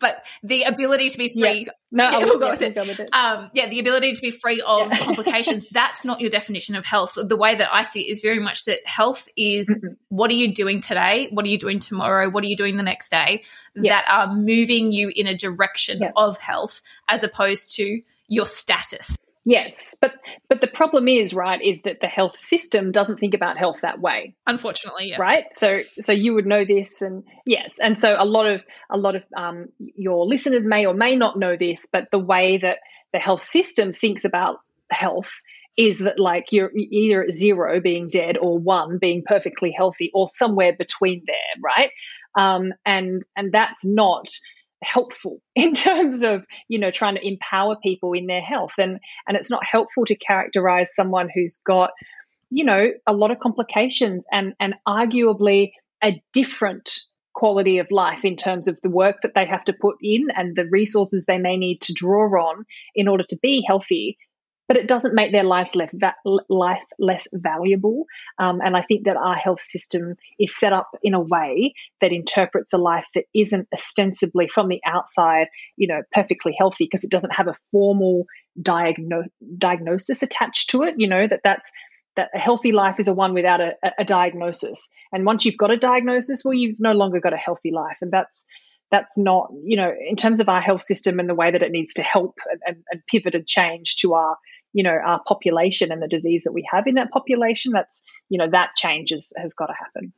but 0.00 0.26
the 0.42 0.64
ability 0.64 1.08
to 1.08 1.18
be 1.18 1.30
free. 1.30 1.64
Yeah. 1.66 1.72
No, 1.90 2.10
yeah, 2.10 2.18
we'll 2.18 2.38
go 2.38 2.50
with 2.50 2.60
it. 2.60 2.74
Go 2.74 2.84
with 2.84 3.00
it. 3.00 3.08
Um, 3.12 3.50
yeah, 3.54 3.68
the 3.68 3.80
ability 3.80 4.12
to 4.12 4.20
be 4.20 4.30
free 4.30 4.62
of 4.66 4.90
yeah. 4.90 4.98
complications. 5.04 5.66
That's 5.70 6.04
not 6.04 6.20
your 6.20 6.28
definition 6.28 6.74
of 6.74 6.84
health. 6.84 7.16
The 7.16 7.36
way 7.36 7.54
that 7.54 7.68
I 7.72 7.84
see 7.84 8.00
it 8.00 8.12
is 8.12 8.20
very 8.20 8.40
much 8.40 8.66
that 8.66 8.80
health 8.84 9.28
is 9.36 9.70
mm-hmm. 9.70 9.94
what 10.08 10.30
are 10.30 10.34
you 10.34 10.52
doing 10.52 10.82
today? 10.82 11.28
What 11.30 11.46
are 11.46 11.48
you 11.48 11.58
doing 11.58 11.78
tomorrow? 11.78 12.28
What 12.28 12.44
are 12.44 12.46
you 12.46 12.56
doing 12.56 12.76
the 12.76 12.82
next 12.82 13.10
day? 13.10 13.44
Yeah. 13.74 13.94
That 13.94 14.10
are 14.10 14.36
moving 14.36 14.92
you 14.92 15.10
in 15.14 15.26
a 15.26 15.36
direction 15.36 16.02
of 16.14 16.36
health 16.36 16.82
as 17.08 17.24
opposed 17.24 17.76
to 17.76 18.02
your 18.26 18.46
status. 18.46 19.16
Yes, 19.48 19.96
but 19.98 20.12
but 20.50 20.60
the 20.60 20.66
problem 20.66 21.08
is, 21.08 21.32
right, 21.32 21.58
is 21.62 21.80
that 21.82 22.02
the 22.02 22.06
health 22.06 22.36
system 22.36 22.92
doesn't 22.92 23.18
think 23.18 23.32
about 23.32 23.56
health 23.56 23.80
that 23.80 23.98
way. 23.98 24.34
Unfortunately, 24.46 25.06
yes. 25.06 25.18
Right. 25.18 25.46
So 25.52 25.80
so 25.98 26.12
you 26.12 26.34
would 26.34 26.44
know 26.44 26.66
this, 26.66 27.00
and 27.00 27.24
yes, 27.46 27.78
and 27.78 27.98
so 27.98 28.14
a 28.18 28.26
lot 28.26 28.44
of 28.44 28.62
a 28.90 28.98
lot 28.98 29.16
of 29.16 29.22
um, 29.34 29.70
your 29.78 30.26
listeners 30.26 30.66
may 30.66 30.84
or 30.84 30.92
may 30.92 31.16
not 31.16 31.38
know 31.38 31.56
this, 31.56 31.86
but 31.90 32.10
the 32.10 32.18
way 32.18 32.58
that 32.58 32.80
the 33.14 33.20
health 33.20 33.42
system 33.42 33.94
thinks 33.94 34.26
about 34.26 34.58
health 34.90 35.40
is 35.78 36.00
that 36.00 36.18
like 36.18 36.52
you're 36.52 36.70
either 36.74 37.24
at 37.24 37.32
zero 37.32 37.80
being 37.80 38.10
dead 38.10 38.36
or 38.36 38.58
one 38.58 38.98
being 38.98 39.22
perfectly 39.24 39.70
healthy 39.70 40.10
or 40.12 40.28
somewhere 40.28 40.74
between 40.76 41.22
there, 41.26 41.62
right? 41.64 41.90
Um, 42.34 42.74
and 42.84 43.22
and 43.34 43.50
that's 43.50 43.82
not 43.82 44.28
helpful 44.82 45.40
in 45.54 45.74
terms 45.74 46.22
of 46.22 46.44
you 46.68 46.78
know 46.78 46.90
trying 46.90 47.16
to 47.16 47.26
empower 47.26 47.76
people 47.82 48.12
in 48.12 48.26
their 48.26 48.42
health. 48.42 48.74
And 48.78 48.98
and 49.26 49.36
it's 49.36 49.50
not 49.50 49.64
helpful 49.64 50.04
to 50.06 50.16
characterize 50.16 50.94
someone 50.94 51.28
who's 51.32 51.60
got 51.64 51.90
you 52.50 52.64
know 52.64 52.90
a 53.06 53.12
lot 53.12 53.30
of 53.30 53.38
complications 53.38 54.26
and 54.32 54.54
and 54.60 54.74
arguably 54.86 55.72
a 56.02 56.22
different 56.32 57.00
quality 57.34 57.78
of 57.78 57.86
life 57.90 58.24
in 58.24 58.34
terms 58.34 58.66
of 58.66 58.80
the 58.82 58.90
work 58.90 59.16
that 59.22 59.32
they 59.34 59.46
have 59.46 59.62
to 59.64 59.72
put 59.72 59.96
in 60.02 60.26
and 60.34 60.56
the 60.56 60.66
resources 60.70 61.24
they 61.24 61.38
may 61.38 61.56
need 61.56 61.80
to 61.80 61.92
draw 61.92 62.24
on 62.24 62.64
in 62.96 63.06
order 63.06 63.22
to 63.28 63.38
be 63.40 63.62
healthy 63.64 64.18
but 64.68 64.76
it 64.76 64.86
doesn't 64.86 65.14
make 65.14 65.32
their 65.32 65.44
lives 65.44 65.74
less, 65.74 65.90
life 66.48 66.84
less 66.98 67.26
valuable. 67.32 68.04
Um, 68.38 68.60
and 68.62 68.76
I 68.76 68.82
think 68.82 69.06
that 69.06 69.16
our 69.16 69.34
health 69.34 69.62
system 69.62 70.14
is 70.38 70.54
set 70.54 70.74
up 70.74 70.90
in 71.02 71.14
a 71.14 71.20
way 71.20 71.72
that 72.02 72.12
interprets 72.12 72.74
a 72.74 72.78
life 72.78 73.06
that 73.14 73.24
isn't 73.34 73.66
ostensibly 73.72 74.46
from 74.46 74.68
the 74.68 74.80
outside, 74.84 75.46
you 75.76 75.88
know, 75.88 76.02
perfectly 76.12 76.54
healthy 76.56 76.84
because 76.84 77.02
it 77.02 77.10
doesn't 77.10 77.34
have 77.34 77.48
a 77.48 77.54
formal 77.72 78.26
diagno- 78.60 79.30
diagnosis 79.56 80.22
attached 80.22 80.70
to 80.70 80.82
it. 80.82 80.94
You 80.98 81.08
know 81.08 81.26
that 81.26 81.40
that's 81.42 81.72
that 82.16 82.30
a 82.34 82.38
healthy 82.38 82.72
life 82.72 83.00
is 83.00 83.08
a 83.08 83.14
one 83.14 83.32
without 83.32 83.60
a, 83.60 83.74
a 83.98 84.04
diagnosis. 84.04 84.90
And 85.12 85.24
once 85.24 85.44
you've 85.44 85.56
got 85.56 85.70
a 85.70 85.76
diagnosis, 85.76 86.44
well, 86.44 86.52
you've 86.52 86.80
no 86.80 86.92
longer 86.92 87.20
got 87.20 87.32
a 87.32 87.38
healthy 87.38 87.70
life, 87.70 87.98
and 88.02 88.12
that's 88.12 88.44
that's 88.90 89.18
not, 89.18 89.50
you 89.64 89.76
know, 89.76 89.92
in 90.08 90.16
terms 90.16 90.40
of 90.40 90.48
our 90.48 90.60
health 90.60 90.82
system 90.82 91.20
and 91.20 91.28
the 91.28 91.34
way 91.34 91.50
that 91.50 91.62
it 91.62 91.70
needs 91.70 91.94
to 91.94 92.02
help 92.02 92.38
and, 92.66 92.82
and, 92.90 93.02
pivot 93.06 93.34
and 93.34 93.46
change 93.46 93.96
to 93.96 94.14
our 94.14 94.38
you 94.72 94.82
know 94.82 94.90
our 94.90 95.20
population 95.26 95.92
and 95.92 96.02
the 96.02 96.08
disease 96.08 96.44
that 96.44 96.52
we 96.52 96.66
have 96.70 96.86
in 96.86 96.94
that 96.94 97.10
population 97.10 97.72
that's 97.72 98.02
you 98.28 98.38
know 98.38 98.48
that 98.50 98.70
change 98.76 99.12
is, 99.12 99.32
has 99.36 99.54
got 99.54 99.66
to 99.66 99.74
happen 99.74 100.12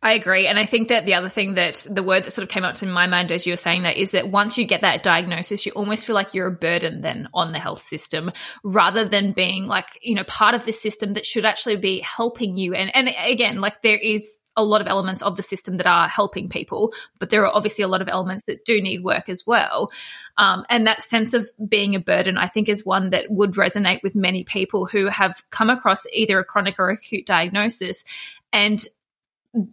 I 0.00 0.12
agree. 0.12 0.46
And 0.46 0.58
I 0.58 0.66
think 0.66 0.88
that 0.88 1.06
the 1.06 1.14
other 1.14 1.28
thing 1.28 1.54
that 1.54 1.86
the 1.90 2.02
word 2.02 2.24
that 2.24 2.32
sort 2.32 2.44
of 2.44 2.48
came 2.48 2.64
up 2.64 2.74
to 2.74 2.86
my 2.86 3.06
mind 3.06 3.32
as 3.32 3.46
you 3.46 3.52
were 3.52 3.56
saying 3.56 3.82
that 3.82 3.96
is 3.96 4.12
that 4.12 4.30
once 4.30 4.56
you 4.56 4.64
get 4.64 4.82
that 4.82 5.02
diagnosis, 5.02 5.66
you 5.66 5.72
almost 5.72 6.06
feel 6.06 6.14
like 6.14 6.34
you're 6.34 6.46
a 6.46 6.52
burden 6.52 7.00
then 7.00 7.28
on 7.34 7.52
the 7.52 7.58
health 7.58 7.82
system 7.82 8.30
rather 8.62 9.04
than 9.04 9.32
being 9.32 9.66
like, 9.66 9.98
you 10.00 10.14
know, 10.14 10.24
part 10.24 10.54
of 10.54 10.64
the 10.64 10.72
system 10.72 11.14
that 11.14 11.26
should 11.26 11.44
actually 11.44 11.76
be 11.76 12.00
helping 12.00 12.56
you. 12.56 12.74
And, 12.74 12.94
and 12.94 13.12
again, 13.24 13.60
like 13.60 13.82
there 13.82 13.98
is 13.98 14.40
a 14.58 14.64
lot 14.64 14.80
of 14.82 14.88
elements 14.88 15.22
of 15.22 15.36
the 15.36 15.42
system 15.42 15.78
that 15.78 15.86
are 15.86 16.08
helping 16.08 16.48
people, 16.48 16.92
but 17.18 17.30
there 17.30 17.46
are 17.46 17.54
obviously 17.54 17.84
a 17.84 17.88
lot 17.88 18.02
of 18.02 18.08
elements 18.08 18.44
that 18.44 18.64
do 18.64 18.82
need 18.82 19.02
work 19.02 19.28
as 19.28 19.46
well. 19.46 19.90
Um, 20.36 20.66
and 20.68 20.86
that 20.86 21.02
sense 21.02 21.32
of 21.32 21.48
being 21.66 21.94
a 21.94 22.00
burden, 22.00 22.36
I 22.36 22.48
think, 22.48 22.68
is 22.68 22.84
one 22.84 23.10
that 23.10 23.30
would 23.30 23.52
resonate 23.52 24.02
with 24.02 24.14
many 24.14 24.44
people 24.44 24.84
who 24.84 25.06
have 25.06 25.40
come 25.50 25.70
across 25.70 26.04
either 26.12 26.38
a 26.38 26.44
chronic 26.44 26.78
or 26.78 26.90
acute 26.90 27.24
diagnosis. 27.24 28.04
And 28.52 28.86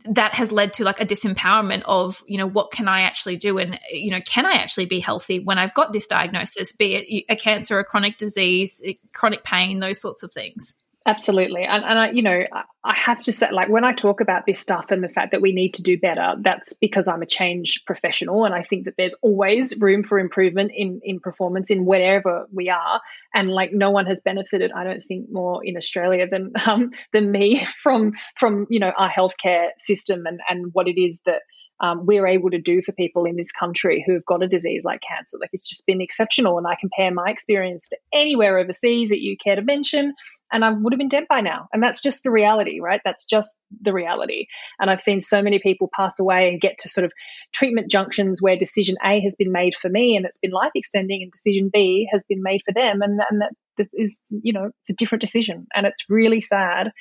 that 0.05 0.33
has 0.33 0.51
led 0.51 0.73
to 0.73 0.83
like 0.83 1.01
a 1.01 1.05
disempowerment 1.05 1.81
of 1.86 2.23
you 2.25 2.38
know 2.38 2.47
what 2.47 2.71
can 2.71 2.88
i 2.88 3.01
actually 3.01 3.36
do 3.36 3.57
and 3.57 3.77
you 3.91 4.09
know 4.09 4.21
can 4.25 4.45
i 4.45 4.53
actually 4.53 4.86
be 4.86 5.01
healthy 5.01 5.39
when 5.39 5.59
i've 5.59 5.73
got 5.73 5.91
this 5.91 6.07
diagnosis 6.07 6.71
be 6.71 6.95
it 6.95 7.25
a 7.27 7.36
cancer 7.36 7.77
a 7.77 7.83
chronic 7.83 8.17
disease 8.17 8.81
chronic 9.13 9.43
pain 9.43 9.81
those 9.81 9.99
sorts 9.99 10.23
of 10.23 10.31
things 10.31 10.75
Absolutely. 11.07 11.63
And, 11.65 11.85
and 11.85 11.99
I, 11.99 12.09
you 12.11 12.23
know, 12.23 12.43
I 12.83 12.93
have 12.95 13.21
to 13.23 13.33
say, 13.33 13.51
like, 13.51 13.69
when 13.69 13.83
I 13.83 13.93
talk 13.93 14.21
about 14.21 14.47
this 14.47 14.59
stuff 14.59 14.89
and 14.89 15.03
the 15.03 15.07
fact 15.07 15.33
that 15.33 15.41
we 15.41 15.51
need 15.51 15.75
to 15.75 15.83
do 15.83 15.99
better, 15.99 16.33
that's 16.41 16.73
because 16.73 17.07
I'm 17.07 17.21
a 17.21 17.27
change 17.27 17.83
professional. 17.85 18.43
And 18.43 18.55
I 18.55 18.63
think 18.63 18.85
that 18.85 18.95
there's 18.97 19.13
always 19.21 19.77
room 19.77 20.01
for 20.01 20.17
improvement 20.17 20.71
in, 20.73 21.01
in 21.03 21.19
performance 21.19 21.69
in 21.69 21.85
wherever 21.85 22.47
we 22.51 22.69
are. 22.69 23.01
And 23.35 23.51
like, 23.51 23.71
no 23.71 23.91
one 23.91 24.07
has 24.07 24.21
benefited, 24.21 24.71
I 24.71 24.83
don't 24.83 25.01
think, 25.01 25.27
more 25.31 25.63
in 25.63 25.77
Australia 25.77 26.27
than, 26.27 26.53
um, 26.65 26.89
than 27.13 27.31
me 27.31 27.63
from, 27.83 28.13
from, 28.35 28.65
you 28.71 28.79
know, 28.79 28.91
our 28.97 29.09
healthcare 29.09 29.69
system 29.77 30.25
and, 30.25 30.39
and 30.49 30.71
what 30.73 30.87
it 30.87 30.99
is 30.99 31.21
that, 31.27 31.43
um, 31.80 32.05
we're 32.05 32.28
able 32.28 32.49
to 32.49 32.61
do 32.61 32.82
for 32.82 32.93
people 32.93 33.26
in 33.26 33.36
this 33.36 33.51
country 33.51 34.03
who 34.05 34.13
have 34.13 34.26
got 34.26 34.43
a 34.43 34.47
disease 34.47 34.84
like 34.86 35.01
cancer. 35.01 35.38
Like 35.39 35.49
it's 35.51 35.67
just 35.67 35.86
been 35.86 36.01
exceptional. 36.01 36.57
And 36.57 36.65
I 36.65 36.78
compare 36.80 37.11
my 37.11 37.30
experience 37.30 37.89
to 37.89 37.97
anywhere 38.13 38.57
overseas 38.57 39.09
that 39.09 39.19
you 39.19 39.36
care 39.38 39.55
to 39.55 39.61
mention, 39.61 40.13
and 40.51 40.63
I 40.63 40.71
would 40.71 40.93
have 40.93 40.97
been 40.97 41.09
dead 41.09 41.26
by 41.28 41.41
now. 41.41 41.67
And 41.73 41.84
that's 41.84 42.01
just 42.01 42.23
the 42.23 42.32
reality, 42.32 42.80
right? 42.80 43.01
That's 43.03 43.26
just 43.26 43.57
the 43.82 43.91
reality. 43.91 44.45
And 44.80 44.89
I've 44.89 45.01
seen 45.01 45.21
so 45.21 45.41
many 45.41 45.59
people 45.59 45.89
pass 45.93 46.19
away 46.19 46.49
and 46.49 46.61
get 46.61 46.78
to 46.80 46.89
sort 46.89 47.03
of 47.03 47.11
treatment 47.53 47.89
junctions 47.89 48.41
where 48.41 48.55
decision 48.55 48.95
A 49.03 49.19
has 49.21 49.36
been 49.36 49.51
made 49.51 49.76
for 49.76 49.89
me 49.89 50.15
and 50.15 50.26
it's 50.26 50.39
been 50.39 50.51
life 50.51 50.71
extending, 50.76 51.23
and 51.23 51.32
decision 51.32 51.69
B 51.73 52.07
has 52.11 52.23
been 52.30 52.41
made 52.41 52.61
for 52.65 52.73
them. 52.73 53.01
And, 53.01 53.19
and 53.30 53.41
that 53.41 53.51
this 53.78 53.89
is, 53.93 54.21
you 54.30 54.53
know, 54.53 54.69
it's 54.82 54.89
a 54.91 54.93
different 54.93 55.21
decision. 55.21 55.67
And 55.76 55.86
it's 55.86 56.05
really 56.09 56.41
sad. 56.41 56.91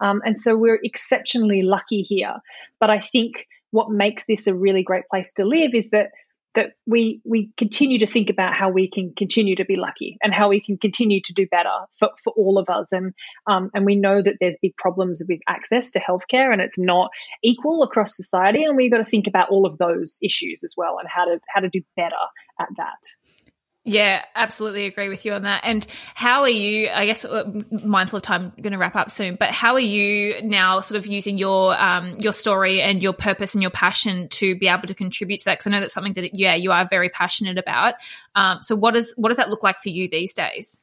Um, 0.00 0.20
and 0.24 0.38
so 0.38 0.56
we're 0.56 0.80
exceptionally 0.82 1.62
lucky 1.62 2.02
here. 2.02 2.34
But 2.80 2.90
I 2.90 2.98
think 2.98 3.46
what 3.70 3.90
makes 3.90 4.24
this 4.26 4.46
a 4.46 4.54
really 4.54 4.82
great 4.82 5.08
place 5.08 5.34
to 5.34 5.44
live 5.44 5.74
is 5.74 5.90
that 5.90 6.10
that 6.56 6.72
we 6.86 7.20
we 7.24 7.50
continue 7.58 7.98
to 7.98 8.06
think 8.06 8.30
about 8.30 8.54
how 8.54 8.70
we 8.70 8.90
can 8.90 9.12
continue 9.14 9.54
to 9.54 9.64
be 9.66 9.76
lucky 9.76 10.16
and 10.22 10.32
how 10.32 10.48
we 10.48 10.58
can 10.58 10.78
continue 10.78 11.20
to 11.22 11.34
do 11.34 11.46
better 11.46 11.68
for, 11.98 12.10
for 12.24 12.32
all 12.34 12.58
of 12.58 12.70
us. 12.70 12.92
And 12.92 13.12
um, 13.46 13.70
and 13.74 13.84
we 13.84 13.94
know 13.94 14.20
that 14.20 14.36
there's 14.40 14.56
big 14.60 14.74
problems 14.76 15.22
with 15.28 15.40
access 15.46 15.92
to 15.92 16.00
healthcare 16.00 16.52
and 16.52 16.62
it's 16.62 16.78
not 16.78 17.10
equal 17.44 17.82
across 17.82 18.16
society. 18.16 18.64
And 18.64 18.76
we've 18.76 18.90
got 18.90 18.98
to 18.98 19.04
think 19.04 19.28
about 19.28 19.50
all 19.50 19.66
of 19.66 19.76
those 19.76 20.18
issues 20.22 20.64
as 20.64 20.72
well 20.76 20.98
and 20.98 21.08
how 21.08 21.26
to 21.26 21.38
how 21.46 21.60
to 21.60 21.68
do 21.68 21.82
better 21.94 22.16
at 22.58 22.68
that 22.78 23.02
Yeah, 23.88 24.24
absolutely 24.34 24.86
agree 24.86 25.08
with 25.08 25.24
you 25.24 25.32
on 25.32 25.42
that. 25.42 25.60
And 25.62 25.86
how 26.16 26.42
are 26.42 26.48
you, 26.48 26.88
I 26.88 27.06
guess, 27.06 27.24
uh, 27.24 27.48
mindful 27.70 28.16
of 28.16 28.24
time, 28.24 28.52
going 28.60 28.72
to 28.72 28.78
wrap 28.78 28.96
up 28.96 29.12
soon, 29.12 29.36
but 29.36 29.52
how 29.52 29.74
are 29.74 29.80
you 29.80 30.42
now 30.42 30.80
sort 30.80 30.98
of 30.98 31.06
using 31.06 31.38
your, 31.38 31.80
um, 31.80 32.16
your 32.18 32.32
story 32.32 32.82
and 32.82 33.00
your 33.00 33.12
purpose 33.12 33.54
and 33.54 33.62
your 33.62 33.70
passion 33.70 34.28
to 34.30 34.56
be 34.56 34.66
able 34.66 34.88
to 34.88 34.94
contribute 34.94 35.38
to 35.38 35.44
that? 35.44 35.58
Because 35.58 35.68
I 35.68 35.70
know 35.70 35.80
that's 35.80 35.94
something 35.94 36.14
that, 36.14 36.34
yeah, 36.34 36.56
you 36.56 36.72
are 36.72 36.88
very 36.88 37.10
passionate 37.10 37.58
about. 37.58 37.94
Um, 38.34 38.60
so 38.60 38.74
what 38.74 38.94
does, 38.94 39.14
what 39.16 39.28
does 39.28 39.36
that 39.36 39.50
look 39.50 39.62
like 39.62 39.78
for 39.78 39.90
you 39.90 40.08
these 40.08 40.34
days? 40.34 40.80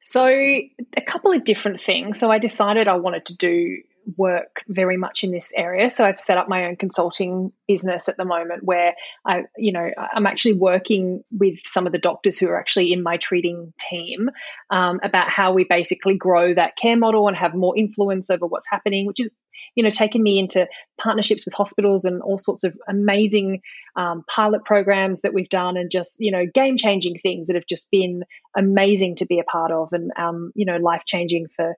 So, 0.00 0.26
a 0.26 1.02
couple 1.06 1.30
of 1.30 1.44
different 1.44 1.78
things. 1.78 2.18
So, 2.18 2.28
I 2.30 2.38
decided 2.38 2.88
I 2.88 2.96
wanted 2.96 3.26
to 3.26 3.36
do 3.36 3.82
work 4.16 4.64
very 4.68 4.96
much 4.96 5.24
in 5.24 5.30
this 5.30 5.52
area. 5.54 5.90
So 5.90 6.04
I've 6.04 6.20
set 6.20 6.38
up 6.38 6.48
my 6.48 6.66
own 6.66 6.76
consulting 6.76 7.52
business 7.68 8.08
at 8.08 8.16
the 8.16 8.24
moment 8.24 8.64
where 8.64 8.94
I, 9.24 9.44
you 9.56 9.72
know, 9.72 9.90
I'm 9.96 10.26
actually 10.26 10.54
working 10.54 11.22
with 11.30 11.58
some 11.64 11.86
of 11.86 11.92
the 11.92 11.98
doctors 11.98 12.38
who 12.38 12.48
are 12.48 12.58
actually 12.58 12.92
in 12.92 13.02
my 13.02 13.16
treating 13.16 13.72
team 13.78 14.30
um, 14.70 15.00
about 15.02 15.28
how 15.28 15.52
we 15.52 15.64
basically 15.64 16.16
grow 16.16 16.54
that 16.54 16.76
care 16.76 16.96
model 16.96 17.28
and 17.28 17.36
have 17.36 17.54
more 17.54 17.76
influence 17.76 18.30
over 18.30 18.46
what's 18.46 18.68
happening, 18.70 19.06
which 19.06 19.20
is 19.20 19.30
you 19.74 19.84
know, 19.84 19.90
taken 19.90 20.22
me 20.22 20.38
into 20.38 20.66
partnerships 21.00 21.44
with 21.44 21.54
hospitals 21.54 22.04
and 22.04 22.22
all 22.22 22.38
sorts 22.38 22.64
of 22.64 22.76
amazing 22.88 23.60
um, 23.96 24.24
pilot 24.28 24.64
programs 24.64 25.20
that 25.22 25.34
we've 25.34 25.48
done, 25.48 25.76
and 25.76 25.90
just 25.90 26.16
you 26.18 26.32
know, 26.32 26.44
game 26.52 26.76
changing 26.76 27.14
things 27.14 27.46
that 27.46 27.54
have 27.54 27.66
just 27.68 27.90
been 27.90 28.24
amazing 28.56 29.16
to 29.16 29.26
be 29.26 29.38
a 29.38 29.44
part 29.44 29.70
of, 29.70 29.92
and 29.92 30.10
um, 30.16 30.52
you 30.54 30.66
know, 30.66 30.76
life 30.76 31.04
changing 31.06 31.46
for 31.54 31.74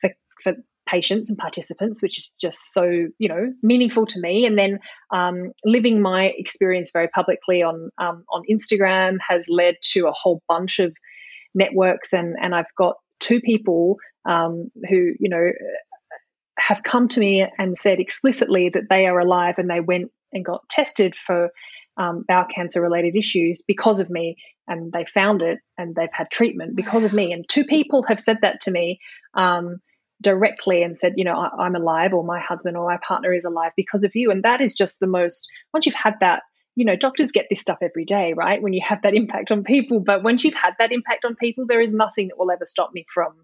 for 0.00 0.10
for 0.42 0.52
patients 0.90 1.28
and 1.28 1.38
participants, 1.38 2.02
which 2.02 2.18
is 2.18 2.34
just 2.40 2.72
so 2.72 2.84
you 3.18 3.28
know 3.28 3.52
meaningful 3.62 4.06
to 4.06 4.20
me. 4.20 4.46
And 4.46 4.58
then 4.58 4.80
um, 5.10 5.52
living 5.64 6.02
my 6.02 6.24
experience 6.24 6.90
very 6.92 7.08
publicly 7.08 7.62
on 7.62 7.90
um, 7.98 8.24
on 8.32 8.42
Instagram 8.50 9.18
has 9.26 9.46
led 9.48 9.76
to 9.92 10.08
a 10.08 10.12
whole 10.12 10.42
bunch 10.48 10.78
of 10.78 10.96
networks, 11.54 12.12
and 12.12 12.36
and 12.40 12.54
I've 12.54 12.74
got 12.76 12.96
two 13.20 13.40
people 13.40 13.96
um, 14.24 14.70
who 14.88 15.12
you 15.18 15.30
know 15.30 15.50
have 16.58 16.82
come 16.82 17.08
to 17.08 17.20
me 17.20 17.46
and 17.58 17.76
said 17.76 18.00
explicitly 18.00 18.68
that 18.68 18.88
they 18.90 19.06
are 19.06 19.18
alive 19.18 19.54
and 19.58 19.70
they 19.70 19.80
went 19.80 20.10
and 20.32 20.44
got 20.44 20.68
tested 20.68 21.14
for 21.16 21.50
um, 21.96 22.24
bowel 22.26 22.44
cancer 22.44 22.80
related 22.80 23.16
issues 23.16 23.62
because 23.66 24.00
of 24.00 24.10
me. 24.10 24.36
And 24.68 24.92
they 24.92 25.04
found 25.04 25.42
it 25.42 25.58
and 25.78 25.94
they've 25.94 26.12
had 26.12 26.30
treatment 26.30 26.76
because 26.76 27.04
of 27.04 27.12
me. 27.12 27.32
And 27.32 27.48
two 27.48 27.64
people 27.64 28.04
have 28.04 28.20
said 28.20 28.38
that 28.42 28.60
to 28.62 28.70
me 28.70 29.00
um, 29.34 29.80
directly 30.20 30.82
and 30.82 30.96
said, 30.96 31.14
you 31.16 31.24
know, 31.24 31.34
I, 31.34 31.66
am 31.66 31.74
alive 31.74 32.12
or 32.12 32.24
my 32.24 32.40
husband 32.40 32.76
or 32.76 32.88
my 32.88 32.98
partner 33.06 33.32
is 33.32 33.44
alive 33.44 33.72
because 33.76 34.04
of 34.04 34.14
you. 34.14 34.30
And 34.30 34.42
that 34.42 34.60
is 34.60 34.74
just 34.74 35.00
the 35.00 35.06
most, 35.06 35.48
once 35.72 35.86
you've 35.86 35.94
had 35.94 36.16
that, 36.20 36.42
you 36.76 36.84
know, 36.84 36.96
doctors 36.96 37.32
get 37.32 37.46
this 37.50 37.60
stuff 37.60 37.78
every 37.82 38.04
day, 38.04 38.32
right? 38.34 38.62
When 38.62 38.72
you 38.72 38.80
have 38.82 39.02
that 39.02 39.14
impact 39.14 39.50
on 39.50 39.64
people. 39.64 40.00
But 40.00 40.22
once 40.22 40.44
you've 40.44 40.54
had 40.54 40.74
that 40.78 40.92
impact 40.92 41.24
on 41.24 41.36
people, 41.36 41.66
there 41.66 41.80
is 41.80 41.92
nothing 41.92 42.28
that 42.28 42.38
will 42.38 42.50
ever 42.50 42.66
stop 42.66 42.90
me 42.92 43.04
from 43.12 43.34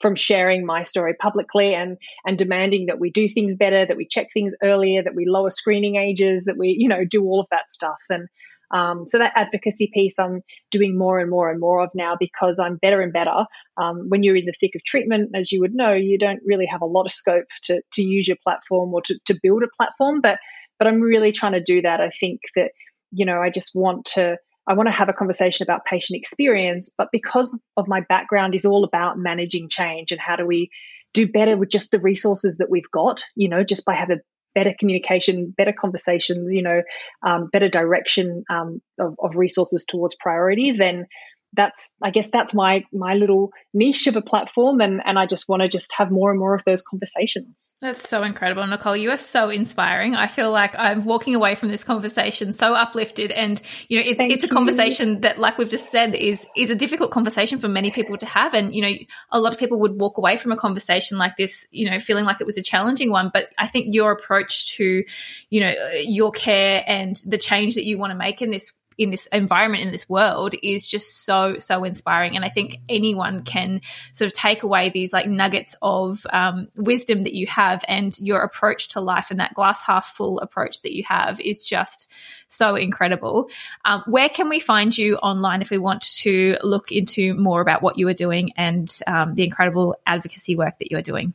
from 0.00 0.14
sharing 0.14 0.64
my 0.64 0.84
story 0.84 1.12
publicly 1.12 1.74
and 1.74 1.98
and 2.24 2.38
demanding 2.38 2.86
that 2.86 3.00
we 3.00 3.10
do 3.10 3.28
things 3.28 3.56
better, 3.56 3.84
that 3.84 3.96
we 3.96 4.06
check 4.06 4.28
things 4.32 4.54
earlier, 4.62 5.02
that 5.02 5.14
we 5.14 5.26
lower 5.26 5.50
screening 5.50 5.96
ages, 5.96 6.44
that 6.44 6.56
we, 6.56 6.76
you 6.78 6.88
know, 6.88 7.04
do 7.04 7.24
all 7.24 7.40
of 7.40 7.48
that 7.50 7.70
stuff. 7.70 7.98
And 8.08 8.28
um, 8.70 9.06
so 9.06 9.18
that 9.18 9.32
advocacy 9.34 9.90
piece 9.92 10.18
I'm 10.18 10.42
doing 10.70 10.96
more 10.98 11.18
and 11.18 11.30
more 11.30 11.50
and 11.50 11.60
more 11.60 11.80
of 11.82 11.90
now 11.94 12.16
because 12.18 12.58
I'm 12.58 12.76
better 12.76 13.00
and 13.00 13.12
better. 13.12 13.46
Um, 13.76 14.08
when 14.08 14.22
you're 14.22 14.36
in 14.36 14.46
the 14.46 14.54
thick 14.58 14.74
of 14.74 14.84
treatment, 14.84 15.30
as 15.34 15.52
you 15.52 15.60
would 15.60 15.74
know, 15.74 15.92
you 15.92 16.18
don't 16.18 16.40
really 16.44 16.66
have 16.66 16.82
a 16.82 16.86
lot 16.86 17.06
of 17.06 17.12
scope 17.12 17.46
to, 17.64 17.82
to 17.92 18.02
use 18.02 18.28
your 18.28 18.36
platform 18.42 18.92
or 18.92 19.02
to, 19.02 19.18
to 19.26 19.38
build 19.42 19.62
a 19.62 19.68
platform. 19.76 20.20
But 20.20 20.38
but 20.78 20.86
I'm 20.86 21.00
really 21.00 21.32
trying 21.32 21.52
to 21.52 21.62
do 21.62 21.82
that. 21.82 22.00
I 22.00 22.10
think 22.10 22.40
that 22.54 22.72
you 23.10 23.26
know 23.26 23.40
I 23.40 23.50
just 23.50 23.72
want 23.74 24.06
to 24.14 24.36
I 24.66 24.74
want 24.74 24.88
to 24.88 24.92
have 24.92 25.08
a 25.08 25.14
conversation 25.14 25.64
about 25.64 25.86
patient 25.86 26.18
experience, 26.18 26.90
but 26.96 27.08
because 27.10 27.48
of 27.76 27.88
my 27.88 28.02
background 28.02 28.54
is 28.54 28.66
all 28.66 28.84
about 28.84 29.18
managing 29.18 29.70
change 29.70 30.12
and 30.12 30.20
how 30.20 30.36
do 30.36 30.46
we 30.46 30.70
do 31.14 31.26
better 31.26 31.56
with 31.56 31.70
just 31.70 31.90
the 31.90 32.00
resources 32.00 32.58
that 32.58 32.70
we've 32.70 32.90
got, 32.92 33.24
you 33.34 33.48
know, 33.48 33.64
just 33.64 33.86
by 33.86 33.94
having 33.94 34.20
better 34.54 34.74
communication, 34.78 35.54
better 35.56 35.72
conversations, 35.72 36.52
you 36.52 36.62
know, 36.62 36.82
um, 37.22 37.48
better 37.52 37.68
direction 37.68 38.44
um, 38.50 38.80
of, 38.98 39.16
of, 39.18 39.36
resources 39.36 39.84
towards 39.84 40.16
priority, 40.16 40.72
then 40.72 41.06
that's 41.54 41.92
I 42.02 42.10
guess 42.10 42.30
that's 42.30 42.52
my 42.52 42.84
my 42.92 43.14
little 43.14 43.52
niche 43.72 44.06
of 44.06 44.16
a 44.16 44.22
platform 44.22 44.80
and 44.80 45.00
and 45.04 45.18
I 45.18 45.26
just 45.26 45.48
want 45.48 45.62
to 45.62 45.68
just 45.68 45.92
have 45.94 46.10
more 46.10 46.30
and 46.30 46.38
more 46.38 46.54
of 46.54 46.62
those 46.64 46.82
conversations. 46.82 47.72
That's 47.80 48.06
so 48.06 48.22
incredible 48.22 48.66
Nicole 48.66 48.96
you 48.96 49.10
are 49.10 49.16
so 49.16 49.48
inspiring. 49.48 50.14
I 50.14 50.26
feel 50.26 50.50
like 50.50 50.78
I'm 50.78 51.04
walking 51.04 51.34
away 51.34 51.54
from 51.54 51.70
this 51.70 51.84
conversation 51.84 52.52
so 52.52 52.74
uplifted 52.74 53.32
and 53.32 53.60
you 53.88 53.98
know 53.98 54.04
it's 54.06 54.18
Thank 54.18 54.32
it's 54.32 54.44
a 54.44 54.48
conversation 54.48 55.08
you. 55.08 55.20
that 55.20 55.38
like 55.38 55.58
we've 55.58 55.70
just 55.70 55.90
said 55.90 56.14
is 56.14 56.46
is 56.56 56.70
a 56.70 56.76
difficult 56.76 57.10
conversation 57.10 57.58
for 57.58 57.68
many 57.68 57.90
people 57.90 58.16
to 58.18 58.26
have 58.26 58.52
and 58.52 58.74
you 58.74 58.82
know 58.82 58.92
a 59.30 59.40
lot 59.40 59.52
of 59.52 59.58
people 59.58 59.80
would 59.80 59.98
walk 59.98 60.18
away 60.18 60.36
from 60.36 60.52
a 60.52 60.56
conversation 60.56 61.16
like 61.16 61.36
this 61.36 61.66
you 61.70 61.90
know 61.90 61.98
feeling 61.98 62.24
like 62.24 62.40
it 62.40 62.46
was 62.46 62.58
a 62.58 62.62
challenging 62.62 63.10
one 63.10 63.30
but 63.32 63.46
I 63.58 63.66
think 63.66 63.94
your 63.94 64.12
approach 64.12 64.76
to 64.76 65.04
you 65.48 65.60
know 65.60 65.72
your 65.94 66.30
care 66.30 66.84
and 66.86 67.16
the 67.26 67.38
change 67.38 67.76
that 67.76 67.86
you 67.86 67.98
want 67.98 68.10
to 68.10 68.18
make 68.18 68.42
in 68.42 68.50
this 68.50 68.72
in 68.98 69.10
this 69.10 69.26
environment 69.32 69.84
in 69.84 69.92
this 69.92 70.08
world 70.08 70.54
is 70.62 70.86
just 70.86 71.24
so 71.24 71.58
so 71.58 71.84
inspiring. 71.84 72.36
And 72.36 72.44
i 72.44 72.48
think 72.48 72.80
anyone 72.88 73.42
can 73.42 73.80
sort 74.12 74.26
of 74.26 74.32
take 74.32 74.62
away 74.62 74.90
these 74.90 75.12
like 75.12 75.28
nuggets 75.28 75.76
of 75.80 76.26
um, 76.30 76.68
wisdom 76.76 77.22
that 77.22 77.34
you 77.34 77.46
have 77.46 77.84
and 77.88 78.18
your 78.20 78.40
approach 78.40 78.88
to 78.88 79.00
life 79.00 79.30
and 79.30 79.40
that 79.40 79.54
glass 79.54 79.80
half 79.80 80.06
full 80.06 80.40
approach 80.40 80.82
that 80.82 80.94
you 80.94 81.04
have 81.04 81.40
is 81.40 81.64
just 81.64 82.12
so 82.48 82.74
incredible. 82.74 83.50
Um, 83.84 84.02
where 84.06 84.28
can 84.28 84.48
we 84.48 84.58
find 84.58 84.96
you 84.96 85.16
online 85.16 85.62
if 85.62 85.70
we 85.70 85.78
want 85.78 86.02
to 86.18 86.56
look 86.62 86.90
into 86.90 87.34
more 87.34 87.60
about 87.60 87.82
what 87.82 87.98
you 87.98 88.08
are 88.08 88.14
doing 88.14 88.52
and 88.56 88.92
um, 89.06 89.34
the 89.34 89.44
incredible 89.44 89.96
advocacy 90.06 90.56
work 90.56 90.78
that 90.78 90.90
you 90.90 90.98
are 90.98 91.02
doing 91.02 91.34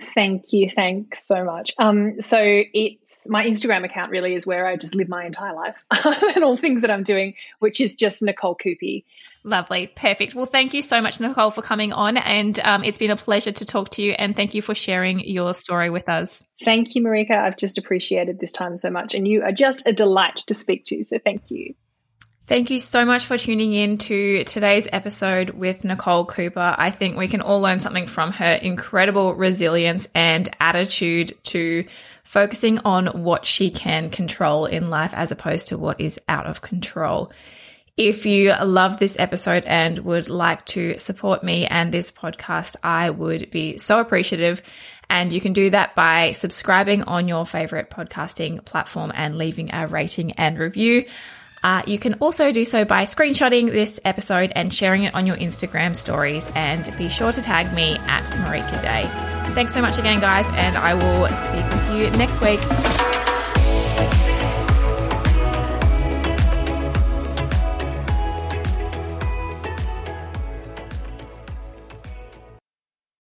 Thank 0.00 0.52
you. 0.52 0.70
Thanks 0.70 1.26
so 1.26 1.44
much. 1.44 1.74
Um, 1.76 2.20
so 2.20 2.38
it's 2.40 3.28
my 3.28 3.44
Instagram 3.44 3.84
account 3.84 4.10
really 4.12 4.34
is 4.34 4.46
where 4.46 4.64
I 4.66 4.76
just 4.76 4.94
live 4.94 5.08
my 5.08 5.26
entire 5.26 5.54
life 5.54 5.76
and 6.34 6.44
all 6.44 6.56
things 6.56 6.82
that 6.82 6.90
I'm 6.90 7.02
doing, 7.02 7.34
which 7.58 7.80
is 7.80 7.96
just 7.96 8.22
Nicole 8.22 8.54
Coopy. 8.54 9.04
Lovely. 9.44 9.86
Perfect. 9.88 10.34
Well, 10.34 10.46
thank 10.46 10.74
you 10.74 10.82
so 10.82 11.00
much, 11.00 11.20
Nicole, 11.20 11.50
for 11.50 11.62
coming 11.62 11.92
on. 11.92 12.16
And 12.16 12.58
um, 12.60 12.84
it's 12.84 12.98
been 12.98 13.10
a 13.10 13.16
pleasure 13.16 13.52
to 13.52 13.64
talk 13.64 13.90
to 13.90 14.02
you. 14.02 14.12
And 14.12 14.36
thank 14.36 14.54
you 14.54 14.62
for 14.62 14.74
sharing 14.74 15.20
your 15.20 15.54
story 15.54 15.90
with 15.90 16.08
us. 16.08 16.42
Thank 16.62 16.94
you, 16.94 17.02
Marika. 17.02 17.36
I've 17.36 17.56
just 17.56 17.78
appreciated 17.78 18.38
this 18.38 18.52
time 18.52 18.76
so 18.76 18.90
much. 18.90 19.14
And 19.14 19.26
you 19.26 19.42
are 19.42 19.52
just 19.52 19.86
a 19.86 19.92
delight 19.92 20.42
to 20.48 20.54
speak 20.54 20.84
to. 20.86 21.02
So 21.02 21.18
thank 21.18 21.50
you. 21.50 21.74
Thank 22.48 22.70
you 22.70 22.78
so 22.78 23.04
much 23.04 23.26
for 23.26 23.36
tuning 23.36 23.74
in 23.74 23.98
to 23.98 24.42
today's 24.44 24.88
episode 24.90 25.50
with 25.50 25.84
Nicole 25.84 26.24
Cooper. 26.24 26.74
I 26.78 26.90
think 26.90 27.18
we 27.18 27.28
can 27.28 27.42
all 27.42 27.60
learn 27.60 27.80
something 27.80 28.06
from 28.06 28.32
her 28.32 28.52
incredible 28.52 29.34
resilience 29.34 30.08
and 30.14 30.48
attitude 30.58 31.36
to 31.44 31.84
focusing 32.24 32.78
on 32.86 33.08
what 33.08 33.44
she 33.44 33.70
can 33.70 34.08
control 34.08 34.64
in 34.64 34.88
life 34.88 35.12
as 35.12 35.30
opposed 35.30 35.68
to 35.68 35.76
what 35.76 36.00
is 36.00 36.18
out 36.26 36.46
of 36.46 36.62
control. 36.62 37.30
If 37.98 38.24
you 38.24 38.54
love 38.64 38.96
this 38.96 39.16
episode 39.18 39.64
and 39.66 39.98
would 39.98 40.30
like 40.30 40.64
to 40.68 40.96
support 40.96 41.44
me 41.44 41.66
and 41.66 41.92
this 41.92 42.10
podcast, 42.10 42.76
I 42.82 43.10
would 43.10 43.50
be 43.50 43.76
so 43.76 44.00
appreciative. 44.00 44.62
And 45.10 45.34
you 45.34 45.42
can 45.42 45.52
do 45.52 45.68
that 45.68 45.94
by 45.94 46.32
subscribing 46.32 47.02
on 47.02 47.28
your 47.28 47.44
favorite 47.44 47.90
podcasting 47.90 48.64
platform 48.64 49.12
and 49.14 49.36
leaving 49.36 49.74
a 49.74 49.86
rating 49.86 50.32
and 50.32 50.58
review. 50.58 51.04
Uh, 51.62 51.82
you 51.86 51.98
can 51.98 52.14
also 52.14 52.52
do 52.52 52.64
so 52.64 52.84
by 52.84 53.04
screenshotting 53.04 53.70
this 53.70 54.00
episode 54.04 54.52
and 54.54 54.72
sharing 54.72 55.04
it 55.04 55.14
on 55.14 55.26
your 55.26 55.36
Instagram 55.36 55.94
stories. 55.94 56.44
And 56.54 56.92
be 56.96 57.08
sure 57.08 57.32
to 57.32 57.42
tag 57.42 57.72
me 57.74 57.96
at 58.06 58.24
Marika 58.26 58.80
Day. 58.80 59.04
Thanks 59.54 59.74
so 59.74 59.82
much 59.82 59.98
again, 59.98 60.20
guys, 60.20 60.46
and 60.52 60.76
I 60.76 60.94
will 60.94 61.26
speak 61.36 61.64
with 61.72 61.96
you 61.96 62.10
next 62.18 62.40
week. 62.40 63.27